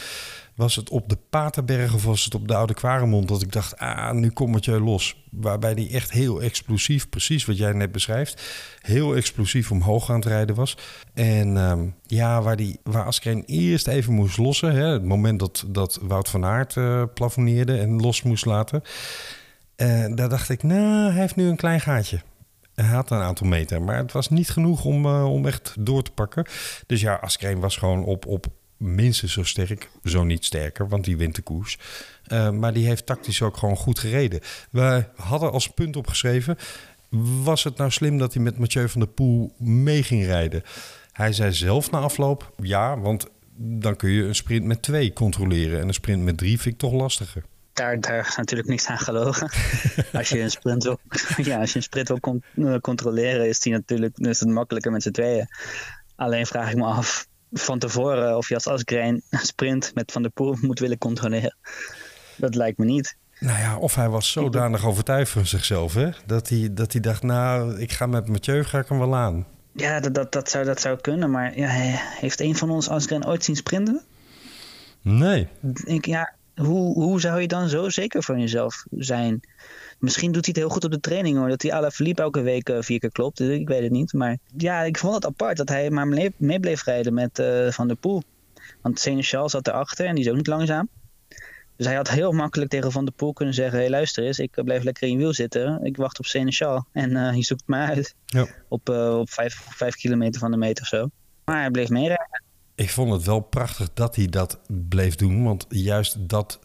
was 0.55 0.75
het 0.75 0.89
op 0.89 1.09
de 1.09 1.17
Paterberg 1.29 1.93
of 1.93 2.03
was 2.03 2.23
het 2.23 2.35
op 2.35 2.47
de 2.47 2.55
Oude 2.55 2.73
Kwaremond... 2.73 3.27
dat 3.27 3.41
ik 3.41 3.51
dacht, 3.51 3.77
ah, 3.77 4.11
nu 4.11 4.29
komt 4.29 4.51
Mathieu 4.51 4.79
los. 4.79 5.23
Waarbij 5.31 5.73
die 5.73 5.89
echt 5.89 6.11
heel 6.11 6.41
explosief, 6.41 7.09
precies 7.09 7.45
wat 7.45 7.57
jij 7.57 7.71
net 7.71 7.91
beschrijft... 7.91 8.41
heel 8.81 9.15
explosief 9.15 9.71
omhoog 9.71 10.09
aan 10.09 10.15
het 10.15 10.25
rijden 10.25 10.55
was. 10.55 10.77
En 11.13 11.57
um, 11.57 11.95
ja, 12.03 12.41
waar, 12.41 12.55
die, 12.55 12.79
waar 12.83 13.05
Askreen 13.05 13.43
eerst 13.45 13.87
even 13.87 14.13
moest 14.13 14.37
lossen... 14.37 14.75
Hè, 14.75 14.85
het 14.85 15.05
moment 15.05 15.39
dat, 15.39 15.65
dat 15.67 15.99
Wout 16.01 16.29
van 16.29 16.45
Aert 16.45 16.75
uh, 16.75 17.03
plafonneerde 17.13 17.77
en 17.77 18.01
los 18.01 18.21
moest 18.21 18.45
laten... 18.45 18.81
Uh, 19.77 20.05
daar 20.15 20.29
dacht 20.29 20.49
ik, 20.49 20.63
nou, 20.63 21.11
hij 21.11 21.21
heeft 21.21 21.35
nu 21.35 21.47
een 21.47 21.55
klein 21.55 21.81
gaatje. 21.81 22.21
Hij 22.75 22.85
had 22.85 23.11
een 23.11 23.21
aantal 23.21 23.47
meter, 23.47 23.81
maar 23.81 23.97
het 23.97 24.11
was 24.11 24.29
niet 24.29 24.49
genoeg 24.49 24.85
om, 24.85 25.05
uh, 25.05 25.31
om 25.31 25.45
echt 25.45 25.75
door 25.79 26.03
te 26.03 26.11
pakken. 26.11 26.45
Dus 26.87 27.01
ja, 27.01 27.13
Askreen 27.13 27.59
was 27.59 27.77
gewoon 27.77 28.03
op, 28.03 28.25
op 28.25 28.47
minstens 28.77 29.33
zo 29.33 29.43
sterk, 29.43 29.89
zo 30.03 30.23
niet 30.23 30.45
sterker, 30.45 30.87
want 30.87 31.03
die 31.03 31.17
wint 31.17 31.35
de 31.35 31.41
koers. 31.41 31.77
Uh, 32.27 32.49
maar 32.49 32.73
die 32.73 32.87
heeft 32.87 33.05
tactisch 33.05 33.41
ook 33.41 33.57
gewoon 33.57 33.75
goed 33.75 33.99
gereden. 33.99 34.39
We 34.71 35.05
hadden 35.15 35.51
als 35.51 35.67
punt 35.67 35.95
opgeschreven: 35.95 36.57
was 37.43 37.63
het 37.63 37.77
nou 37.77 37.91
slim 37.91 38.17
dat 38.17 38.33
hij 38.33 38.43
met 38.43 38.57
Mathieu 38.57 38.89
van 38.89 38.99
der 38.99 39.09
Poel 39.09 39.53
mee 39.57 40.03
ging 40.03 40.25
rijden? 40.25 40.63
Hij 41.11 41.33
zei 41.33 41.53
zelf 41.53 41.91
na 41.91 41.99
afloop: 41.99 42.53
ja, 42.61 42.99
want 42.99 43.27
dan 43.57 43.95
kun 43.95 44.09
je 44.09 44.23
een 44.23 44.35
sprint 44.35 44.65
met 44.65 44.81
twee 44.81 45.13
controleren 45.13 45.79
en 45.79 45.87
een 45.87 45.93
sprint 45.93 46.23
met 46.23 46.37
drie 46.37 46.59
vind 46.59 46.73
ik 46.73 46.79
toch 46.79 46.93
lastiger. 46.93 47.43
Daar, 47.73 47.99
daar 47.99 48.27
is 48.27 48.35
natuurlijk 48.35 48.69
niks 48.69 48.85
aan 48.85 48.97
gelogen. 48.97 49.49
als 50.13 50.29
je 50.29 50.39
een 50.39 50.51
sprint 50.51 50.83
wil, 50.83 50.99
ja, 51.37 51.59
als 51.59 51.71
je 51.71 51.77
een 51.77 51.83
sprint 51.83 52.07
wil 52.07 52.19
con 52.19 52.43
controleren, 52.81 53.47
is 53.47 53.59
die 53.59 53.73
natuurlijk 53.73 54.17
is 54.17 54.39
het 54.39 54.49
makkelijker 54.49 54.91
met 54.91 55.03
z'n 55.03 55.11
tweeën. 55.11 55.47
Alleen 56.15 56.45
vraag 56.45 56.69
ik 56.69 56.75
me 56.75 56.85
af 56.85 57.27
van 57.59 57.79
tevoren 57.79 58.37
of 58.37 58.49
je 58.49 58.55
als 58.55 58.67
Asgreen 58.67 59.23
een 59.29 59.39
sprint 59.53 59.91
met 59.93 60.11
Van 60.11 60.21
der 60.21 60.31
Poel 60.31 60.57
moet 60.61 60.79
willen 60.79 60.97
controleren. 60.97 61.55
Dat 62.35 62.55
lijkt 62.55 62.77
me 62.77 62.85
niet. 62.85 63.15
Nou 63.39 63.59
ja, 63.59 63.77
of 63.77 63.95
hij 63.95 64.09
was 64.09 64.31
zodanig 64.31 64.85
overtuigd 64.85 65.31
van 65.31 65.45
zichzelf, 65.45 65.93
hè? 65.93 66.09
Dat 66.25 66.49
hij, 66.49 66.69
dat 66.71 66.91
hij 66.91 67.01
dacht, 67.01 67.23
nou, 67.23 67.79
ik 67.79 67.91
ga 67.91 68.05
met 68.05 68.27
Mathieu, 68.27 68.63
ga 68.63 68.79
ik 68.79 68.87
hem 68.87 68.99
wel 68.99 69.15
aan. 69.15 69.45
Ja, 69.71 69.99
dat, 69.99 70.13
dat, 70.13 70.31
dat, 70.31 70.49
zou, 70.49 70.65
dat 70.65 70.81
zou 70.81 71.01
kunnen, 71.01 71.31
maar 71.31 71.57
ja, 71.57 71.67
heeft 72.19 72.39
een 72.39 72.55
van 72.55 72.69
ons 72.69 72.89
Asgreen 72.89 73.25
ooit 73.25 73.43
zien 73.43 73.55
sprinten? 73.55 74.01
Nee. 75.01 75.47
Ik, 75.83 76.05
ja, 76.05 76.33
hoe, 76.55 76.93
hoe 76.93 77.19
zou 77.19 77.41
je 77.41 77.47
dan 77.47 77.69
zo 77.69 77.89
zeker 77.89 78.23
van 78.23 78.39
jezelf 78.39 78.85
zijn? 78.91 79.41
Misschien 79.99 80.31
doet 80.31 80.45
hij 80.45 80.53
het 80.53 80.63
heel 80.63 80.73
goed 80.73 80.83
op 80.83 80.91
de 80.91 80.99
training 80.99 81.37
hoor. 81.37 81.49
Dat 81.49 81.61
hij 81.61 81.73
alle 81.73 81.91
verliep 81.91 82.19
elke 82.19 82.41
week 82.41 82.69
uh, 82.69 82.77
vier 82.79 82.99
keer 82.99 83.11
klopt. 83.11 83.37
Dus 83.37 83.57
ik 83.57 83.67
weet 83.67 83.81
het 83.81 83.91
niet. 83.91 84.13
Maar 84.13 84.37
ja, 84.57 84.81
ik 84.81 84.97
vond 84.97 85.13
het 85.13 85.25
apart 85.25 85.57
dat 85.57 85.69
hij 85.69 85.89
maar 85.89 86.07
mee 86.37 86.59
bleef 86.59 86.83
rijden 86.83 87.13
met 87.13 87.39
uh, 87.39 87.71
Van 87.71 87.87
der 87.87 87.97
Poel. 87.97 88.23
Want 88.81 88.99
Seneschal 88.99 89.49
zat 89.49 89.67
erachter 89.67 90.05
en 90.05 90.15
die 90.15 90.23
is 90.23 90.29
ook 90.29 90.35
niet 90.35 90.47
langzaam. 90.47 90.89
Dus 91.75 91.85
hij 91.85 91.95
had 91.95 92.09
heel 92.09 92.31
makkelijk 92.31 92.71
tegen 92.71 92.91
Van 92.91 93.05
der 93.05 93.13
Poel 93.13 93.33
kunnen 93.33 93.53
zeggen... 93.53 93.75
hé 93.75 93.81
hey, 93.81 93.89
luister 93.89 94.23
eens, 94.23 94.39
ik 94.39 94.63
blijf 94.63 94.83
lekker 94.83 95.03
in 95.07 95.13
je 95.13 95.17
wiel 95.17 95.33
zitten. 95.33 95.79
Ik 95.83 95.97
wacht 95.97 96.19
op 96.19 96.25
Seneschal 96.25 96.85
en 96.91 97.11
uh, 97.11 97.33
je 97.33 97.43
zoekt 97.43 97.63
me 97.65 97.77
uit. 97.77 98.15
Ja. 98.25 98.47
Op, 98.67 98.89
op 98.89 99.29
vijf, 99.29 99.53
vijf 99.69 99.95
kilometer 99.95 100.39
van 100.39 100.51
de 100.51 100.57
meter 100.57 100.83
of 100.83 100.89
zo. 100.89 101.09
Maar 101.45 101.59
hij 101.59 101.71
bleef 101.71 101.89
meerijden. 101.89 102.43
Ik 102.75 102.89
vond 102.89 103.11
het 103.11 103.23
wel 103.23 103.39
prachtig 103.39 103.93
dat 103.93 104.15
hij 104.15 104.27
dat 104.27 104.59
bleef 104.67 105.15
doen. 105.15 105.43
Want 105.43 105.65
juist 105.69 106.29
dat 106.29 106.59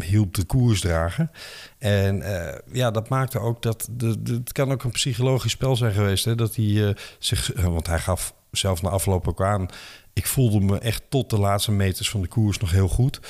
hielp 0.00 0.34
de 0.34 0.44
koers 0.44 0.80
dragen. 0.80 1.30
En 1.78 2.16
uh, 2.16 2.54
ja, 2.72 2.90
dat 2.90 3.08
maakte 3.08 3.38
ook 3.38 3.62
dat... 3.62 3.88
De, 3.90 4.20
het 4.24 4.52
kan 4.52 4.72
ook 4.72 4.84
een 4.84 4.90
psychologisch 4.90 5.52
spel 5.52 5.76
zijn 5.76 5.92
geweest. 5.92 6.24
Hè, 6.24 6.34
dat 6.34 6.56
hij 6.56 6.64
uh, 6.64 6.90
zich... 7.18 7.56
Uh, 7.56 7.64
want 7.64 7.86
hij 7.86 7.98
gaf 7.98 8.34
zelf 8.50 8.82
na 8.82 8.88
afloop 8.88 9.28
ook 9.28 9.42
aan... 9.42 9.68
Ik 10.12 10.26
voelde 10.26 10.60
me 10.60 10.78
echt 10.78 11.02
tot 11.08 11.30
de 11.30 11.38
laatste 11.38 11.72
meters 11.72 12.10
van 12.10 12.20
de 12.20 12.28
koers 12.28 12.58
nog 12.58 12.70
heel 12.70 12.88
goed. 12.88 13.20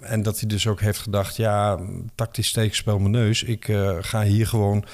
En 0.00 0.22
dat 0.22 0.40
hij 0.40 0.48
dus 0.48 0.66
ook 0.66 0.80
heeft 0.80 0.98
gedacht... 0.98 1.36
Ja, 1.36 1.78
tactisch 2.14 2.48
steekspel 2.48 2.98
mijn 2.98 3.10
neus. 3.10 3.42
Ik 3.42 3.64
ga 4.00 4.22
hier 4.22 4.46
gewoon 4.46 4.84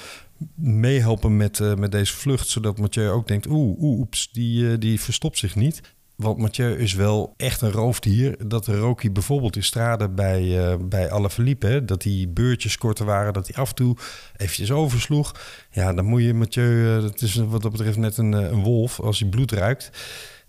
meehelpen 0.55 1.37
met, 1.37 1.77
met 1.77 1.91
deze 1.91 2.13
vlucht. 2.13 2.47
Zodat 2.47 2.77
Mathieu 2.77 3.09
ook 3.09 3.27
denkt... 3.27 3.47
Oeh, 3.47 3.81
oeps, 3.81 4.31
die, 4.31 4.77
die 4.77 5.01
verstopt 5.01 5.37
zich 5.37 5.55
niet. 5.55 5.81
Want 6.17 6.37
Mathieu 6.37 6.77
is 6.77 6.93
wel 6.93 7.33
echt 7.37 7.61
een 7.61 7.71
roofdier. 7.71 8.47
Dat 8.47 8.65
hij 8.65 8.95
bijvoorbeeld 9.11 9.55
in 9.55 9.63
Strade 9.63 10.09
bij, 10.09 10.43
uh, 10.43 10.75
bij 10.79 11.11
Alaphilippe. 11.11 11.85
Dat 11.85 12.01
die 12.01 12.27
beurtjes 12.27 12.77
korter 12.77 13.05
waren. 13.05 13.33
Dat 13.33 13.47
hij 13.47 13.55
af 13.55 13.69
en 13.69 13.75
toe 13.75 13.95
eventjes 14.37 14.71
oversloeg. 14.71 15.35
Ja, 15.71 15.93
dan 15.93 16.05
moet 16.05 16.21
je 16.21 16.33
Mathieu... 16.33 16.97
Uh, 16.97 17.03
het 17.03 17.21
is 17.21 17.35
wat 17.35 17.61
dat 17.61 17.71
betreft 17.71 17.97
net 17.97 18.17
een, 18.17 18.31
een 18.31 18.63
wolf. 18.63 18.99
Als 18.99 19.19
hij 19.19 19.29
bloed 19.29 19.51
ruikt, 19.51 19.91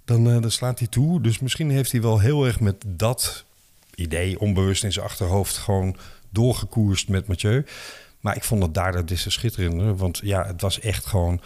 dan, 0.04 0.24
dan 0.24 0.50
slaat 0.50 0.78
hij 0.78 0.88
toe. 0.88 1.20
Dus 1.20 1.38
misschien 1.38 1.70
heeft 1.70 1.92
hij 1.92 2.02
wel 2.02 2.18
heel 2.18 2.46
erg 2.46 2.60
met 2.60 2.84
dat 2.86 3.44
idee... 3.94 4.40
onbewust 4.40 4.84
in 4.84 4.92
zijn 4.92 5.06
achterhoofd 5.06 5.56
gewoon 5.56 5.96
doorgekoerst 6.30 7.08
met 7.08 7.26
Mathieu. 7.26 7.64
Maar 8.20 8.36
ik 8.36 8.44
vond 8.44 8.62
het 8.62 8.74
daar 8.74 9.06
des 9.06 9.22
te 9.22 9.30
schitterende. 9.30 9.94
Want 9.94 10.20
ja, 10.22 10.46
het 10.46 10.60
was 10.60 10.80
echt 10.80 11.06
gewoon 11.06 11.40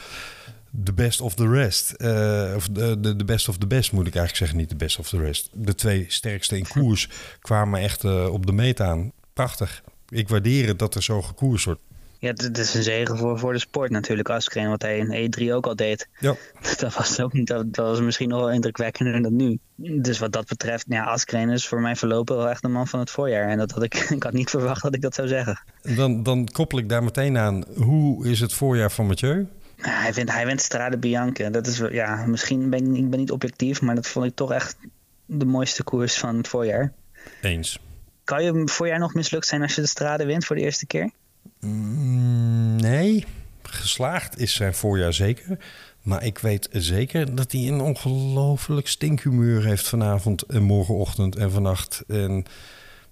the 0.85 0.93
best 0.93 1.21
of 1.21 1.35
the 1.35 1.49
rest. 1.49 1.95
Uh, 1.99 2.53
of 2.57 2.69
de, 2.69 3.01
de, 3.01 3.17
de, 3.17 3.25
best 3.25 3.49
of 3.49 3.57
the 3.59 3.67
best 3.67 3.93
moet 3.93 4.07
ik 4.07 4.15
eigenlijk 4.15 4.37
zeggen, 4.37 4.57
niet 4.59 4.69
de 4.69 4.77
best 4.77 4.99
of 4.99 5.09
the 5.09 5.19
rest. 5.19 5.51
De 5.53 5.75
twee 5.75 6.05
sterkste 6.09 6.57
in 6.57 6.69
koers 6.69 7.09
kwamen 7.41 7.81
echt 7.81 8.05
uh, 8.05 8.33
op 8.33 8.47
de 8.47 8.53
meet 8.53 8.81
aan. 8.81 9.13
Prachtig. 9.33 9.83
Ik 10.09 10.29
waardeer 10.29 10.67
het 10.67 10.79
dat 10.79 10.95
er 10.95 11.03
zo 11.03 11.23
gekoers 11.23 11.65
wordt. 11.65 11.81
Ja, 12.23 12.29
het 12.29 12.59
is 12.59 12.75
een 12.75 12.83
zegen 12.83 13.19
voor, 13.19 13.39
voor 13.39 13.53
de 13.53 13.59
sport 13.59 13.91
natuurlijk. 13.91 14.31
Askreen, 14.31 14.69
wat 14.69 14.83
hij 14.83 14.99
in 14.99 15.31
E3 15.31 15.53
ook 15.53 15.67
al 15.67 15.77
deed. 15.77 16.09
Ja. 16.19 16.35
Dat 16.79 16.95
was, 16.95 17.21
ook, 17.21 17.47
dat, 17.47 17.75
dat 17.75 17.87
was 17.87 18.01
misschien 18.01 18.29
nog 18.29 18.41
wel 18.41 18.51
indrukwekkender 18.51 19.23
dan 19.23 19.37
nu. 19.37 19.59
Dus 19.77 20.19
wat 20.19 20.33
dat 20.33 20.47
betreft, 20.47 20.85
ja, 20.89 21.05
Askreen 21.05 21.51
is 21.51 21.67
voor 21.67 21.81
mij 21.81 21.97
voorlopig 21.97 22.37
wel 22.37 22.49
echt 22.49 22.63
de 22.63 22.69
man 22.69 22.87
van 22.87 23.01
het 23.01 23.11
voorjaar. 23.11 23.49
En 23.49 23.59
dat 23.59 23.71
had 23.71 23.83
ik, 23.83 23.95
ik 24.17 24.23
had 24.23 24.33
niet 24.33 24.51
verwacht 24.51 24.83
dat 24.83 24.95
ik 24.95 25.01
dat 25.01 25.15
zou 25.15 25.29
zeggen. 25.29 25.63
Dan, 25.97 26.23
dan 26.23 26.49
koppel 26.53 26.79
ik 26.79 26.89
daar 26.89 27.05
meteen 27.05 27.39
aan. 27.39 27.65
Hoe 27.77 28.27
is 28.27 28.41
het 28.41 28.53
voorjaar 28.53 28.91
van 28.91 29.07
Mathieu? 29.07 29.47
Hij 29.83 30.13
vindt, 30.13 30.33
hij 30.33 30.47
wint 30.47 30.61
Strade 30.61 30.99
Bianca. 30.99 31.51
Dat 31.51 31.67
is, 31.67 31.79
ja, 31.91 32.27
misschien 32.27 32.71
ben 32.71 32.87
ik, 32.87 32.97
ik 32.97 33.11
ben 33.11 33.19
niet 33.19 33.31
objectief, 33.31 33.81
maar 33.81 33.95
dat 33.95 34.07
vond 34.07 34.27
ik 34.27 34.35
toch 34.35 34.53
echt 34.53 34.77
de 35.27 35.45
mooiste 35.45 35.83
koers 35.83 36.19
van 36.19 36.37
het 36.37 36.49
voorjaar. 36.49 36.93
Eens. 37.41 37.79
Kan 38.25 38.45
je 38.45 38.63
voorjaar 38.65 38.99
nog 38.99 39.15
mislukt 39.15 39.47
zijn 39.47 39.63
als 39.63 39.75
je 39.75 39.81
de 39.81 39.87
Strade 39.87 40.25
wint 40.25 40.45
voor 40.45 40.57
de 40.57 40.63
eerste 40.63 40.87
keer? 40.87 41.11
Mm, 41.61 42.77
nee, 42.77 43.25
geslaagd 43.63 44.39
is 44.39 44.55
zijn 44.55 44.75
voorjaar 44.75 45.13
zeker. 45.13 45.59
Maar 46.03 46.25
ik 46.25 46.39
weet 46.39 46.69
zeker 46.73 47.35
dat 47.35 47.53
hij 47.53 47.61
een 47.61 47.81
ongelooflijk 47.81 48.89
stinkhumeur 48.89 49.65
heeft 49.65 49.89
vanavond 49.89 50.43
en 50.43 50.63
morgenochtend 50.63 51.37
en 51.37 51.51
vannacht. 51.51 52.05
En 52.09 52.45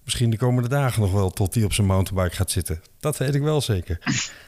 misschien 0.05 0.31
de 0.31 0.37
komende 0.37 0.69
dagen 0.69 1.03
nog 1.03 1.13
wel 1.13 1.31
tot 1.31 1.55
hij 1.55 1.65
op 1.65 1.73
zijn 1.73 1.87
mountainbike 1.87 2.37
gaat 2.37 2.51
zitten. 2.51 2.83
Dat 3.01 3.17
weet 3.17 3.35
ik 3.35 3.43
wel 3.43 3.61
zeker. 3.61 3.99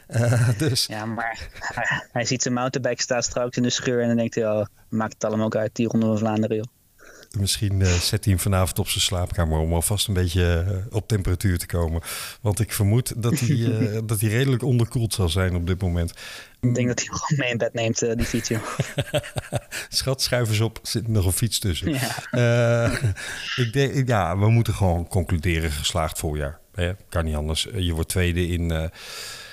Uh, 0.08 0.48
dus... 0.58 0.86
Ja, 0.86 1.04
maar 1.04 1.48
hij, 1.58 2.02
hij, 2.12 2.24
ziet 2.24 2.42
zijn 2.42 2.54
mountainbike 2.54 3.02
staan 3.02 3.22
straks 3.22 3.56
in 3.56 3.62
de 3.62 3.70
scheur 3.70 4.00
en 4.00 4.06
dan 4.06 4.16
denkt 4.16 4.34
hij, 4.34 4.50
oh, 4.50 4.66
maakt 4.88 5.12
het 5.12 5.24
allemaal 5.24 5.46
ook 5.46 5.56
uit, 5.56 5.74
die 5.74 5.88
ronde 5.88 6.06
van 6.06 6.18
Vlaanderen, 6.18 6.56
joh. 6.56 6.66
Misschien 7.38 7.80
uh, 7.80 7.86
zet 7.86 8.24
hij 8.24 8.32
hem 8.32 8.42
vanavond 8.42 8.78
op 8.78 8.88
zijn 8.88 9.04
slaapkamer 9.04 9.58
om 9.58 9.72
alvast 9.72 10.08
een 10.08 10.14
beetje 10.14 10.64
uh, 10.68 10.96
op 10.96 11.08
temperatuur 11.08 11.58
te 11.58 11.66
komen. 11.66 12.02
Want 12.40 12.60
ik 12.60 12.72
vermoed 12.72 13.22
dat 13.22 13.38
hij, 13.38 13.48
uh, 13.48 13.98
dat 14.04 14.20
hij 14.20 14.30
redelijk 14.30 14.62
onderkoeld 14.62 15.14
zal 15.14 15.28
zijn 15.28 15.54
op 15.54 15.66
dit 15.66 15.82
moment. 15.82 16.10
Ik 16.60 16.74
denk 16.74 16.88
dat 16.88 16.98
hij 16.98 17.08
hem 17.10 17.18
gewoon 17.18 17.38
mee 17.38 17.50
in 17.50 17.58
bed 17.58 17.74
neemt, 17.74 17.98
die 17.98 18.26
fiets. 18.26 18.50
Schat, 19.88 20.22
schuif 20.22 20.48
eens 20.48 20.60
op, 20.60 20.78
zit 20.82 21.08
nog 21.08 21.26
een 21.26 21.32
fiets 21.32 21.58
tussen. 21.58 21.98
Ja. 22.30 22.90
ik 23.56 23.72
denk, 23.72 24.08
ja, 24.08 24.38
we 24.38 24.50
moeten 24.50 24.74
gewoon 24.74 25.08
concluderen 25.08 25.70
geslaagd 25.70 26.18
voorjaar. 26.18 26.58
Hè? 26.74 26.92
Kan 27.08 27.24
niet 27.24 27.34
anders. 27.34 27.68
Je 27.74 27.92
wordt 27.92 28.08
tweede 28.08 28.46
in 28.46 28.90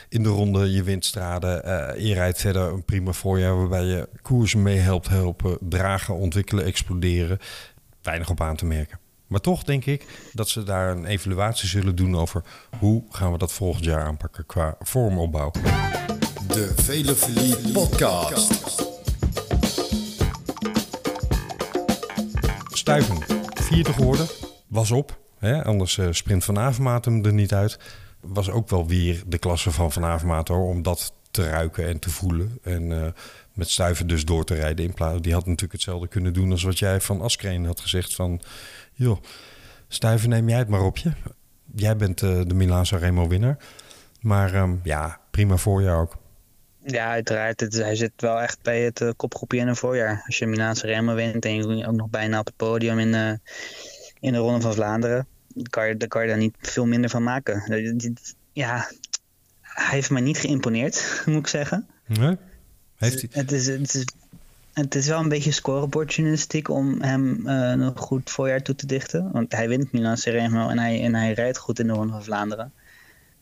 in 0.09 0.23
de 0.23 0.29
ronde. 0.29 0.71
Je 0.71 0.83
wint 0.83 1.05
straden. 1.05 1.61
Uh, 1.65 2.07
je 2.07 2.13
rijdt 2.13 2.39
verder 2.39 2.61
een 2.61 2.83
prima 2.83 3.11
voorjaar 3.11 3.57
waarbij 3.57 3.83
je 3.83 4.09
koersen 4.21 4.61
mee 4.61 4.77
helpt 4.77 5.07
helpen, 5.07 5.57
dragen, 5.61 6.15
ontwikkelen, 6.15 6.65
exploderen. 6.65 7.39
Weinig 8.09 8.29
op 8.29 8.41
aan 8.41 8.55
te 8.55 8.65
merken. 8.65 8.99
Maar 9.27 9.39
toch 9.39 9.63
denk 9.63 9.85
ik 9.85 10.05
dat 10.33 10.49
ze 10.49 10.63
daar 10.63 10.91
een 10.91 11.05
evaluatie 11.05 11.67
zullen 11.67 11.95
doen 11.95 12.15
over 12.15 12.43
hoe 12.79 13.03
gaan 13.09 13.31
we 13.31 13.37
dat 13.37 13.53
volgend 13.53 13.85
jaar 13.85 14.05
aanpakken 14.05 14.45
qua 14.45 14.75
vormopbouw. 14.79 15.51
De 16.47 16.73
Velofilie 16.75 17.71
Podcast. 17.71 18.83
Stuiven, 22.71 23.17
vierde 23.53 23.93
geworden, 23.93 24.27
was 24.67 24.91
op. 24.91 25.19
Hè? 25.37 25.63
Anders 25.63 25.97
uh, 25.97 26.07
sprint 26.11 26.43
Van 26.43 26.59
Avermaat 26.59 27.05
hem 27.05 27.25
er 27.25 27.33
niet 27.33 27.53
uit 27.53 27.79
was 28.21 28.49
ook 28.49 28.69
wel 28.69 28.87
weer 28.87 29.23
de 29.27 29.37
klasse 29.37 29.71
van 29.71 29.91
Van 29.91 30.05
Avermaat 30.05 30.47
hoor, 30.47 30.67
om 30.67 30.81
dat 30.81 31.13
te 31.31 31.49
ruiken 31.49 31.87
en 31.87 31.99
te 31.99 32.09
voelen. 32.09 32.57
En 32.63 32.83
uh, 32.83 33.07
met 33.59 33.69
stuiven 33.69 34.07
dus 34.07 34.25
door 34.25 34.45
te 34.45 34.53
rijden. 34.53 34.85
In 34.85 34.93
plaats, 34.93 35.21
die 35.21 35.33
had 35.33 35.45
natuurlijk 35.45 35.71
hetzelfde 35.71 36.07
kunnen 36.07 36.33
doen 36.33 36.51
als 36.51 36.63
wat 36.63 36.79
jij 36.79 37.01
van 37.01 37.21
Askreen 37.21 37.65
had 37.65 37.79
gezegd. 37.79 38.15
Van, 38.15 38.41
joh, 38.93 39.21
stuiven 39.87 40.29
neem 40.29 40.49
jij 40.49 40.57
het 40.57 40.67
maar 40.67 40.83
op 40.83 40.97
je. 40.97 41.11
Jij 41.75 41.95
bent 41.95 42.21
uh, 42.21 42.41
de 42.45 42.53
Milaan 42.53 42.83
Remo 42.83 43.27
winnaar. 43.27 43.57
Maar 44.21 44.55
um, 44.55 44.79
ja, 44.83 45.19
prima 45.31 45.57
voorjaar 45.57 45.99
ook. 45.99 46.17
Ja, 46.83 47.09
uiteraard. 47.09 47.59
Het, 47.59 47.73
hij 47.73 47.95
zit 47.95 48.11
wel 48.15 48.39
echt 48.39 48.61
bij 48.61 48.81
het 48.81 49.01
uh, 49.01 49.09
kopgroepje 49.15 49.57
in 49.57 49.67
een 49.67 49.75
voorjaar. 49.75 50.23
Als 50.25 50.37
je 50.37 50.47
Milaanse 50.47 50.85
Remo 50.85 51.15
wint 51.15 51.45
en 51.45 51.55
je 51.55 51.87
ook 51.87 51.95
nog 51.95 52.09
bijna 52.09 52.39
op 52.39 52.45
het 52.45 52.55
podium 52.55 52.99
in, 52.99 53.13
uh, 53.13 53.31
in 54.19 54.31
de 54.33 54.37
Ronde 54.37 54.61
van 54.61 54.73
Vlaanderen 54.73 55.27
kan 55.69 55.87
je, 55.87 55.97
daar 55.97 56.07
kan 56.07 56.21
je 56.21 56.27
daar 56.27 56.37
niet 56.37 56.55
veel 56.59 56.85
minder 56.85 57.09
van 57.09 57.23
maken. 57.23 57.63
Ja, 58.53 58.89
hij 59.61 59.95
heeft 59.95 60.09
mij 60.09 60.21
niet 60.21 60.37
geïmponeerd, 60.37 61.13
moet 61.25 61.39
ik 61.39 61.47
zeggen. 61.47 61.87
Nee? 62.07 62.37
Heeft 62.99 63.21
hij? 63.21 63.29
Het 63.31 63.51
is, 63.51 63.67
het 63.67 63.93
is, 63.93 64.05
het 64.73 64.95
is 64.95 65.07
wel 65.07 65.19
een 65.19 65.29
beetje 65.29 65.51
scorebordjournalistiek 65.51 66.69
om 66.69 67.01
hem 67.01 67.47
uh, 67.47 67.69
een 67.69 67.97
goed 67.97 68.29
voorjaar 68.29 68.61
toe 68.61 68.75
te 68.75 68.85
dichten. 68.85 69.31
Want 69.31 69.51
hij 69.51 69.67
wint 69.67 69.91
Milan 69.91 70.17
Sanremo 70.17 70.69
en 70.69 70.79
hij, 70.79 71.03
en 71.03 71.15
hij 71.15 71.33
rijdt 71.33 71.57
goed 71.57 71.79
in 71.79 71.87
de 71.87 71.93
Ronde 71.93 72.13
van 72.13 72.23
Vlaanderen. 72.23 72.73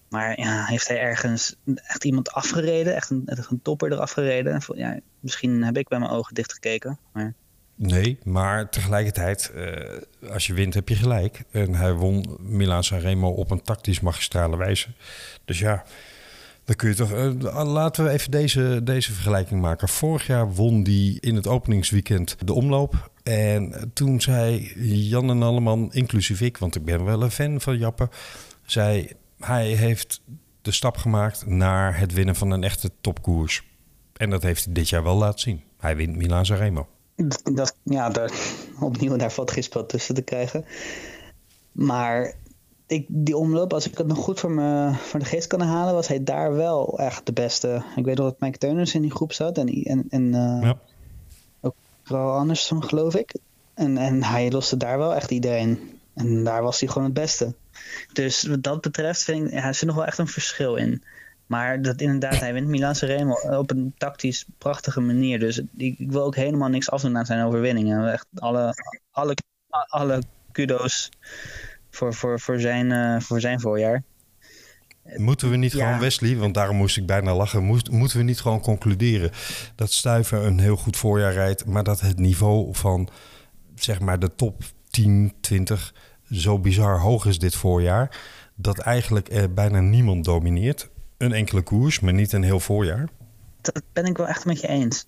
Maar 0.10 0.39
ja, 0.39 0.66
heeft 0.66 0.88
hij 0.88 0.99
ergens 0.99 1.55
echt 1.76 2.03
iemand 2.03 2.32
afgereden? 2.32 2.95
Echt 2.95 3.10
een, 3.10 3.24
een 3.26 3.62
topper 3.62 3.91
eraf 3.91 4.12
gereden? 4.12 4.62
Ja, 4.76 4.99
misschien 5.20 5.64
heb 5.64 5.78
ik 5.78 5.88
bij 5.88 5.99
mijn 5.99 6.12
ogen 6.12 6.34
dichtgekeken. 6.34 6.99
Maar... 7.14 7.34
Nee, 7.76 8.20
maar 8.24 8.70
tegelijkertijd, 8.70 9.51
uh, 9.55 10.32
als 10.32 10.47
je 10.47 10.53
wint 10.53 10.74
heb 10.74 10.89
je 10.89 10.95
gelijk. 10.95 11.43
En 11.51 11.76
hij 11.76 11.93
won 11.93 12.38
Milaan 12.39 12.84
Sanremo 12.84 13.30
op 13.30 13.51
een 13.51 13.62
tactisch 13.62 13.99
magistrale 13.99 14.58
wijze. 14.58 14.88
Dus 15.45 15.60
ja, 15.60 15.84
dan 16.68 16.76
kun 16.76 16.89
je 16.89 16.95
toch... 16.95 17.11
Uh, 17.11 17.63
laten 17.65 18.03
we 18.03 18.09
even 18.09 18.32
deze, 18.32 18.82
deze 18.84 19.13
vergelijking 19.13 19.61
maken. 19.61 19.88
Vorig 19.88 20.28
jaar 20.28 20.53
won 20.53 20.84
die 20.84 21.20
in 21.20 21.36
het 21.36 21.47
openingsweekend 21.47 22.36
de 22.45 22.53
omloop. 22.53 23.11
En 23.24 23.91
toen 23.93 24.22
zei 24.22 24.74
Jan 25.09 25.30
en 25.30 25.43
Alleman, 25.43 25.93
inclusief 25.93 26.41
ik... 26.41 26.57
want 26.57 26.76
ik 26.76 26.86
ben 26.86 27.05
wel 27.05 27.22
een 27.24 27.32
fan 27.32 27.61
van 27.61 27.78
Jappe... 27.78 28.09
zei 28.65 29.11
hij 29.39 29.68
heeft 29.68 30.22
de 30.61 30.72
stap 30.72 30.97
gemaakt 30.97 31.45
naar 31.45 31.99
het 31.99 32.13
winnen 32.13 32.36
van 32.36 32.51
een 32.51 32.63
echte 32.63 32.91
topkoers. 33.01 33.63
En 34.13 34.30
dat 34.30 34.43
heeft 34.43 34.65
hij 34.65 34.74
dit 34.74 34.89
jaar 34.89 35.03
wel 35.03 35.18
laten 35.18 35.39
zien. 35.39 35.63
Hij 35.78 35.95
wint 35.95 36.15
Milaan 36.15 36.45
Sanremo 36.45 36.88
dat, 37.43 37.76
ja, 37.84 38.09
daar, 38.09 38.32
opnieuw 38.80 39.15
daar 39.15 39.32
valt 39.32 39.51
geen 39.51 39.86
tussen 39.88 40.15
te 40.15 40.22
krijgen. 40.22 40.65
Maar 41.72 42.34
ik, 42.88 43.06
die 43.10 43.38
omloop, 43.38 43.74
als 43.74 43.88
ik 43.88 43.98
het 43.98 44.08
nog 44.08 44.18
goed 44.18 44.40
voor, 44.40 44.52
me, 44.52 44.94
voor 44.94 45.20
de 45.20 45.26
geest 45.26 45.48
kan 45.48 45.62
halen, 45.62 45.94
was 45.94 46.08
hij 46.08 46.24
daar 46.24 46.56
wel 46.56 47.00
echt 47.00 47.26
de 47.26 47.34
beste. 47.34 47.84
Ik 47.96 48.06
weet 48.06 48.18
nog 48.18 48.26
dat 48.26 48.40
Mike 48.40 48.58
Teuners 48.58 48.94
in 48.94 49.02
die 49.02 49.12
groep 49.12 49.34
zat 49.34 49.58
en, 49.58 49.68
en, 49.68 50.06
en 50.10 50.24
uh, 50.24 50.60
ja. 50.62 50.80
ook 51.62 51.76
wel 52.04 52.32
Anderson, 52.32 52.84
geloof 52.84 53.16
ik. 53.16 53.36
En, 53.74 53.98
en 53.98 54.24
hij 54.24 54.52
loste 54.52 54.78
daar 54.78 54.98
wel 54.98 55.16
echt 55.16 55.32
iedereen. 55.32 56.00
En 56.14 56.44
daar 56.44 56.64
was 56.64 56.80
hij 56.80 56.90
gewoon 56.90 57.04
het 57.04 57.14
beste. 57.14 57.54
Dus 58.14 58.44
wat 58.44 58.64
dat 58.64 58.82
betreft 58.82 59.24
vind 59.24 59.48
ik, 59.48 59.54
ja, 59.54 59.64
er 59.64 59.74
zit 59.74 59.88
nog 59.88 59.96
wel 59.96 60.06
echt 60.06 60.18
een 60.18 60.28
verschil 60.28 60.76
in. 60.76 61.04
Maar 61.46 61.82
dat 61.82 62.02
inderdaad, 62.02 62.40
hij 62.40 62.54
wint 62.54 62.68
Milan 62.68 62.94
Remo 62.94 63.34
op 63.34 63.72
een 63.72 63.94
tactisch 63.98 64.46
prachtige 64.58 65.00
manier. 65.00 65.40
Dus 65.40 65.58
ik, 65.58 66.00
ik, 66.00 66.12
wil 66.12 66.24
ook 66.24 66.36
helemaal 66.36 66.70
niks 66.70 66.90
afdoen 66.90 67.18
aan 67.18 67.26
zijn 67.26 67.46
overwinningen. 67.46 68.12
Echt 68.12 68.28
alle, 68.36 68.74
alle, 69.12 69.36
alle 69.70 70.22
kudo's 70.52 71.10
voor, 71.98 72.14
voor, 72.14 72.39
voor, 72.39 72.60
zijn, 72.60 72.89
uh, 72.89 73.20
voor 73.20 73.39
zijn 73.39 73.60
voorjaar. 73.60 74.04
Moeten 75.16 75.50
we 75.50 75.56
niet 75.56 75.72
ja. 75.72 75.86
gewoon, 75.86 76.00
Wesley, 76.00 76.38
want 76.38 76.54
daarom 76.54 76.76
moest 76.76 76.98
ik 76.98 77.06
bijna 77.06 77.36
lachen, 77.36 77.64
moest, 77.64 77.89
moeten 77.89 78.18
we 78.18 78.24
niet 78.24 78.39
gewoon 78.39 78.62
concluderen 78.62 79.32
dat 79.76 79.91
Stuiver 79.91 80.43
een 80.43 80.60
heel 80.60 80.76
goed 80.76 80.98
voorjaar 80.98 81.34
rijdt, 81.34 81.66
maar 81.66 81.84
dat 81.84 82.00
het 82.00 82.20
niveau 82.20 82.76
van 82.76 83.10
zeg 83.76 84.00
maar 84.00 84.20
de 84.20 84.36
top 84.36 84.64
10, 84.89 85.34
20 85.39 85.93
zo 86.32 86.60
bizar 86.60 87.00
hoog 87.00 87.26
is 87.26 87.39
dit 87.39 87.56
voorjaar, 87.56 88.18
dat 88.56 88.78
eigenlijk 88.78 89.30
er 89.30 89.54
bijna 89.54 89.80
niemand 89.80 90.26
domineert 90.26 90.89
een 91.18 91.34
enkele 91.34 91.62
koers, 91.62 92.00
maar 92.00 92.14
niet 92.14 92.32
een 92.32 92.43
heel 92.43 92.60
voorjaar. 92.60 93.10
Dat 93.62 93.84
ben 93.93 94.06
ik 94.06 94.18
wel 94.18 94.28
echt 94.28 94.45
met 94.45 94.60
je 94.62 94.68
eens. 94.68 95.08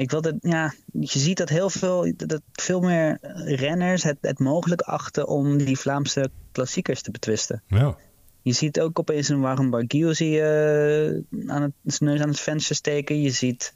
Ik 0.00 0.10
wil 0.10 0.20
dat, 0.20 0.34
ja, 0.40 0.74
je 0.92 1.18
ziet 1.18 1.36
dat 1.36 1.48
heel 1.48 1.70
veel, 1.70 2.12
dat 2.16 2.42
veel 2.52 2.80
meer 2.80 3.18
renners 3.44 4.02
het, 4.02 4.16
het 4.20 4.38
mogelijk 4.38 4.80
achten 4.80 5.28
om 5.28 5.58
die 5.58 5.78
Vlaamse 5.78 6.30
klassiekers 6.52 7.02
te 7.02 7.10
betwisten. 7.10 7.62
Ja. 7.66 7.96
Je 8.42 8.52
ziet 8.52 8.80
ook 8.80 8.98
opeens 8.98 9.28
een 9.28 9.40
Warren 9.40 9.70
Barguil 9.70 10.14
zie 10.14 10.30
je 10.30 11.24
uh, 11.30 11.50
aan 11.50 11.62
het, 11.62 11.72
zijn 11.84 12.10
neus 12.10 12.20
aan 12.20 12.28
het 12.28 12.40
venster 12.40 12.76
steken. 12.76 13.20
Je 13.20 13.30
ziet 13.30 13.74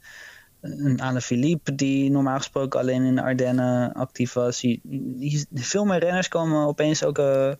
een 0.61 1.01
Alain 1.01 1.21
Philippe 1.21 1.75
die 1.75 2.11
normaal 2.11 2.37
gesproken 2.37 2.79
alleen 2.79 3.03
in 3.03 3.15
de 3.15 3.21
Ardennen 3.21 3.93
actief 3.93 4.33
was. 4.33 4.61
Je, 4.61 4.79
je, 5.19 5.45
veel 5.53 5.85
meer 5.85 5.99
renners 5.99 6.27
komen 6.27 6.65
opeens 6.65 7.03
ook 7.03 7.17
uh, 7.17 7.53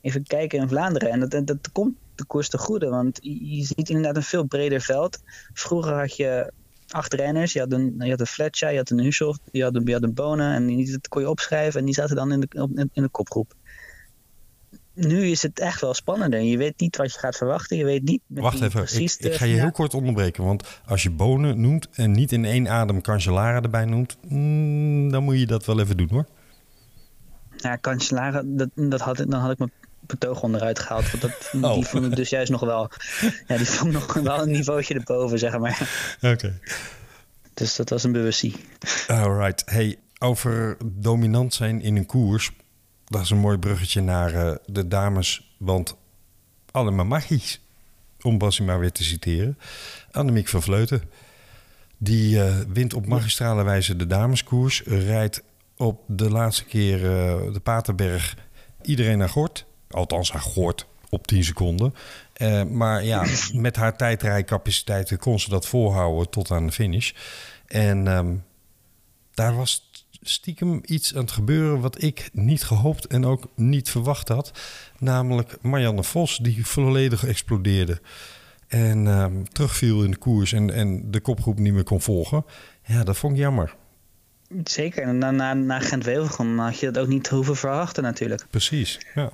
even 0.00 0.22
kijken 0.22 0.58
in 0.58 0.68
Vlaanderen. 0.68 1.10
En 1.10 1.20
dat, 1.20 1.30
dat, 1.30 1.46
dat 1.46 1.72
komt 1.72 1.96
de 2.14 2.24
koers 2.24 2.48
te 2.48 2.58
goede. 2.58 2.88
Want 2.88 3.18
je 3.22 3.64
ziet 3.64 3.88
inderdaad 3.88 4.16
een 4.16 4.22
veel 4.22 4.44
breder 4.44 4.80
veld. 4.80 5.22
Vroeger 5.52 5.98
had 5.98 6.16
je 6.16 6.52
acht 6.88 7.14
renners. 7.14 7.52
Je 7.52 7.58
had 7.58 7.72
een, 7.72 7.94
je 7.98 8.10
had 8.10 8.20
een 8.20 8.26
Fletcher, 8.26 8.70
je 8.70 8.76
had 8.76 8.90
een 8.90 9.00
Hushoff, 9.00 9.38
je 9.52 9.62
had 9.62 9.74
een, 9.74 9.86
je 9.86 9.92
had 9.92 10.02
een 10.02 10.14
Bonen. 10.14 10.54
En 10.54 10.66
die 10.66 11.00
kon 11.08 11.22
je 11.22 11.30
opschrijven 11.30 11.80
en 11.80 11.86
die 11.86 11.94
zaten 11.94 12.16
dan 12.16 12.32
in 12.32 12.40
de, 12.40 12.88
in 12.92 13.02
de 13.02 13.08
kopgroep. 13.08 13.54
Nu 14.94 15.26
is 15.26 15.42
het 15.42 15.58
echt 15.58 15.80
wel 15.80 15.94
spannender. 15.94 16.40
Je 16.40 16.56
weet 16.56 16.80
niet 16.80 16.96
wat 16.96 17.12
je 17.12 17.18
gaat 17.18 17.36
verwachten. 17.36 17.76
Je 17.76 17.84
weet 17.84 18.02
niet 18.02 18.20
Wacht 18.26 18.54
even, 18.54 18.70
precies 18.70 19.16
ik, 19.16 19.24
ik 19.24 19.34
ga 19.34 19.44
je 19.44 19.54
heel 19.54 19.70
kort 19.70 19.94
onderbreken. 19.94 20.44
Want 20.44 20.80
als 20.86 21.02
je 21.02 21.10
Bonen 21.10 21.60
noemt 21.60 21.88
en 21.92 22.10
niet 22.10 22.32
in 22.32 22.44
één 22.44 22.68
adem 22.68 23.00
Cancellara 23.00 23.62
erbij 23.62 23.84
noemt... 23.84 24.16
Mm, 24.28 25.10
dan 25.10 25.22
moet 25.22 25.38
je 25.38 25.46
dat 25.46 25.64
wel 25.64 25.80
even 25.80 25.96
doen 25.96 26.08
hoor. 26.10 26.26
Ja, 27.56 27.78
Cancellara, 27.80 28.42
dat, 28.44 28.68
dat 28.74 29.00
had, 29.00 29.16
dan 29.16 29.40
had 29.40 29.50
ik 29.50 29.58
me 29.58 29.68
betoog 30.08 30.42
onderuit 30.42 30.78
gehaald. 30.78 31.10
Want 31.10 31.22
dat, 31.22 31.50
oh. 31.70 31.74
die 31.74 31.84
vond 31.84 32.04
ik 32.04 32.16
dus 32.16 32.28
juist 32.28 32.50
nog 32.50 32.60
wel. 32.60 32.90
Ja, 33.46 33.56
die 33.56 33.66
vond 33.66 33.92
nog 33.92 34.12
wel 34.12 34.42
een 34.42 34.50
niveautje 34.50 34.94
erboven, 34.94 35.38
zeg 35.38 35.58
maar. 35.58 35.88
Oké. 36.22 36.58
Dus 37.54 37.76
dat 37.76 37.88
was 37.88 38.04
een 38.04 38.12
bewustie. 38.12 38.56
Alright. 39.06 39.62
Hey, 39.66 39.98
over 40.18 40.76
dominant 40.84 41.54
zijn 41.54 41.82
in 41.82 41.96
een 41.96 42.06
koers. 42.06 42.52
Dat 43.04 43.22
is 43.22 43.30
een 43.30 43.38
mooi 43.38 43.58
bruggetje 43.58 44.00
naar 44.00 44.34
uh, 44.34 44.54
de 44.66 44.88
dames. 44.88 45.54
Want 45.58 45.96
allemaal 46.70 47.04
magisch. 47.04 47.60
Om 48.22 48.38
Bassie 48.38 48.64
maar 48.64 48.78
weer 48.78 48.92
te 48.92 49.04
citeren. 49.04 49.58
Annemiek 50.10 50.48
van 50.48 50.62
Vleuten. 50.62 51.02
Die 51.98 52.36
uh, 52.36 52.56
wint 52.68 52.94
op 52.94 53.06
magistrale 53.06 53.62
wijze 53.62 53.96
de 53.96 54.06
dameskoers. 54.06 54.82
Rijdt 54.82 55.42
op 55.76 56.02
de 56.06 56.30
laatste 56.30 56.64
keer 56.64 57.00
uh, 57.02 57.52
de 57.52 57.60
Paterberg 57.62 58.36
iedereen 58.82 59.18
naar 59.18 59.28
Gort. 59.28 59.66
Althans, 59.90 60.32
haar 60.32 60.40
goort 60.40 60.86
op 61.10 61.26
10 61.26 61.44
seconden. 61.44 61.94
Uh, 62.36 62.62
maar 62.62 63.04
ja, 63.04 63.24
met 63.52 63.76
haar 63.76 63.96
tijdrijcapaciteiten 63.96 65.18
kon 65.18 65.40
ze 65.40 65.50
dat 65.50 65.66
volhouden 65.66 66.30
tot 66.30 66.50
aan 66.50 66.66
de 66.66 66.72
finish. 66.72 67.12
En 67.66 68.08
ehm, 68.08 68.34
daar 69.34 69.56
was 69.56 69.90
stiekem 70.20 70.80
iets 70.84 71.14
aan 71.14 71.20
het 71.20 71.30
gebeuren 71.30 71.80
wat 71.80 72.02
ik 72.02 72.30
niet 72.32 72.64
gehoopt 72.64 73.06
en 73.06 73.26
ook 73.26 73.48
niet 73.54 73.90
verwacht 73.90 74.28
had. 74.28 74.52
Namelijk 74.98 75.56
Marianne 75.62 76.04
Vos, 76.04 76.36
die 76.36 76.66
volledig 76.66 77.26
explodeerde. 77.26 78.00
En 78.68 79.06
ehm, 79.06 79.42
terugviel 79.42 80.04
in 80.04 80.10
de 80.10 80.16
koers 80.16 80.52
en, 80.52 80.70
en 80.70 81.10
de 81.10 81.20
kopgroep 81.20 81.58
niet 81.58 81.72
meer 81.72 81.84
kon 81.84 82.00
volgen. 82.00 82.44
Ja, 82.84 83.04
dat 83.04 83.16
vond 83.16 83.32
ik 83.32 83.38
jammer. 83.38 83.74
Zeker. 84.64 85.02
En 85.02 85.18
na, 85.18 85.30
na, 85.30 85.54
na 85.54 85.80
Gent-Wevelgem 85.80 86.58
had 86.58 86.80
je 86.80 86.90
dat 86.90 87.02
ook 87.02 87.08
niet 87.08 87.28
hoeven 87.28 87.56
verwachten 87.56 88.02
natuurlijk. 88.02 88.46
Precies, 88.50 89.00
ja. 89.14 89.32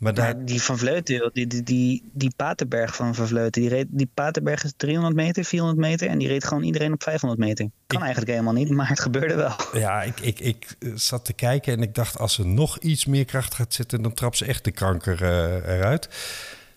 Maar 0.00 0.14
daar... 0.14 0.36
Maar 0.36 0.44
die 0.44 0.62
Van 0.62 0.78
Vleuten, 0.78 1.30
die, 1.32 1.46
die, 1.46 1.62
die, 1.62 2.10
die 2.12 2.32
Paterberg 2.36 2.96
van 2.96 3.14
Van 3.14 3.26
Vleuten, 3.26 3.60
die, 3.60 3.70
reed, 3.70 3.86
die 3.90 4.10
Paterberg 4.14 4.64
is 4.64 4.72
300 4.76 5.14
meter, 5.14 5.44
400 5.44 5.80
meter 5.80 6.08
en 6.08 6.18
die 6.18 6.28
reed 6.28 6.44
gewoon 6.44 6.62
iedereen 6.62 6.92
op 6.92 7.02
500 7.02 7.40
meter. 7.40 7.70
Kan 7.86 8.00
eigenlijk 8.00 8.30
helemaal 8.30 8.52
niet, 8.52 8.70
maar 8.70 8.88
het 8.88 9.00
gebeurde 9.00 9.34
wel. 9.34 9.52
Ja, 9.72 10.02
ik, 10.02 10.20
ik, 10.20 10.40
ik 10.40 10.76
eh, 10.78 10.90
zat 10.94 11.24
te 11.24 11.32
kijken 11.32 11.72
en 11.72 11.82
ik 11.82 11.94
dacht 11.94 12.18
als 12.18 12.34
ze 12.34 12.46
nog 12.46 12.78
iets 12.78 13.06
meer 13.06 13.24
kracht 13.24 13.54
gaat 13.54 13.74
zetten, 13.74 14.02
dan 14.02 14.14
trapt 14.14 14.36
ze 14.36 14.44
echt 14.44 14.64
de 14.64 14.70
kanker 14.70 15.22
eh, 15.22 15.76
eruit. 15.76 16.08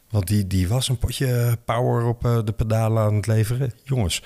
Want 0.10 0.28
die, 0.28 0.48
die 0.48 0.68
was 0.68 0.90
een 0.90 0.98
potje 0.98 1.58
power 1.66 2.06
op 2.06 2.26
eh, 2.26 2.40
de 2.44 2.54
pedalen 2.54 3.04
aan 3.04 3.16
het 3.16 3.28
leveren. 3.28 3.74
Jongens, 3.84 4.24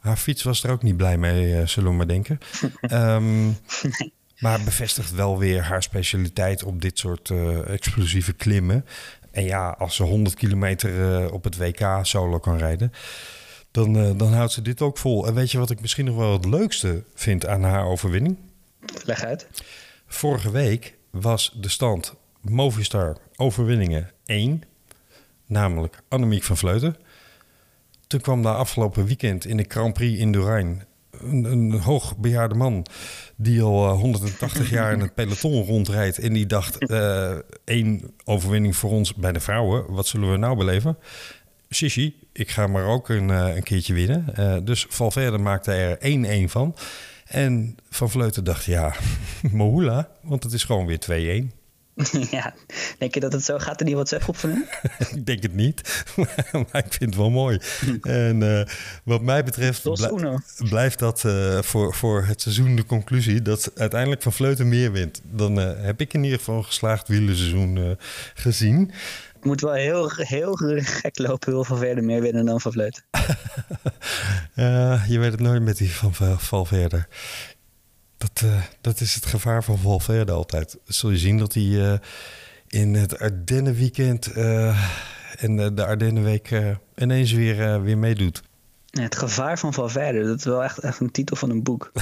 haar 0.00 0.16
fiets 0.16 0.42
was 0.42 0.62
er 0.62 0.70
ook 0.70 0.82
niet 0.82 0.96
blij 0.96 1.18
mee, 1.18 1.66
zullen 1.66 1.90
we 1.90 1.96
maar 1.96 2.06
denken. 2.06 2.38
Ehm, 2.80 3.50
maar 4.38 4.62
bevestigt 4.62 5.10
wel 5.10 5.38
weer 5.38 5.62
haar 5.62 5.82
specialiteit 5.82 6.64
op 6.64 6.80
dit 6.82 6.98
soort 6.98 7.30
eh, 7.30 7.68
explosieve 7.68 8.32
klimmen. 8.32 8.84
En 9.30 9.44
ja, 9.44 9.70
als 9.78 9.96
ze 9.96 10.02
100 10.02 10.34
kilometer 10.34 11.22
eh, 11.24 11.32
op 11.32 11.44
het 11.44 11.56
WK 11.56 11.98
solo 12.02 12.38
kan 12.38 12.58
rijden, 12.58 12.92
dan, 13.70 13.96
eh, 13.96 14.10
dan 14.16 14.32
houdt 14.32 14.52
ze 14.52 14.62
dit 14.62 14.82
ook 14.82 14.98
vol. 14.98 15.26
En 15.26 15.34
weet 15.34 15.50
je 15.50 15.58
wat 15.58 15.70
ik 15.70 15.80
misschien 15.80 16.04
nog 16.04 16.16
wel 16.16 16.32
het 16.32 16.44
leukste 16.44 17.04
vind 17.14 17.46
aan 17.46 17.62
haar 17.62 17.84
overwinning? 17.84 18.38
Leg 19.04 19.24
uit. 19.24 19.48
Vorige 20.06 20.50
week 20.50 20.94
was 21.10 21.56
de 21.60 21.68
stand 21.68 22.14
Movistar 22.40 23.16
overwinningen 23.36 24.10
1, 24.24 24.62
namelijk 25.46 26.02
Annemiek 26.08 26.42
van 26.42 26.56
Vleuten. 26.56 26.96
Toen 28.06 28.20
kwam 28.20 28.42
daar 28.42 28.54
afgelopen 28.54 29.04
weekend 29.04 29.44
in 29.44 29.56
de 29.56 29.64
Grand 29.68 29.94
Prix 29.94 30.20
in 30.20 30.32
Doorijn 30.32 30.86
een, 31.22 31.72
hoogbejaarde 31.72 32.54
man 32.54 32.86
die 33.36 33.62
al 33.62 33.90
180 33.90 34.70
jaar 34.70 34.92
in 34.92 35.00
het 35.00 35.14
peloton 35.14 35.64
rondrijdt. 35.64 36.18
En 36.18 36.32
die 36.32 36.46
dacht, 36.46 36.90
uh, 36.90 37.32
één 37.64 38.02
overwinning 38.24 38.76
voor 38.76 38.90
ons 38.90 39.14
bij 39.14 39.32
de 39.32 39.40
vrouwen. 39.40 39.94
Wat 39.94 40.06
zullen 40.06 40.30
we 40.30 40.36
nou 40.36 40.56
beleven? 40.56 40.98
Shishi, 41.70 42.16
ik 42.32 42.50
ga 42.50 42.66
maar 42.66 42.84
ook 42.84 43.08
een, 43.08 43.28
uh, 43.28 43.56
een 43.56 43.62
keertje 43.62 43.94
winnen. 43.94 44.64
Dus 44.64 44.86
Valverde 44.88 45.38
maakte 45.38 45.72
er 45.72 45.98
1-1 46.46 46.50
van. 46.50 46.74
En 47.28 47.76
Van 47.90 48.10
Vleuten 48.10 48.44
dacht, 48.44 48.64
ja, 48.64 48.94
Mohula, 49.52 50.08
want 50.22 50.42
het 50.42 50.52
is 50.52 50.64
gewoon 50.64 50.86
weer 50.86 51.44
2-1. 51.52 51.57
Ja, 52.30 52.54
denk 52.98 53.14
je 53.14 53.20
dat 53.20 53.32
het 53.32 53.44
zo 53.44 53.58
gaat 53.58 53.80
in 53.80 53.86
die 53.86 53.94
WhatsApp-groep 53.94 54.36
van 54.36 54.50
hem? 54.52 54.64
ik 54.98 55.26
denk 55.26 55.42
het 55.42 55.54
niet, 55.54 56.04
maar 56.52 56.84
ik 56.84 56.92
vind 56.92 57.00
het 57.00 57.16
wel 57.16 57.30
mooi. 57.30 57.60
en 58.02 58.40
uh, 58.40 58.62
wat 59.04 59.22
mij 59.22 59.44
betreft 59.44 59.82
blij, 59.82 60.38
blijft 60.68 60.98
dat 60.98 61.22
uh, 61.26 61.62
voor, 61.62 61.94
voor 61.94 62.24
het 62.24 62.40
seizoen 62.40 62.76
de 62.76 62.86
conclusie 62.86 63.42
dat 63.42 63.70
uiteindelijk 63.74 64.22
Van 64.22 64.32
Vleuten 64.32 64.68
meer 64.68 64.92
wint. 64.92 65.20
Dan 65.24 65.58
uh, 65.58 65.70
heb 65.76 66.00
ik 66.00 66.12
in 66.14 66.22
ieder 66.22 66.38
geval 66.38 66.56
een 66.56 66.64
geslaagd 66.64 67.08
wielerseizoen 67.08 67.96
gezien. 68.34 68.92
Het 69.34 69.44
moet 69.44 69.60
wel 69.60 69.72
heel, 69.72 70.10
heel 70.14 70.52
gek 70.82 71.18
lopen, 71.18 71.52
wil 71.52 71.64
Van 71.64 71.78
Verder 71.78 72.04
meer 72.04 72.20
winnen 72.20 72.46
dan 72.46 72.60
Van 72.60 72.72
Vleuten. 72.72 73.02
je 75.08 75.18
weet 75.18 75.30
het 75.30 75.40
nooit 75.40 75.62
met 75.62 75.76
die 75.76 75.90
van 75.92 76.14
Valverde. 76.38 77.06
Dat, 78.18 78.42
uh, 78.44 78.62
dat 78.80 79.00
is 79.00 79.14
het 79.14 79.26
gevaar 79.26 79.64
van 79.64 79.78
Valverde 79.78 80.32
altijd. 80.32 80.76
Zul 80.84 81.10
je 81.10 81.18
zien 81.18 81.38
dat 81.38 81.54
hij 81.54 81.62
uh, 81.62 81.92
in 82.68 82.94
het 82.94 83.18
Ardennenweekend 83.18 84.36
uh, 84.36 84.86
en 85.38 85.74
de 85.74 85.86
Ardennenweek 85.86 86.50
ineens 86.96 87.32
weer, 87.32 87.82
weer 87.82 87.98
meedoet. 87.98 88.42
Het 88.90 89.16
gevaar 89.16 89.58
van 89.58 89.72
Valverde, 89.72 90.24
dat 90.24 90.38
is 90.38 90.44
wel 90.44 90.64
echt, 90.64 90.78
echt 90.78 91.00
een 91.00 91.10
titel 91.10 91.36
van 91.36 91.50
een 91.50 91.62
boek. 91.62 91.92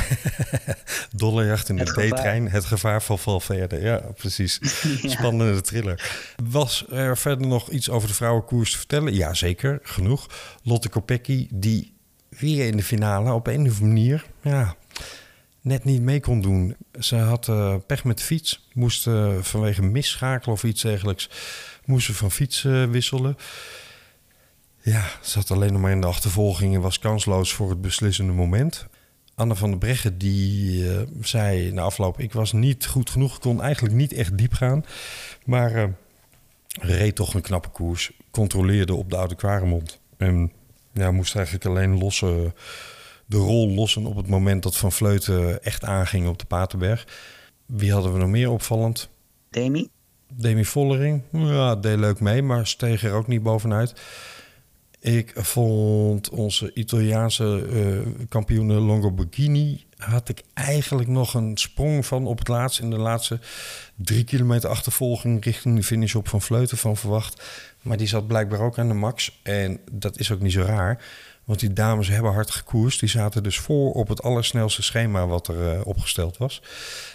Dollarjacht 1.16 1.68
in 1.68 1.76
de 1.76 1.84
B-trein, 1.84 2.48
het 2.48 2.64
gevaar 2.64 3.02
van 3.02 3.18
Valverde. 3.18 3.80
Ja, 3.80 3.96
precies. 4.16 4.60
ja. 5.02 5.08
Spannende 5.08 5.60
thriller. 5.60 6.10
Was 6.50 6.84
er 6.90 7.16
verder 7.16 7.46
nog 7.46 7.70
iets 7.70 7.90
over 7.90 8.08
de 8.08 8.14
vrouwenkoers 8.14 8.70
te 8.70 8.76
vertellen? 8.78 9.14
Ja, 9.14 9.34
zeker. 9.34 9.78
Genoeg. 9.82 10.26
Lotte 10.62 10.88
Kopecky, 10.88 11.48
die 11.50 11.92
weer 12.28 12.66
in 12.66 12.76
de 12.76 12.82
finale 12.82 13.32
op 13.32 13.46
een 13.46 13.60
of 13.60 13.80
andere 13.80 13.86
manier... 13.86 14.24
Ja, 14.40 14.76
net 15.66 15.84
niet 15.84 16.02
mee 16.02 16.20
kon 16.20 16.40
doen. 16.40 16.76
Ze 17.00 17.16
had 17.16 17.48
uh, 17.48 17.74
pech 17.86 18.04
met 18.04 18.22
fiets. 18.22 18.68
Moest 18.72 19.06
uh, 19.06 19.34
vanwege 19.40 19.82
misschakelen 19.82 20.54
of 20.54 20.64
iets 20.64 20.82
dergelijks... 20.82 21.30
moest 21.84 22.06
ze 22.06 22.14
van 22.14 22.30
fiets 22.30 22.64
uh, 22.64 22.84
wisselen. 22.84 23.36
Ja, 24.80 25.04
zat 25.20 25.50
alleen 25.50 25.72
nog 25.72 25.82
maar 25.82 25.90
in 25.90 26.00
de 26.00 26.06
achtervolging... 26.06 26.74
en 26.74 26.80
was 26.80 26.98
kansloos 26.98 27.52
voor 27.52 27.70
het 27.70 27.80
beslissende 27.80 28.32
moment. 28.32 28.86
Anne 29.34 29.54
van 29.54 29.70
der 29.70 29.78
Breggen 29.78 30.18
die 30.18 30.86
zei 31.20 31.72
na 31.72 31.82
afloop... 31.82 32.20
ik 32.20 32.32
was 32.32 32.52
niet 32.52 32.86
goed 32.86 33.10
genoeg, 33.10 33.38
kon 33.38 33.62
eigenlijk 33.62 33.94
niet 33.94 34.12
echt 34.12 34.38
diep 34.38 34.52
gaan. 34.52 34.84
Maar 35.44 35.94
reed 36.80 37.14
toch 37.14 37.34
een 37.34 37.40
knappe 37.40 37.68
koers. 37.68 38.12
Controleerde 38.30 38.94
op 38.94 39.10
de 39.10 39.16
Oude 39.16 39.34
Kwaremond. 39.34 40.00
En 40.16 40.52
ja, 40.92 41.10
moest 41.10 41.34
eigenlijk 41.34 41.66
alleen 41.66 41.98
losse 41.98 42.52
de 43.26 43.36
rol 43.36 43.68
lossen 43.68 44.06
op 44.06 44.16
het 44.16 44.28
moment 44.28 44.62
dat 44.62 44.76
Van 44.76 44.92
Vleuten 44.92 45.62
echt 45.62 45.84
aanging 45.84 46.28
op 46.28 46.38
de 46.38 46.44
Paterberg. 46.44 47.06
Wie 47.66 47.92
hadden 47.92 48.12
we 48.12 48.18
nog 48.18 48.28
meer 48.28 48.50
opvallend? 48.50 49.08
Demi. 49.50 49.88
Demi 50.32 50.64
Vollering. 50.64 51.22
Ja, 51.30 51.76
deed 51.76 51.98
leuk 51.98 52.20
mee, 52.20 52.42
maar 52.42 52.66
steeg 52.66 53.04
er 53.04 53.12
ook 53.12 53.26
niet 53.26 53.42
bovenuit. 53.42 53.94
Ik 55.00 55.32
vond 55.34 56.30
onze 56.30 56.70
Italiaanse 56.74 57.66
uh, 57.70 58.26
kampioen 58.28 58.72
Longoborghini... 58.72 59.84
had 59.96 60.28
ik 60.28 60.42
eigenlijk 60.54 61.08
nog 61.08 61.34
een 61.34 61.56
sprong 61.56 62.06
van 62.06 62.26
op 62.26 62.38
het 62.38 62.48
laatst... 62.48 62.80
in 62.80 62.90
de 62.90 62.98
laatste 62.98 63.40
drie 63.94 64.24
kilometer 64.24 64.70
achtervolging... 64.70 65.44
richting 65.44 65.76
de 65.76 65.82
finish 65.82 66.14
op 66.14 66.28
Van 66.28 66.42
Vleuten 66.42 66.78
van 66.78 66.96
verwacht. 66.96 67.42
Maar 67.82 67.96
die 67.96 68.06
zat 68.06 68.26
blijkbaar 68.26 68.60
ook 68.60 68.78
aan 68.78 68.88
de 68.88 68.94
max. 68.94 69.40
En 69.42 69.80
dat 69.92 70.18
is 70.18 70.32
ook 70.32 70.40
niet 70.40 70.52
zo 70.52 70.62
raar... 70.62 71.04
Want 71.46 71.60
die 71.60 71.72
dames 71.72 72.08
hebben 72.08 72.32
hard 72.32 72.50
gekoerst. 72.50 73.00
Die 73.00 73.08
zaten 73.08 73.42
dus 73.42 73.58
voor 73.58 73.92
op 73.92 74.08
het 74.08 74.22
allersnelste 74.22 74.82
schema 74.82 75.26
wat 75.26 75.48
er 75.48 75.74
uh, 75.74 75.86
opgesteld 75.86 76.36
was. 76.36 76.62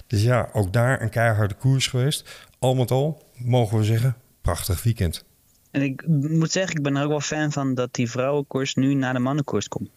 Dus 0.07 0.23
ja, 0.23 0.49
ook 0.53 0.73
daar 0.73 1.01
een 1.01 1.09
keiharde 1.09 1.53
koers 1.53 1.87
geweest. 1.87 2.47
Al 2.59 2.75
met 2.75 2.91
al, 2.91 3.21
mogen 3.35 3.77
we 3.77 3.83
zeggen, 3.83 4.15
prachtig 4.41 4.83
weekend. 4.83 5.23
En 5.71 5.81
ik 5.81 6.07
moet 6.07 6.51
zeggen, 6.51 6.75
ik 6.75 6.83
ben 6.83 6.95
er 6.95 7.03
ook 7.03 7.09
wel 7.09 7.19
fan 7.19 7.51
van 7.51 7.73
dat 7.75 7.93
die 7.93 8.11
vrouwenkoers 8.11 8.75
nu 8.75 8.93
naar 8.93 9.13
de 9.13 9.19
mannenkoers 9.19 9.67
komt. 9.67 9.89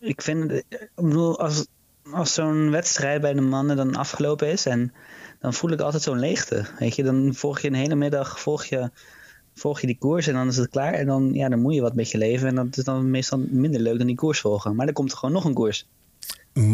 Ik 0.00 0.22
vind, 0.22 0.52
ik 0.52 0.90
bedoel, 0.94 1.38
als, 1.38 1.66
als 2.12 2.34
zo'n 2.34 2.70
wedstrijd 2.70 3.20
bij 3.20 3.32
de 3.32 3.40
mannen 3.40 3.76
dan 3.76 3.96
afgelopen 3.96 4.48
is... 4.48 4.66
en 4.66 4.92
dan 5.38 5.54
voel 5.54 5.70
ik 5.70 5.80
altijd 5.80 6.02
zo'n 6.02 6.18
leegte. 6.18 6.64
Weet 6.78 6.96
je, 6.96 7.02
dan 7.02 7.34
volg 7.34 7.60
je 7.60 7.68
een 7.68 7.74
hele 7.74 7.94
middag, 7.94 8.40
volg 8.40 8.64
je 8.64 8.90
volg 9.54 9.80
je 9.80 9.86
die 9.86 9.98
koers 9.98 10.26
en 10.26 10.34
dan 10.34 10.48
is 10.48 10.56
het 10.56 10.70
klaar. 10.70 10.92
En 10.92 11.06
dan, 11.06 11.30
ja, 11.32 11.48
dan 11.48 11.60
moet 11.60 11.74
je 11.74 11.80
wat 11.80 11.94
met 11.94 12.10
je 12.10 12.18
leven. 12.18 12.48
En 12.48 12.54
dat 12.54 12.76
is 12.76 12.84
dan 12.84 13.10
meestal 13.10 13.44
minder 13.50 13.80
leuk 13.80 13.98
dan 13.98 14.06
die 14.06 14.16
koers 14.16 14.40
volgen. 14.40 14.76
Maar 14.76 14.86
dan 14.86 14.94
komt 14.94 15.12
er 15.12 15.18
gewoon 15.18 15.34
nog 15.34 15.44
een 15.44 15.54
koers. 15.54 15.86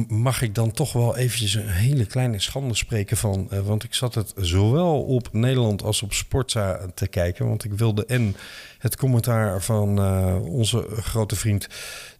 Mag 0.08 0.42
ik 0.42 0.54
dan 0.54 0.70
toch 0.70 0.92
wel 0.92 1.16
eventjes 1.16 1.54
een 1.54 1.68
hele 1.68 2.06
kleine 2.06 2.40
schande 2.40 2.74
spreken 2.74 3.16
van... 3.16 3.48
Uh, 3.52 3.60
want 3.60 3.84
ik 3.84 3.94
zat 3.94 4.14
het 4.14 4.32
zowel 4.36 5.02
op 5.02 5.28
Nederland 5.32 5.82
als 5.82 6.02
op 6.02 6.12
Sportza 6.12 6.80
te 6.94 7.06
kijken. 7.06 7.46
Want 7.48 7.64
ik 7.64 7.72
wilde 7.72 8.06
en 8.06 8.36
het 8.78 8.96
commentaar 8.96 9.62
van 9.62 10.00
uh, 10.00 10.36
onze 10.44 10.86
grote 10.90 11.36
vriend 11.36 11.68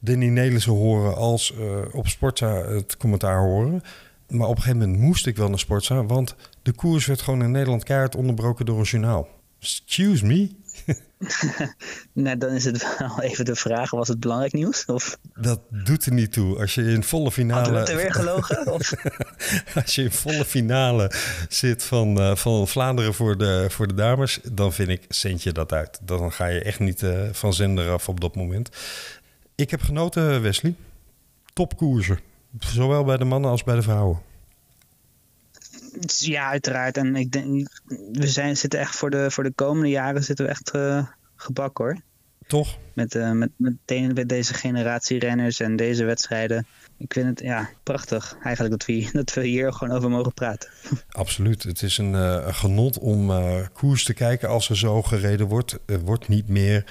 Danny 0.01 0.29
Nelissen 0.29 0.73
horen... 0.73 1.17
als 1.17 1.55
uh, 1.59 1.79
op 1.93 2.09
Sportza 2.09 2.55
het 2.55 2.97
commentaar 2.97 3.41
horen. 3.41 3.83
Maar 4.29 4.49
op 4.49 4.57
een 4.57 4.63
gegeven 4.63 4.79
moment 4.79 4.99
moest 4.99 5.27
ik 5.27 5.37
wel 5.37 5.49
naar 5.49 5.59
Sportza... 5.59 6.05
want 6.05 6.35
de 6.63 6.73
koers 6.73 7.07
werd 7.07 7.21
gewoon 7.21 7.43
in 7.43 7.51
Nederland 7.51 7.85
keihard 7.85 8.17
onderbroken 8.17 8.67
door 8.67 8.79
een 8.79 8.85
journaal. 8.85 9.29
Excuse 9.61 10.25
me? 10.25 10.51
nou, 12.13 12.39
dan 12.39 12.51
is 12.51 12.65
het 12.65 12.99
wel 12.99 13.23
even 13.29 13.45
de 13.45 13.55
vraag: 13.55 13.91
was 13.91 14.09
het 14.09 14.21
belangrijk 14.21 14.53
nieuws? 14.53 14.85
Of? 14.85 15.19
Dat 15.35 15.61
doet 15.71 16.07
er 16.07 16.13
niet 16.13 16.33
toe. 16.33 16.59
Als 16.59 16.75
je 16.75 16.83
in 16.83 17.03
volle 17.03 17.33
finale. 17.33 17.63
Hadden 17.63 17.85
we 17.85 17.91
er 17.91 17.97
weer 17.97 18.15
gelogen? 18.15 18.67
Of? 18.73 18.93
Als 19.75 19.95
je 19.95 20.03
in 20.03 20.11
volle 20.11 20.45
finale 20.45 21.13
zit 21.49 21.85
van, 21.85 22.21
uh, 22.21 22.37
van 22.37 22.69
Vlaanderen 22.69 23.15
voor 23.15 23.39
de, 23.39 23.67
voor 23.71 23.87
de 23.87 23.95
dames, 23.95 24.41
dan 24.53 24.73
vind 24.73 24.89
ik, 24.89 25.05
zend 25.09 25.43
je 25.43 25.53
dat 25.53 25.73
uit. 25.73 25.99
Dan 26.03 26.33
ga 26.33 26.47
je 26.47 26.63
echt 26.63 26.79
niet 26.79 27.03
uh, 27.03 27.29
van 27.33 27.55
zender 27.55 27.91
af 27.91 28.09
op 28.09 28.21
dat 28.21 28.35
moment. 28.37 28.69
Ik 29.55 29.71
heb 29.71 29.81
genoten, 29.81 30.43
Wesley. 30.43 30.75
Topkoersen. 31.53 32.21
Zowel 32.59 33.05
bij 33.05 33.17
de 33.17 33.25
mannen 33.25 33.51
als 33.51 33.65
bij 33.65 33.75
de 33.75 33.83
vrouwen. 33.83 34.28
Ja, 36.19 36.49
uiteraard. 36.49 36.97
En 36.97 37.17
ik 37.17 37.33
denk, 37.33 37.69
we 38.13 38.27
zijn, 38.27 38.57
zitten 38.57 38.81
echt 38.81 38.97
voor 38.97 39.11
de, 39.11 39.31
voor 39.31 39.45
de 39.45 39.53
komende 39.55 39.89
jaren 39.89 40.25
zitten 40.25 40.45
we 40.45 40.51
echt 40.51 40.75
uh, 40.75 41.07
gebak 41.37 41.79
hoor. 41.79 42.01
Toch? 42.47 42.79
Met, 42.93 43.15
uh, 43.15 43.31
met, 43.31 43.51
met, 43.57 43.75
de, 43.85 44.11
met, 44.15 44.29
deze 44.29 44.55
generatie 44.55 45.19
renners 45.19 45.61
en 45.61 45.77
deze 45.77 46.05
wedstrijden. 46.05 46.67
Ik 46.99 47.13
vind 47.13 47.27
het 47.27 47.41
ja, 47.41 47.71
prachtig 47.83 48.37
eigenlijk 48.43 48.79
dat 48.79 48.87
we, 48.87 49.09
dat 49.23 49.35
we 49.35 49.47
hier 49.47 49.73
gewoon 49.73 49.97
over 49.97 50.11
mogen 50.11 50.35
praten. 50.35 50.71
Absoluut. 51.09 51.63
Het 51.63 51.83
is 51.83 51.99
een, 51.99 52.13
uh, 52.13 52.43
een 52.47 52.55
genot 52.55 52.99
om 52.99 53.33
koers 53.73 54.05
te 54.05 54.15
kijken 54.15 54.49
als 54.49 54.69
er 54.69 54.77
zo 54.77 55.03
gereden 55.03 55.47
wordt. 55.47 55.79
Er 55.87 56.01
wordt 56.01 56.29
niet 56.29 56.49
meer 56.49 56.85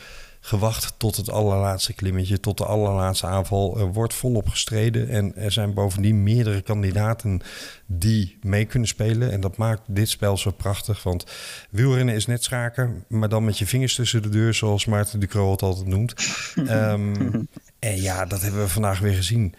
gewacht 0.48 0.94
tot 0.98 1.16
het 1.16 1.30
allerlaatste 1.30 1.94
klimmetje, 1.94 2.40
tot 2.40 2.58
de 2.58 2.66
allerlaatste 2.66 3.28
aanval. 3.28 3.80
Er 3.80 3.94
wordt 3.94 4.14
volop 4.14 4.50
gestreden 4.50 5.10
en 5.10 5.36
er 5.36 5.52
zijn 5.52 5.74
bovendien 5.74 6.24
meerdere 6.24 6.62
kandidaten 6.62 7.42
die 7.86 8.38
mee 8.42 8.66
kunnen 8.66 8.88
spelen. 8.88 9.32
En 9.32 9.42
dat 9.42 9.58
maakt 9.58 9.82
dit 9.88 10.10
spel 10.10 10.38
zo 10.38 10.52
prachtig, 10.52 11.04
want 11.04 11.26
wielrennen 11.70 12.16
is 12.16 12.26
net 12.26 12.44
schaken, 12.44 13.04
maar 13.08 13.30
dan 13.30 13.46
met 13.46 13.58
je 13.58 13.66
vingers 13.66 13.96
tussen 13.96 14.22
de 14.22 14.30
deur, 14.30 14.54
zoals 14.54 14.86
Maarten 14.86 15.20
de 15.20 15.28
Croo 15.28 15.52
het 15.52 15.62
altijd 15.62 15.88
noemt. 15.88 16.14
um, 16.56 17.48
en 17.80 18.02
ja, 18.02 18.26
dat 18.26 18.42
hebben 18.42 18.62
we 18.62 18.68
vandaag 18.68 19.00
weer 19.00 19.16
gezien. 19.16 19.56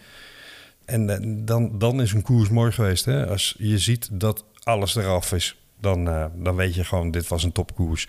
En 0.85 1.09
uh, 1.09 1.45
dan, 1.45 1.79
dan 1.79 2.01
is 2.01 2.13
een 2.13 2.21
koers 2.21 2.49
mooi 2.49 2.71
geweest. 2.71 3.05
Hè? 3.05 3.27
Als 3.27 3.55
je 3.57 3.77
ziet 3.77 4.09
dat 4.11 4.45
alles 4.63 4.95
eraf 4.95 5.31
is, 5.31 5.57
dan, 5.79 6.07
uh, 6.07 6.25
dan 6.35 6.55
weet 6.55 6.75
je 6.75 6.83
gewoon, 6.83 7.11
dit 7.11 7.27
was 7.27 7.43
een 7.43 7.51
topkoers. 7.51 8.07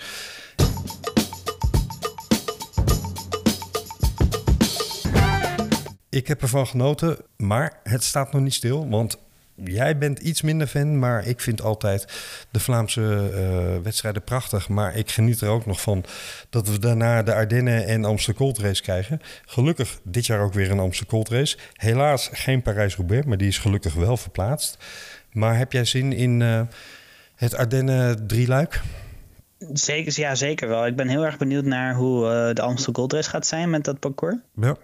Ik 6.10 6.26
heb 6.26 6.42
ervan 6.42 6.66
genoten, 6.66 7.16
maar 7.36 7.80
het 7.82 8.04
staat 8.04 8.32
nog 8.32 8.42
niet 8.42 8.54
stil. 8.54 8.88
Want 8.88 9.18
jij 9.54 9.98
bent 9.98 10.18
iets 10.18 10.42
minder 10.42 10.66
fan, 10.66 10.98
maar 10.98 11.26
ik 11.26 11.40
vind 11.40 11.62
altijd 11.62 12.06
de 12.50 12.60
Vlaamse 12.60 13.30
uh, 13.34 13.82
wedstrijden 13.82 14.22
prachtig. 14.22 14.68
Maar 14.68 14.96
ik 14.96 15.10
geniet 15.10 15.40
er 15.40 15.48
ook 15.48 15.66
nog 15.66 15.80
van 15.80 16.04
dat 16.50 16.68
we 16.68 16.78
daarna 16.78 17.22
de 17.22 17.34
Ardennen 17.34 17.86
en 17.86 18.04
Amsterdam 18.04 18.46
Cold 18.46 18.58
Race 18.58 18.82
krijgen. 18.82 19.20
Gelukkig 19.44 20.00
dit 20.02 20.26
jaar 20.26 20.40
ook 20.40 20.52
weer 20.52 20.70
een 20.70 20.78
Amsterdam 20.78 21.14
Cold 21.14 21.28
Race. 21.28 21.56
Helaas 21.72 22.28
geen 22.32 22.62
Parijs-Roubaix, 22.62 23.26
maar 23.26 23.36
die 23.36 23.48
is 23.48 23.58
gelukkig 23.58 23.94
wel 23.94 24.16
verplaatst. 24.16 24.78
Maar 25.32 25.56
heb 25.56 25.72
jij 25.72 25.84
zin 25.84 26.12
in 26.12 26.40
uh, 26.40 26.60
het 27.34 27.54
Ardennen 27.54 28.26
drieluik? 28.26 28.80
Zeker, 29.72 30.20
ja, 30.20 30.34
zeker 30.34 30.68
wel. 30.68 30.86
Ik 30.86 30.96
ben 30.96 31.08
heel 31.08 31.24
erg 31.24 31.38
benieuwd 31.38 31.64
naar 31.64 31.94
hoe 31.94 32.24
uh, 32.24 32.54
de 32.54 32.62
Amsterdam 32.62 32.94
Gold 32.94 33.12
Race 33.12 33.30
gaat 33.30 33.46
zijn 33.46 33.70
met 33.70 33.84
dat 33.84 33.98
parcours. 33.98 34.36
Ja. 34.54 34.76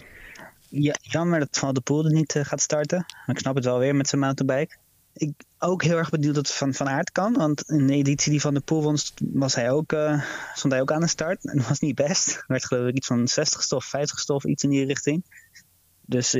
Ja, 0.69 0.95
jammer 1.01 1.39
dat 1.39 1.59
Van 1.59 1.75
de 1.75 1.81
Poel 1.81 2.05
er 2.05 2.13
niet 2.13 2.35
uh, 2.35 2.45
gaat 2.45 2.61
starten. 2.61 3.07
Ik 3.27 3.39
snap 3.39 3.55
het 3.55 3.65
wel 3.65 3.79
weer 3.79 3.95
met 3.95 4.09
zijn 4.09 4.21
mountainbike. 4.21 4.77
Ik 5.13 5.33
ook 5.59 5.83
heel 5.83 5.97
erg 5.97 6.11
benieuwd 6.11 6.35
dat 6.35 6.53
Van, 6.53 6.75
van 6.75 6.89
Aert 6.89 7.13
kan. 7.13 7.33
Want 7.33 7.71
in 7.71 7.87
de 7.87 7.93
editie 7.93 8.31
die 8.31 8.41
Van 8.41 8.55
de 8.55 8.61
Poel 8.61 8.97
was 9.19 9.55
hij 9.55 9.71
ook, 9.71 9.93
uh, 9.93 10.23
stond 10.55 10.73
hij 10.73 10.83
ook 10.83 10.93
aan 10.93 11.01
de 11.01 11.07
start. 11.07 11.45
En 11.45 11.57
dat 11.57 11.69
was 11.69 11.79
niet 11.79 11.95
best. 11.95 12.29
Er 12.29 12.45
werd 12.47 12.65
geloof 12.65 12.89
ik 12.89 12.97
iets 12.97 13.07
van 13.07 13.29
60 13.29 13.63
stof, 13.63 13.85
50 13.85 14.19
stof, 14.19 14.45
iets 14.45 14.63
in 14.63 14.71
die 14.71 14.87
richting. 14.87 15.25
Dus 16.01 16.37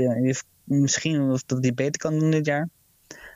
misschien 0.65 1.39
dat 1.47 1.59
hij 1.61 1.75
beter 1.75 2.01
kan 2.01 2.19
doen 2.19 2.31
dit 2.31 2.47
jaar. 2.47 2.69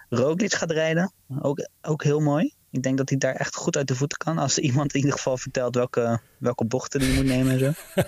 Roglic 0.09 0.55
gaat 0.55 0.71
rijden. 0.71 1.13
Ook, 1.41 1.69
ook 1.83 2.03
heel 2.03 2.21
mooi. 2.21 2.55
Ik 2.71 2.83
denk 2.83 2.99
dat 2.99 3.09
hij 3.09 3.19
daar 3.19 3.35
echt 3.35 3.55
goed 3.55 3.77
uit 3.77 3.89
de 3.89 3.95
voeten 3.95 4.19
kan. 4.19 4.39
Als 4.39 4.59
iemand 4.69 4.93
in 4.95 5.01
ieder 5.01 5.17
geval 5.17 5.37
vertelt 5.37 5.75
welke, 5.75 6.21
welke 6.39 6.65
bochten 6.65 7.01
hij 7.01 7.15
moet 7.15 7.25
nemen 7.25 7.53
en 7.53 7.59
zo. 7.59 8.03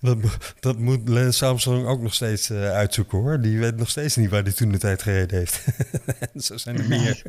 dat, 0.14 0.18
dat 0.60 0.78
moet 0.78 1.08
Lance 1.08 1.44
Armstrong 1.44 1.86
ook 1.86 2.00
nog 2.00 2.14
steeds 2.14 2.50
uh, 2.50 2.70
uitzoeken 2.70 3.18
hoor. 3.18 3.40
Die 3.40 3.58
weet 3.58 3.76
nog 3.76 3.90
steeds 3.90 4.16
niet 4.16 4.30
waar 4.30 4.42
hij 4.42 4.52
toen 4.52 4.72
de 4.72 4.78
tijd 4.78 5.02
gereden 5.02 5.38
heeft. 5.38 5.64
zo 6.46 6.56
zijn 6.56 6.78
er 6.78 6.88
meer. 6.88 7.22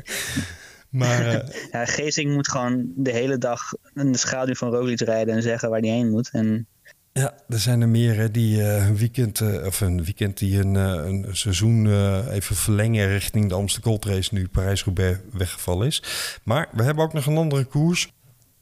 Maar, 0.88 1.48
uh, 1.72 2.06
ja, 2.06 2.28
moet 2.28 2.48
gewoon 2.48 2.92
de 2.96 3.10
hele 3.10 3.38
dag 3.38 3.72
in 3.94 4.12
de 4.12 4.18
schaduw 4.18 4.54
van 4.54 4.70
Roglic 4.70 5.00
rijden 5.00 5.34
en 5.34 5.42
zeggen 5.42 5.70
waar 5.70 5.80
hij 5.80 5.88
heen 5.88 6.10
moet. 6.10 6.30
En 6.32 6.66
ja, 7.12 7.34
er 7.48 7.58
zijn 7.58 7.80
er 7.80 7.88
meer 7.88 8.16
hè, 8.16 8.30
die 8.30 8.58
uh, 8.58 8.86
een 8.86 8.96
weekend, 8.96 9.40
uh, 9.40 9.66
of 9.66 9.80
een 9.80 10.04
weekend 10.04 10.38
die 10.38 10.58
een, 10.60 10.74
uh, 10.74 10.82
een 10.82 11.26
seizoen 11.30 11.86
even 12.30 12.56
verlengen 12.56 13.08
richting 13.08 13.48
de 13.48 13.54
Amsterdam 13.54 13.90
Gold 13.92 14.04
Race 14.04 14.34
nu 14.34 14.48
Parijs-Roubaix 14.48 15.18
weggevallen 15.32 15.86
is. 15.86 16.02
Maar 16.44 16.68
we 16.72 16.82
hebben 16.82 17.04
ook 17.04 17.12
nog 17.12 17.26
een 17.26 17.36
andere 17.36 17.64
koers. 17.64 18.12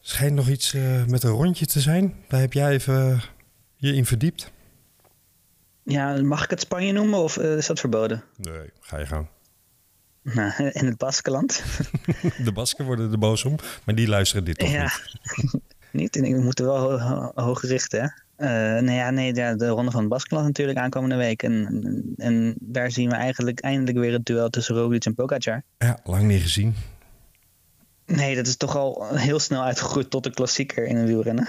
Schijnt 0.00 0.34
nog 0.34 0.48
iets 0.48 0.72
met 1.06 1.22
een 1.22 1.30
rondje 1.30 1.66
te 1.66 1.80
zijn. 1.80 2.14
Daar 2.28 2.40
heb 2.40 2.52
jij 2.52 2.70
even 2.70 3.22
je 3.76 3.94
in 3.94 4.06
verdiept. 4.06 4.50
Ja, 5.82 6.22
mag 6.22 6.44
ik 6.44 6.50
het 6.50 6.60
Spanje 6.60 6.92
noemen 6.92 7.18
of 7.18 7.36
is 7.36 7.66
dat 7.66 7.80
verboden? 7.80 8.24
Nee, 8.36 8.70
ga 8.80 8.98
je 8.98 9.06
gang. 9.06 9.26
Nou, 10.22 10.70
in 10.72 10.86
het 10.86 10.96
Baskeland. 10.96 11.62
de 12.44 12.52
Basken 12.52 12.84
worden 12.84 13.12
er 13.12 13.18
boos 13.18 13.44
om, 13.44 13.56
maar 13.84 13.94
die 13.94 14.08
luisteren 14.08 14.44
dit 14.44 14.58
toch 14.58 14.70
ja. 14.70 14.82
niet. 14.82 15.52
niet? 15.92 16.16
En 16.16 16.22
we 16.22 16.42
moeten 16.42 16.64
wel 16.64 17.00
ho 17.00 17.32
hoog 17.34 17.62
richten, 17.62 18.00
hè? 18.00 18.08
Uh, 18.38 18.48
nou 18.48 18.90
ja, 18.90 19.10
nee, 19.10 19.32
de, 19.32 19.54
de 19.56 19.68
ronde 19.68 19.90
van 19.90 20.00
het 20.00 20.08
Baskeland 20.08 20.46
natuurlijk 20.46 20.78
aankomende 20.78 21.16
week. 21.16 21.42
En, 21.42 22.14
en 22.16 22.54
daar 22.60 22.90
zien 22.90 23.08
we 23.08 23.14
eigenlijk 23.14 23.60
eindelijk 23.60 23.98
weer 23.98 24.12
het 24.12 24.26
duel 24.26 24.50
tussen 24.50 24.74
Roglic 24.74 25.04
en 25.04 25.14
Pogacar. 25.14 25.62
Ja, 25.78 25.98
lang 26.04 26.22
niet 26.22 26.42
gezien. 26.42 26.74
Nee, 28.06 28.36
dat 28.36 28.46
is 28.46 28.56
toch 28.56 28.76
al 28.76 29.16
heel 29.16 29.38
snel 29.38 29.62
uitgegroeid 29.62 30.10
tot 30.10 30.26
een 30.26 30.34
klassieker 30.34 30.86
in 30.86 30.96
een 30.96 31.06
wielrennen. 31.06 31.48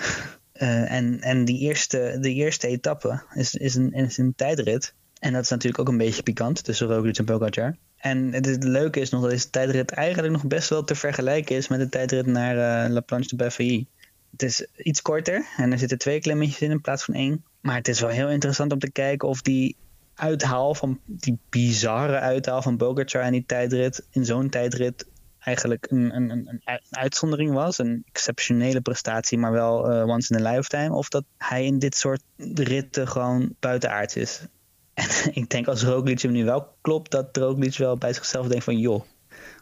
Uh, 0.54 0.92
en 0.92 1.22
en 1.22 1.46
die 1.46 1.60
eerste, 1.60 2.18
de 2.22 2.34
eerste 2.34 2.68
etappe 2.68 3.24
is, 3.34 3.56
is, 3.56 3.76
een, 3.76 3.92
is 3.92 4.18
een 4.18 4.34
tijdrit. 4.36 4.94
En 5.20 5.34
dat 5.34 5.44
is 5.44 5.50
natuurlijk 5.50 5.80
ook 5.80 5.88
een 5.88 5.98
beetje 5.98 6.24
pikant 6.24 6.64
tussen 6.64 6.88
Roglic 6.88 7.18
en 7.18 7.26
Pogacar. 7.26 7.76
En 7.98 8.34
het, 8.34 8.46
het 8.46 8.64
leuke 8.64 9.00
is 9.00 9.10
nog 9.10 9.22
dat 9.22 9.30
deze 9.30 9.50
tijdrit 9.50 9.92
eigenlijk 9.92 10.34
nog 10.34 10.46
best 10.46 10.70
wel 10.70 10.84
te 10.84 10.96
vergelijken 10.96 11.56
is 11.56 11.68
met 11.68 11.80
de 11.80 11.90
tijdrit 11.90 12.26
naar 12.26 12.56
uh, 12.56 12.94
La 12.94 13.00
Planche 13.00 13.28
de 13.28 13.36
Bavarie. 13.36 13.88
Het 14.32 14.44
is 14.44 14.68
iets 14.78 15.02
korter 15.02 15.46
en 15.58 15.72
er 15.72 15.78
zitten 15.78 15.98
twee 15.98 16.20
klimmetjes 16.20 16.62
in 16.62 16.72
in 16.72 16.82
plaats 16.82 17.04
van 17.04 17.14
één. 17.14 17.44
Maar 17.62 17.76
het 17.76 17.88
is 17.88 18.00
wel 18.00 18.10
heel 18.10 18.30
interessant 18.30 18.72
om 18.72 18.80
te 18.80 18.92
kijken 18.92 19.28
of 19.28 19.42
die 19.42 19.76
uithaal 20.16 20.76
van 20.76 21.00
die 21.06 21.38
bizarre 21.50 22.20
uithaal 22.20 22.62
van 22.62 22.78
Bogartjar 22.78 23.24
en 23.24 23.32
die 23.32 23.46
tijdrit 23.46 24.08
in 24.10 24.26
zo'n 24.26 24.50
tijdrit 24.50 25.06
eigenlijk 25.40 25.88
een, 25.90 26.16
een, 26.16 26.30
een, 26.30 26.62
een, 26.66 26.82
uitzondering 26.90 27.54
was. 27.54 27.78
Een 27.78 28.04
exceptionele 28.12 28.82
prestatie, 28.82 29.38
maar 29.38 29.52
wel 29.52 29.92
uh, 29.92 30.08
once 30.08 30.36
in 30.36 30.46
a 30.46 30.52
lifetime. 30.52 30.96
Of 30.96 31.10
dat 31.10 31.24
hij 31.38 31.66
in 31.66 31.80
dit 31.80 31.96
soort 31.96 32.22
ritten 32.54 33.08
gewoon 33.08 33.56
buitenaards 33.60 34.16
is. 34.16 34.42
En 34.94 35.10
ik 35.34 35.50
denk 35.50 35.68
als 35.68 35.84
Roglic 35.84 36.22
hem 36.22 36.32
nu 36.32 36.46
wel 36.46 36.76
klopt, 36.82 37.12
dat 37.12 37.38
Roglic 37.38 37.78
wel 37.78 37.98
bij 37.98 38.14
zichzelf 38.14 38.48
denkt 38.48 38.64
van 38.64 38.78
joh, 38.78 39.04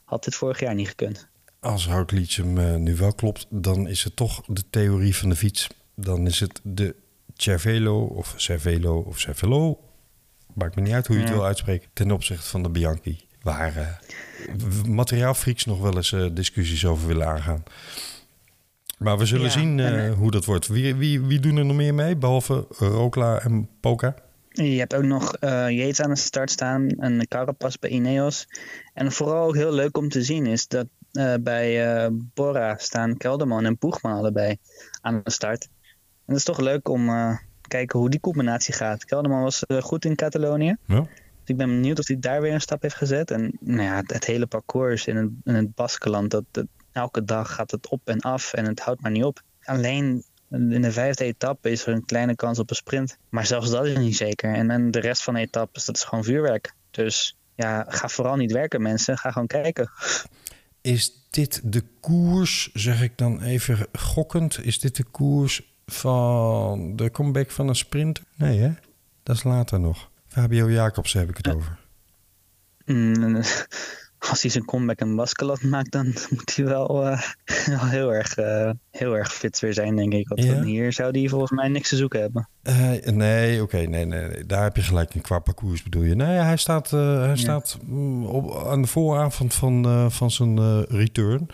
had 0.04 0.24
dit 0.24 0.36
vorig 0.36 0.60
jaar 0.60 0.76
niet 0.76 0.88
gekund 0.88 1.28
als 1.60 1.88
hem 1.88 2.58
uh, 2.58 2.76
nu 2.76 2.96
wel 2.96 3.14
klopt, 3.14 3.48
dan 3.50 3.88
is 3.88 4.04
het 4.04 4.16
toch 4.16 4.44
de 4.48 4.64
theorie 4.70 5.16
van 5.16 5.30
de 5.30 5.36
fiets. 5.36 5.68
Dan 5.96 6.28
is 6.28 6.40
het 6.40 6.60
de 6.64 6.96
Cervelo 7.34 8.04
of 8.06 8.34
Cervelo 8.36 9.00
of 9.00 9.20
Cervelo. 9.20 9.80
Maakt 10.54 10.76
me 10.76 10.82
niet 10.82 10.94
uit 10.94 11.08
hoe 11.08 11.16
je 11.16 11.22
het 11.22 11.32
wil 11.32 11.46
uitspreken. 11.46 11.90
Ten 11.94 12.12
opzichte 12.12 12.48
van 12.48 12.64
de 12.64 12.70
Bianchi. 12.70 13.26
Waar 13.42 13.78
uh, 13.78 14.84
materiaalfreaks 14.84 15.66
nog 15.66 15.80
wel 15.80 15.96
eens 15.96 16.12
uh, 16.12 16.30
discussies 16.34 16.86
over 16.86 17.08
willen 17.08 17.28
aangaan. 17.28 17.64
Maar 18.98 19.18
we 19.18 19.26
zullen 19.26 19.46
ja, 19.46 19.52
zien 19.52 19.80
en, 19.80 20.14
hoe 20.14 20.32
dat 20.32 20.46
wordt. 20.46 20.68
Wie, 20.68 20.96
wie, 20.96 21.22
wie 21.22 21.40
doen 21.40 21.58
er 21.58 21.66
nog 21.66 21.76
meer 21.76 21.94
mee, 21.94 22.16
behalve 22.16 22.66
Rokla 22.70 23.40
en 23.40 23.70
Poka? 23.80 24.16
Je 24.50 24.80
hebt 24.80 24.96
ook 24.96 25.04
nog 25.04 25.36
uh, 25.40 25.70
Yates 25.70 26.02
aan 26.02 26.10
de 26.10 26.16
start 26.16 26.52
staan 26.52 26.90
en 26.90 27.28
Carapaz 27.28 27.76
bij 27.76 27.90
Ineos. 27.90 28.48
En 28.94 29.12
vooral 29.12 29.48
ook 29.48 29.56
heel 29.56 29.74
leuk 29.74 29.98
om 29.98 30.10
te 30.10 30.24
zien 30.24 30.46
is 30.46 30.68
dat 30.68 30.88
uh, 31.14 31.34
bij 31.40 32.04
uh, 32.06 32.08
Bora 32.34 32.78
staan 32.78 33.18
Kelderman 33.18 33.66
en 33.66 33.78
Poegman 33.78 34.18
allebei 34.18 34.58
aan 35.02 35.22
de 35.24 35.32
start. 35.32 35.68
En 35.82 36.34
dat 36.34 36.38
is 36.38 36.44
toch 36.44 36.60
leuk 36.60 36.90
om 36.90 37.06
te 37.62 37.68
kijken 37.68 38.00
hoe 38.00 38.10
die 38.10 38.20
combinatie 38.20 38.74
gaat. 38.74 39.06
Kelderman 39.06 39.42
was 39.42 39.64
goed 39.80 40.06
in 40.06 40.16
Catalonië. 40.16 40.76
Ja. 40.86 41.00
Dus 41.00 41.56
ik 41.56 41.58
ben 41.58 41.68
benieuwd 41.68 42.00
of 42.00 42.08
hij 42.08 42.20
daar 42.20 42.42
weer 42.42 42.54
een 42.54 42.62
stap 42.62 42.82
heeft 42.82 42.96
gezet. 42.96 43.32
En 43.32 43.58
nou 43.60 43.82
ja, 43.82 43.96
het, 43.96 44.14
het 44.14 44.26
hele 44.26 44.46
parcours 44.46 45.08
in 45.08 45.16
het, 45.16 45.30
in 45.44 45.56
het 45.56 45.76
Baskeland, 45.76 46.32
dat, 46.32 46.44
dat, 46.52 46.66
elke 46.92 47.24
dag 47.24 47.54
gaat 47.54 47.72
het 47.72 47.90
op 47.90 48.02
en 48.04 48.20
af 48.20 48.54
en 48.54 48.66
het 48.66 48.80
houdt 48.80 49.02
maar 49.02 49.12
niet 49.12 49.24
op. 49.24 49.42
Alleen 49.64 50.24
in 50.50 50.82
de 50.82 50.92
vijfde 50.92 51.24
etappe 51.24 51.70
is 51.70 51.86
er 51.86 51.94
een 51.94 52.06
kleine 52.06 52.36
kans 52.36 52.60
op 52.60 52.70
een 52.70 52.76
sprint. 52.76 53.18
Maar 53.30 53.46
zelfs 53.46 53.70
dat 53.70 53.86
is 53.86 53.98
niet 53.98 54.16
zeker. 54.16 54.54
En, 54.54 54.72
en 54.72 54.92
de 54.92 55.00
rest 55.00 55.24
van 55.24 55.34
de 55.34 55.40
etappes, 55.40 55.86
dat 55.86 55.96
is 55.96 56.04
gewoon 56.04 56.24
vuurwerk. 56.24 56.74
Dus 56.92 57.38
ja, 57.56 57.86
ga 57.88 58.08
vooral 58.08 58.36
niet 58.36 58.52
werken 58.52 58.82
mensen. 58.82 59.18
Ga 59.18 59.32
gewoon 59.32 59.48
kijken. 59.48 59.90
Is 60.88 61.28
dit 61.30 61.62
de 61.64 61.84
koers, 62.00 62.70
zeg 62.74 63.02
ik 63.02 63.18
dan 63.18 63.42
even 63.42 63.88
gokkend, 63.94 64.66
is 64.66 64.80
dit 64.80 64.96
de 64.96 65.04
koers 65.04 65.74
van 65.86 66.96
de 66.96 67.12
comeback 67.12 67.52
van 67.52 67.68
een 67.68 67.76
sprinter? 67.76 68.24
Nee 68.36 68.60
hè? 68.60 68.74
Dat 69.24 69.36
is 69.36 69.44
later 69.44 69.80
nog. 69.80 70.10
Fabio 70.28 70.72
Jacobs 70.72 71.14
heb 71.14 71.30
ik 71.30 71.38
het 71.38 71.48
over. 71.56 71.80
Mm, 72.86 73.42
als 74.20 74.42
hij 74.42 74.52
zijn 74.52 74.66
comeback 74.66 75.00
in 75.00 75.16
Baskeland 75.16 75.64
maakt, 75.64 75.92
dan 75.92 76.06
moet 76.30 76.56
hij 76.56 76.66
wel, 76.66 77.08
uh, 77.08 77.22
wel 77.66 77.86
heel, 77.86 78.14
erg, 78.14 78.38
uh, 78.38 78.70
heel 78.92 79.14
erg 79.16 79.34
fit 79.34 79.60
weer 79.60 79.74
zijn, 79.74 79.96
denk 79.96 80.14
ik. 80.14 80.28
Want 80.28 80.44
ja. 80.44 80.64
hier 80.64 80.94
zou 80.94 81.20
hij 81.20 81.30
volgens 81.30 81.52
mij 81.52 81.68
niks 81.68 81.90
te 81.90 81.96
zoeken 81.96 82.20
hebben. 82.20 82.50
Uh, 82.64 83.06
nee, 83.06 83.54
oké, 83.54 83.76
okay, 83.76 83.86
nee, 83.86 84.06
nee, 84.06 84.28
nee, 84.28 84.46
daar 84.46 84.64
heb 84.64 84.76
je 84.76 84.82
gelijk 84.82 85.16
in 85.16 85.22
qua 85.22 85.40
parcours 85.40 85.84
bedoel 85.84 86.04
je. 86.04 86.16
Nee, 86.16 86.38
hij 86.38 86.58
staat, 86.58 86.92
hij 86.92 87.28
ja. 87.28 87.36
staat 87.36 87.78
op, 88.26 88.66
aan 88.66 88.82
de 88.82 88.88
vooravond 88.88 89.54
van, 89.54 90.08
van 90.12 90.32
zijn 90.32 90.84
return, 90.84 91.48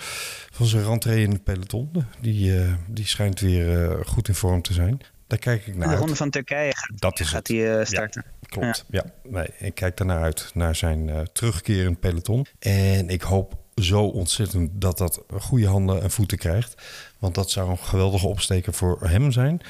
van 0.51 0.65
zijn 0.65 0.83
rentree 0.83 1.23
in 1.23 1.31
het 1.31 1.43
peloton. 1.43 1.91
Die, 2.21 2.53
die 2.87 3.07
schijnt 3.07 3.39
weer 3.39 3.97
goed 4.05 4.27
in 4.27 4.35
vorm 4.35 4.61
te 4.61 4.73
zijn. 4.73 5.01
Daar 5.33 5.41
kijk 5.41 5.67
ik 5.67 5.75
naar 5.75 5.89
de 5.89 5.95
ronde 5.95 6.15
van 6.15 6.29
Turkije 6.29 6.75
gaat, 6.75 7.01
Dat 7.01 7.19
is 7.19 7.27
gaat 7.27 7.47
hij 7.47 7.79
eh, 7.79 7.85
starten. 7.85 8.25
Klopt, 8.45 8.85
ja. 8.89 9.05
Nee, 9.23 9.47
ik 9.57 9.75
kijk 9.75 9.97
daarnaar 9.97 10.21
uit, 10.21 10.51
naar 10.53 10.75
zijn 10.75 11.09
eh 11.09 11.19
terugkeer 11.19 11.85
in 11.85 11.99
peloton. 11.99 12.45
En 12.59 13.09
ik 13.09 13.21
hoop 13.21 13.53
zo 13.75 14.03
ontzettend 14.03 14.69
dat 14.73 14.97
dat 14.97 15.23
goede 15.39 15.67
handen 15.67 16.01
en 16.01 16.11
voeten 16.11 16.37
krijgt. 16.37 16.81
Want 17.19 17.35
dat 17.35 17.51
zou 17.51 17.69
een 17.69 17.77
geweldige 17.77 18.27
opsteker 18.27 18.73
voor 18.73 18.99
hem 19.01 19.31
zijn. 19.31 19.61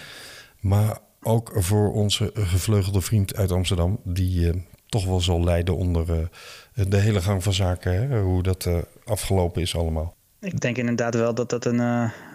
Maar 0.60 0.98
ook 1.22 1.52
voor 1.56 1.94
onze 1.94 2.32
gevleugelde 2.34 3.02
vriend 3.02 3.36
uit 3.36 3.52
Amsterdam... 3.52 4.00
die 4.04 4.50
eh, 4.50 4.56
toch 4.86 5.06
wel 5.06 5.22
zal 5.22 5.44
lijden 5.44 5.76
onder 5.76 6.30
de 6.74 6.98
hele 6.98 7.22
gang 7.22 7.44
van 7.44 7.54
zaken. 7.54 7.94
Hè? 7.94 8.20
Hoe 8.20 8.44
dat 8.44 8.70
afgelopen 9.06 9.62
is 9.62 9.76
allemaal. 9.76 10.16
Ik 10.40 10.60
denk 10.60 10.78
inderdaad 10.78 11.16
wel 11.16 11.34
dat 11.34 11.50
dat 11.50 11.66
een, 11.66 11.80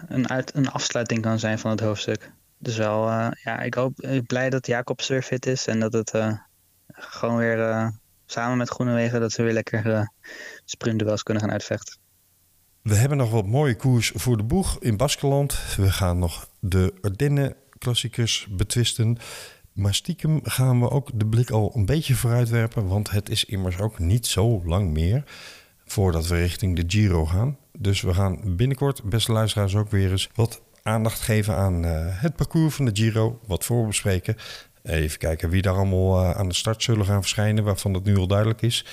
een, 0.07 0.29
uit, 0.29 0.55
een 0.55 0.71
afsluiting 0.71 1.21
kan 1.21 1.39
zijn 1.39 1.59
van 1.59 1.71
het 1.71 1.79
hoofdstuk. 1.79 2.31
Dus 2.61 2.77
wel, 2.77 3.09
eh, 3.09 3.27
ja, 3.43 3.59
ik 3.59 3.73
hoop, 3.73 4.01
ik 4.01 4.09
ben 4.09 4.25
blij 4.25 4.49
dat 4.49 4.67
Jacob 4.67 5.01
Sur 5.01 5.21
fit 5.21 5.45
is 5.45 5.67
en 5.67 5.79
dat 5.79 5.93
het 5.93 6.11
eh, 6.11 6.33
gewoon 6.87 7.37
weer 7.37 7.69
eh, 7.69 7.87
samen 8.25 8.57
met 8.57 8.69
Groenewegen 8.69 9.19
dat 9.19 9.31
ze 9.31 9.43
weer 9.43 9.53
lekker 9.53 9.93
eh 9.93 10.07
sprintduels 10.65 11.23
kunnen 11.23 11.43
gaan 11.43 11.51
uitvechten. 11.51 11.97
We 12.81 12.95
hebben 12.95 13.17
nog 13.17 13.31
wat 13.31 13.45
mooie 13.45 13.75
koers 13.75 14.11
voor 14.15 14.37
de 14.37 14.43
boeg 14.43 14.79
in 14.79 14.97
Baskeland. 14.97 15.75
We 15.75 15.91
gaan 15.91 16.19
nog 16.19 16.49
de 16.59 16.93
Ardennen 17.01 17.55
klassiekers 17.77 18.47
betwisten. 18.49 19.17
Maar 19.73 19.93
stiekem 19.93 20.39
gaan 20.43 20.79
we 20.79 20.89
ook 20.89 21.09
de 21.13 21.25
blik 21.25 21.49
al 21.49 21.71
een 21.75 21.85
beetje 21.85 22.15
vooruitwerpen. 22.15 22.87
Want 22.87 23.11
het 23.11 23.29
is 23.29 23.45
immers 23.45 23.79
ook 23.79 23.99
niet 23.99 24.27
zo 24.27 24.61
lang 24.65 24.91
meer 24.91 25.23
voordat 25.85 26.27
we 26.27 26.35
richting 26.35 26.75
de 26.75 26.83
Giro 26.87 27.25
gaan. 27.25 27.57
Dus 27.77 28.01
we 28.01 28.13
gaan 28.13 28.55
binnenkort, 28.55 29.03
beste 29.03 29.31
luisteraars, 29.31 29.75
ook 29.75 29.89
weer 29.89 30.11
eens 30.11 30.29
wat 30.35 30.61
aandacht 30.83 31.19
geven 31.19 31.55
aan 31.55 31.85
eh, 31.85 32.05
het 32.07 32.35
parcours 32.35 32.75
van 32.75 32.85
de 32.85 32.91
Giro. 32.93 33.39
Wat 33.47 33.65
voorbespreken. 33.65 34.35
Even 34.83 35.19
kijken 35.19 35.49
wie 35.49 35.61
daar 35.61 35.73
allemaal 35.73 36.21
eh, 36.21 36.31
aan 36.31 36.47
de 36.47 36.55
start 36.55 36.83
zullen 36.83 37.05
gaan 37.05 37.21
verschijnen, 37.21 37.63
waarvan 37.63 37.93
het 37.93 38.03
nu 38.03 38.17
al 38.17 38.27
duidelijk 38.27 38.61
is. 38.61 38.85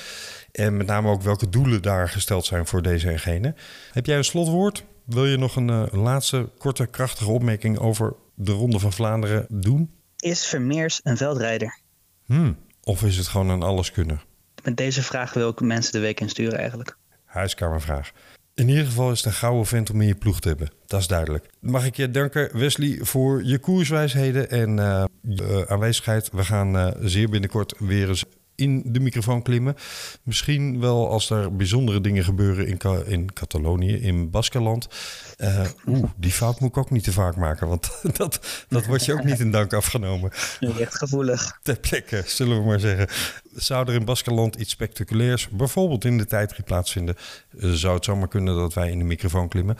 En 0.52 0.76
met 0.76 0.86
name 0.86 1.10
ook 1.10 1.22
welke 1.22 1.48
doelen 1.48 1.82
daar 1.82 2.08
gesteld 2.08 2.44
zijn 2.44 2.66
voor 2.66 2.82
deze 2.82 3.10
en 3.10 3.18
gene. 3.18 3.54
Heb 3.92 4.06
jij 4.06 4.16
een 4.16 4.24
slotwoord? 4.24 4.84
Wil 5.04 5.26
je 5.26 5.36
nog 5.36 5.56
een, 5.56 5.70
eh, 5.70 5.92
laatste 5.92 6.48
korte, 6.58 6.86
krachtige 6.86 7.30
opmerking 7.30 7.78
over 7.78 8.14
de 8.34 8.52
Ronde 8.52 8.78
van 8.78 8.92
Vlaanderen 8.92 9.46
doen? 9.48 9.90
Is 10.16 10.46
Vermeers 10.46 11.00
een 11.02 11.16
veldrijder? 11.16 11.78
Hmm. 12.24 12.56
Of 12.82 13.02
is 13.02 13.16
het 13.16 13.28
gewoon 13.28 13.48
een 13.48 13.62
alleskunner? 13.62 14.24
Met 14.62 14.76
deze 14.76 15.02
vraag 15.02 15.32
wil 15.32 15.48
ik 15.48 15.60
mensen 15.60 15.92
de 15.92 15.98
week 15.98 16.20
insturen 16.20 16.58
eigenlijk. 16.58 16.96
Huiskamervraag. 17.24 18.12
In 18.56 18.68
ieder 18.68 18.84
geval 18.84 19.10
is 19.10 19.16
het 19.16 19.26
een 19.26 19.32
gouden 19.32 19.66
vent 19.66 19.90
om 19.90 20.00
in 20.00 20.06
je 20.06 20.14
ploeg 20.14 20.40
te 20.40 20.48
hebben. 20.48 20.70
Dat 20.86 21.00
is 21.00 21.06
duidelijk. 21.06 21.46
Mag 21.60 21.86
ik 21.86 21.96
je 21.96 22.10
danken, 22.10 22.58
Wesley, 22.58 22.98
voor 23.00 23.44
je 23.44 23.58
koerswijsheden 23.58 24.50
en 24.50 24.76
je 25.22 25.64
aanwezigheid. 25.68 26.30
We 26.32 26.44
gaan 26.44 26.76
eh, 26.76 26.92
zeer 27.00 27.28
binnenkort 27.28 27.74
weer 27.78 28.08
eens 28.08 28.24
in 28.56 28.82
de 28.86 29.00
microfoon 29.00 29.42
klimmen. 29.42 29.74
Misschien 30.22 30.80
wel 30.80 31.10
als 31.10 31.30
er 31.30 31.56
bijzondere 31.56 32.00
dingen 32.00 32.24
gebeuren 32.24 32.66
in, 32.66 32.78
in 33.06 33.32
Catalonië, 33.32 33.94
in 33.96 34.30
Baskeland. 34.30 34.88
Eh, 35.36 35.64
Oeh, 35.86 36.10
die 36.16 36.32
fout 36.32 36.60
moet 36.60 36.68
ik 36.68 36.76
ook 36.76 36.90
niet 36.90 37.04
te 37.04 37.12
vaak 37.12 37.36
maken, 37.36 37.68
want 37.68 37.90
dat, 38.16 38.64
dat 38.68 38.86
wordt 38.86 39.04
je 39.04 39.12
ook 39.12 39.24
niet 39.24 39.40
in 39.40 39.50
dank 39.50 39.72
afgenomen 39.72 40.30
Echt 40.78 40.96
gevoelig. 40.96 41.58
ter 41.62 41.80
plekke, 41.80 42.22
zullen 42.26 42.58
we 42.58 42.64
maar 42.66 42.80
zeggen. 42.80 43.08
Zou 43.54 43.88
er 43.88 43.94
in 43.94 44.04
Baskeland 44.04 44.54
iets 44.54 44.70
spectaculairs, 44.70 45.48
bijvoorbeeld 45.48 46.04
in 46.04 46.18
de 46.18 46.26
tijdrit 46.26 46.64
plaatsvinden, 46.64 47.16
zou 47.56 47.94
het 47.94 48.04
zomaar 48.04 48.28
kunnen 48.28 48.56
dat 48.56 48.74
wij 48.74 48.90
in 48.90 48.98
de 48.98 49.04
microfoon 49.04 49.48
klimmen. 49.48 49.76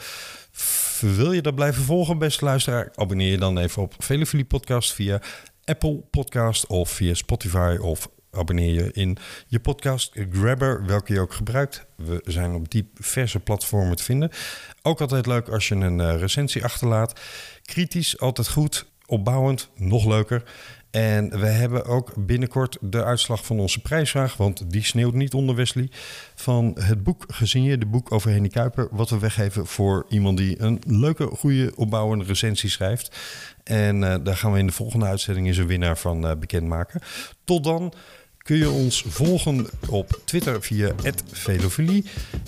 Wil 0.99 1.31
je 1.31 1.41
dat 1.41 1.55
blijven 1.55 1.83
volgen, 1.83 2.17
beste 2.17 2.45
luisteraar? 2.45 2.91
Abonneer 2.95 3.31
je 3.31 3.37
dan 3.37 3.57
even 3.57 3.81
op 3.81 3.93
Velefilie 3.97 4.45
Podcast 4.45 4.93
via 4.93 5.21
Apple 5.65 6.03
Podcast 6.09 6.67
of 6.67 6.89
via 6.89 7.13
Spotify 7.13 7.77
of 7.81 8.09
abonneer 8.31 8.73
je 8.73 8.91
in 8.91 9.17
je 9.47 9.59
podcast 9.59 10.11
Grabber, 10.31 10.85
welke 10.85 11.13
je 11.13 11.19
ook 11.19 11.33
gebruikt. 11.33 11.85
We 11.95 12.21
zijn 12.25 12.53
op 12.53 12.71
diverse 12.71 13.39
platformen 13.39 13.95
te 13.95 14.03
vinden. 14.03 14.31
Ook 14.81 15.01
altijd 15.01 15.25
leuk 15.25 15.49
als 15.49 15.67
je 15.67 15.75
een 15.75 15.99
eh, 15.99 16.19
recensie 16.19 16.63
achterlaat. 16.63 17.19
Kritisch, 17.61 18.19
altijd 18.19 18.49
goed. 18.49 18.85
Opbouwend, 19.05 19.69
nog 19.75 20.05
leuker. 20.05 20.43
En 20.97 21.39
we 21.39 21.45
hebben 21.45 21.85
ook 21.85 22.13
binnenkort 22.15 22.77
de 22.81 23.03
uitslag 23.03 23.45
van 23.45 23.59
onze 23.59 23.81
prijsvraag, 23.81 24.37
want 24.37 24.71
die 24.71 24.83
sneeuwt 24.83 25.13
niet 25.13 25.33
onder 25.33 25.55
Wesley. 25.55 25.89
Van 26.35 26.77
het 26.79 27.03
boek 27.03 27.23
Gesigneerde 27.27 27.85
boek 27.85 28.11
over 28.11 28.31
Henny 28.31 28.47
Kuiper, 28.47 28.87
wat 28.91 29.09
we 29.09 29.19
weggeven 29.19 29.65
voor 29.65 30.05
iemand 30.09 30.37
die 30.37 30.61
een 30.61 30.81
leuke, 30.87 31.25
goede, 31.25 31.71
opbouwende 31.75 32.25
recensie 32.25 32.69
schrijft. 32.69 33.17
En 33.63 34.03
eh, 34.03 34.15
daar 34.23 34.37
gaan 34.37 34.51
we 34.51 34.59
in 34.59 34.67
de 34.67 34.73
volgende 34.73 35.05
uitzending 35.05 35.47
eens 35.47 35.57
een 35.57 35.67
winnaar 35.67 35.97
van 35.97 36.27
eh, 36.27 36.35
bekendmaken. 36.35 37.01
Tot 37.43 37.63
dan 37.63 37.93
kun 38.37 38.57
je 38.57 38.69
ons 38.69 39.03
volgen 39.07 39.67
op 39.89 40.21
Twitter 40.25 40.61
via 40.61 40.91
@velofilie 41.31 42.05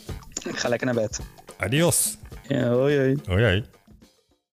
Ik 0.47 0.59
ga 0.59 0.69
lekker 0.69 0.87
naar 0.87 0.95
bed. 0.95 1.19
Adios. 1.57 2.17
Ja, 2.47 2.69
hoi 2.69 2.97
hoi. 2.97 3.17
Hoi. 3.25 3.43
hoi. 3.43 3.78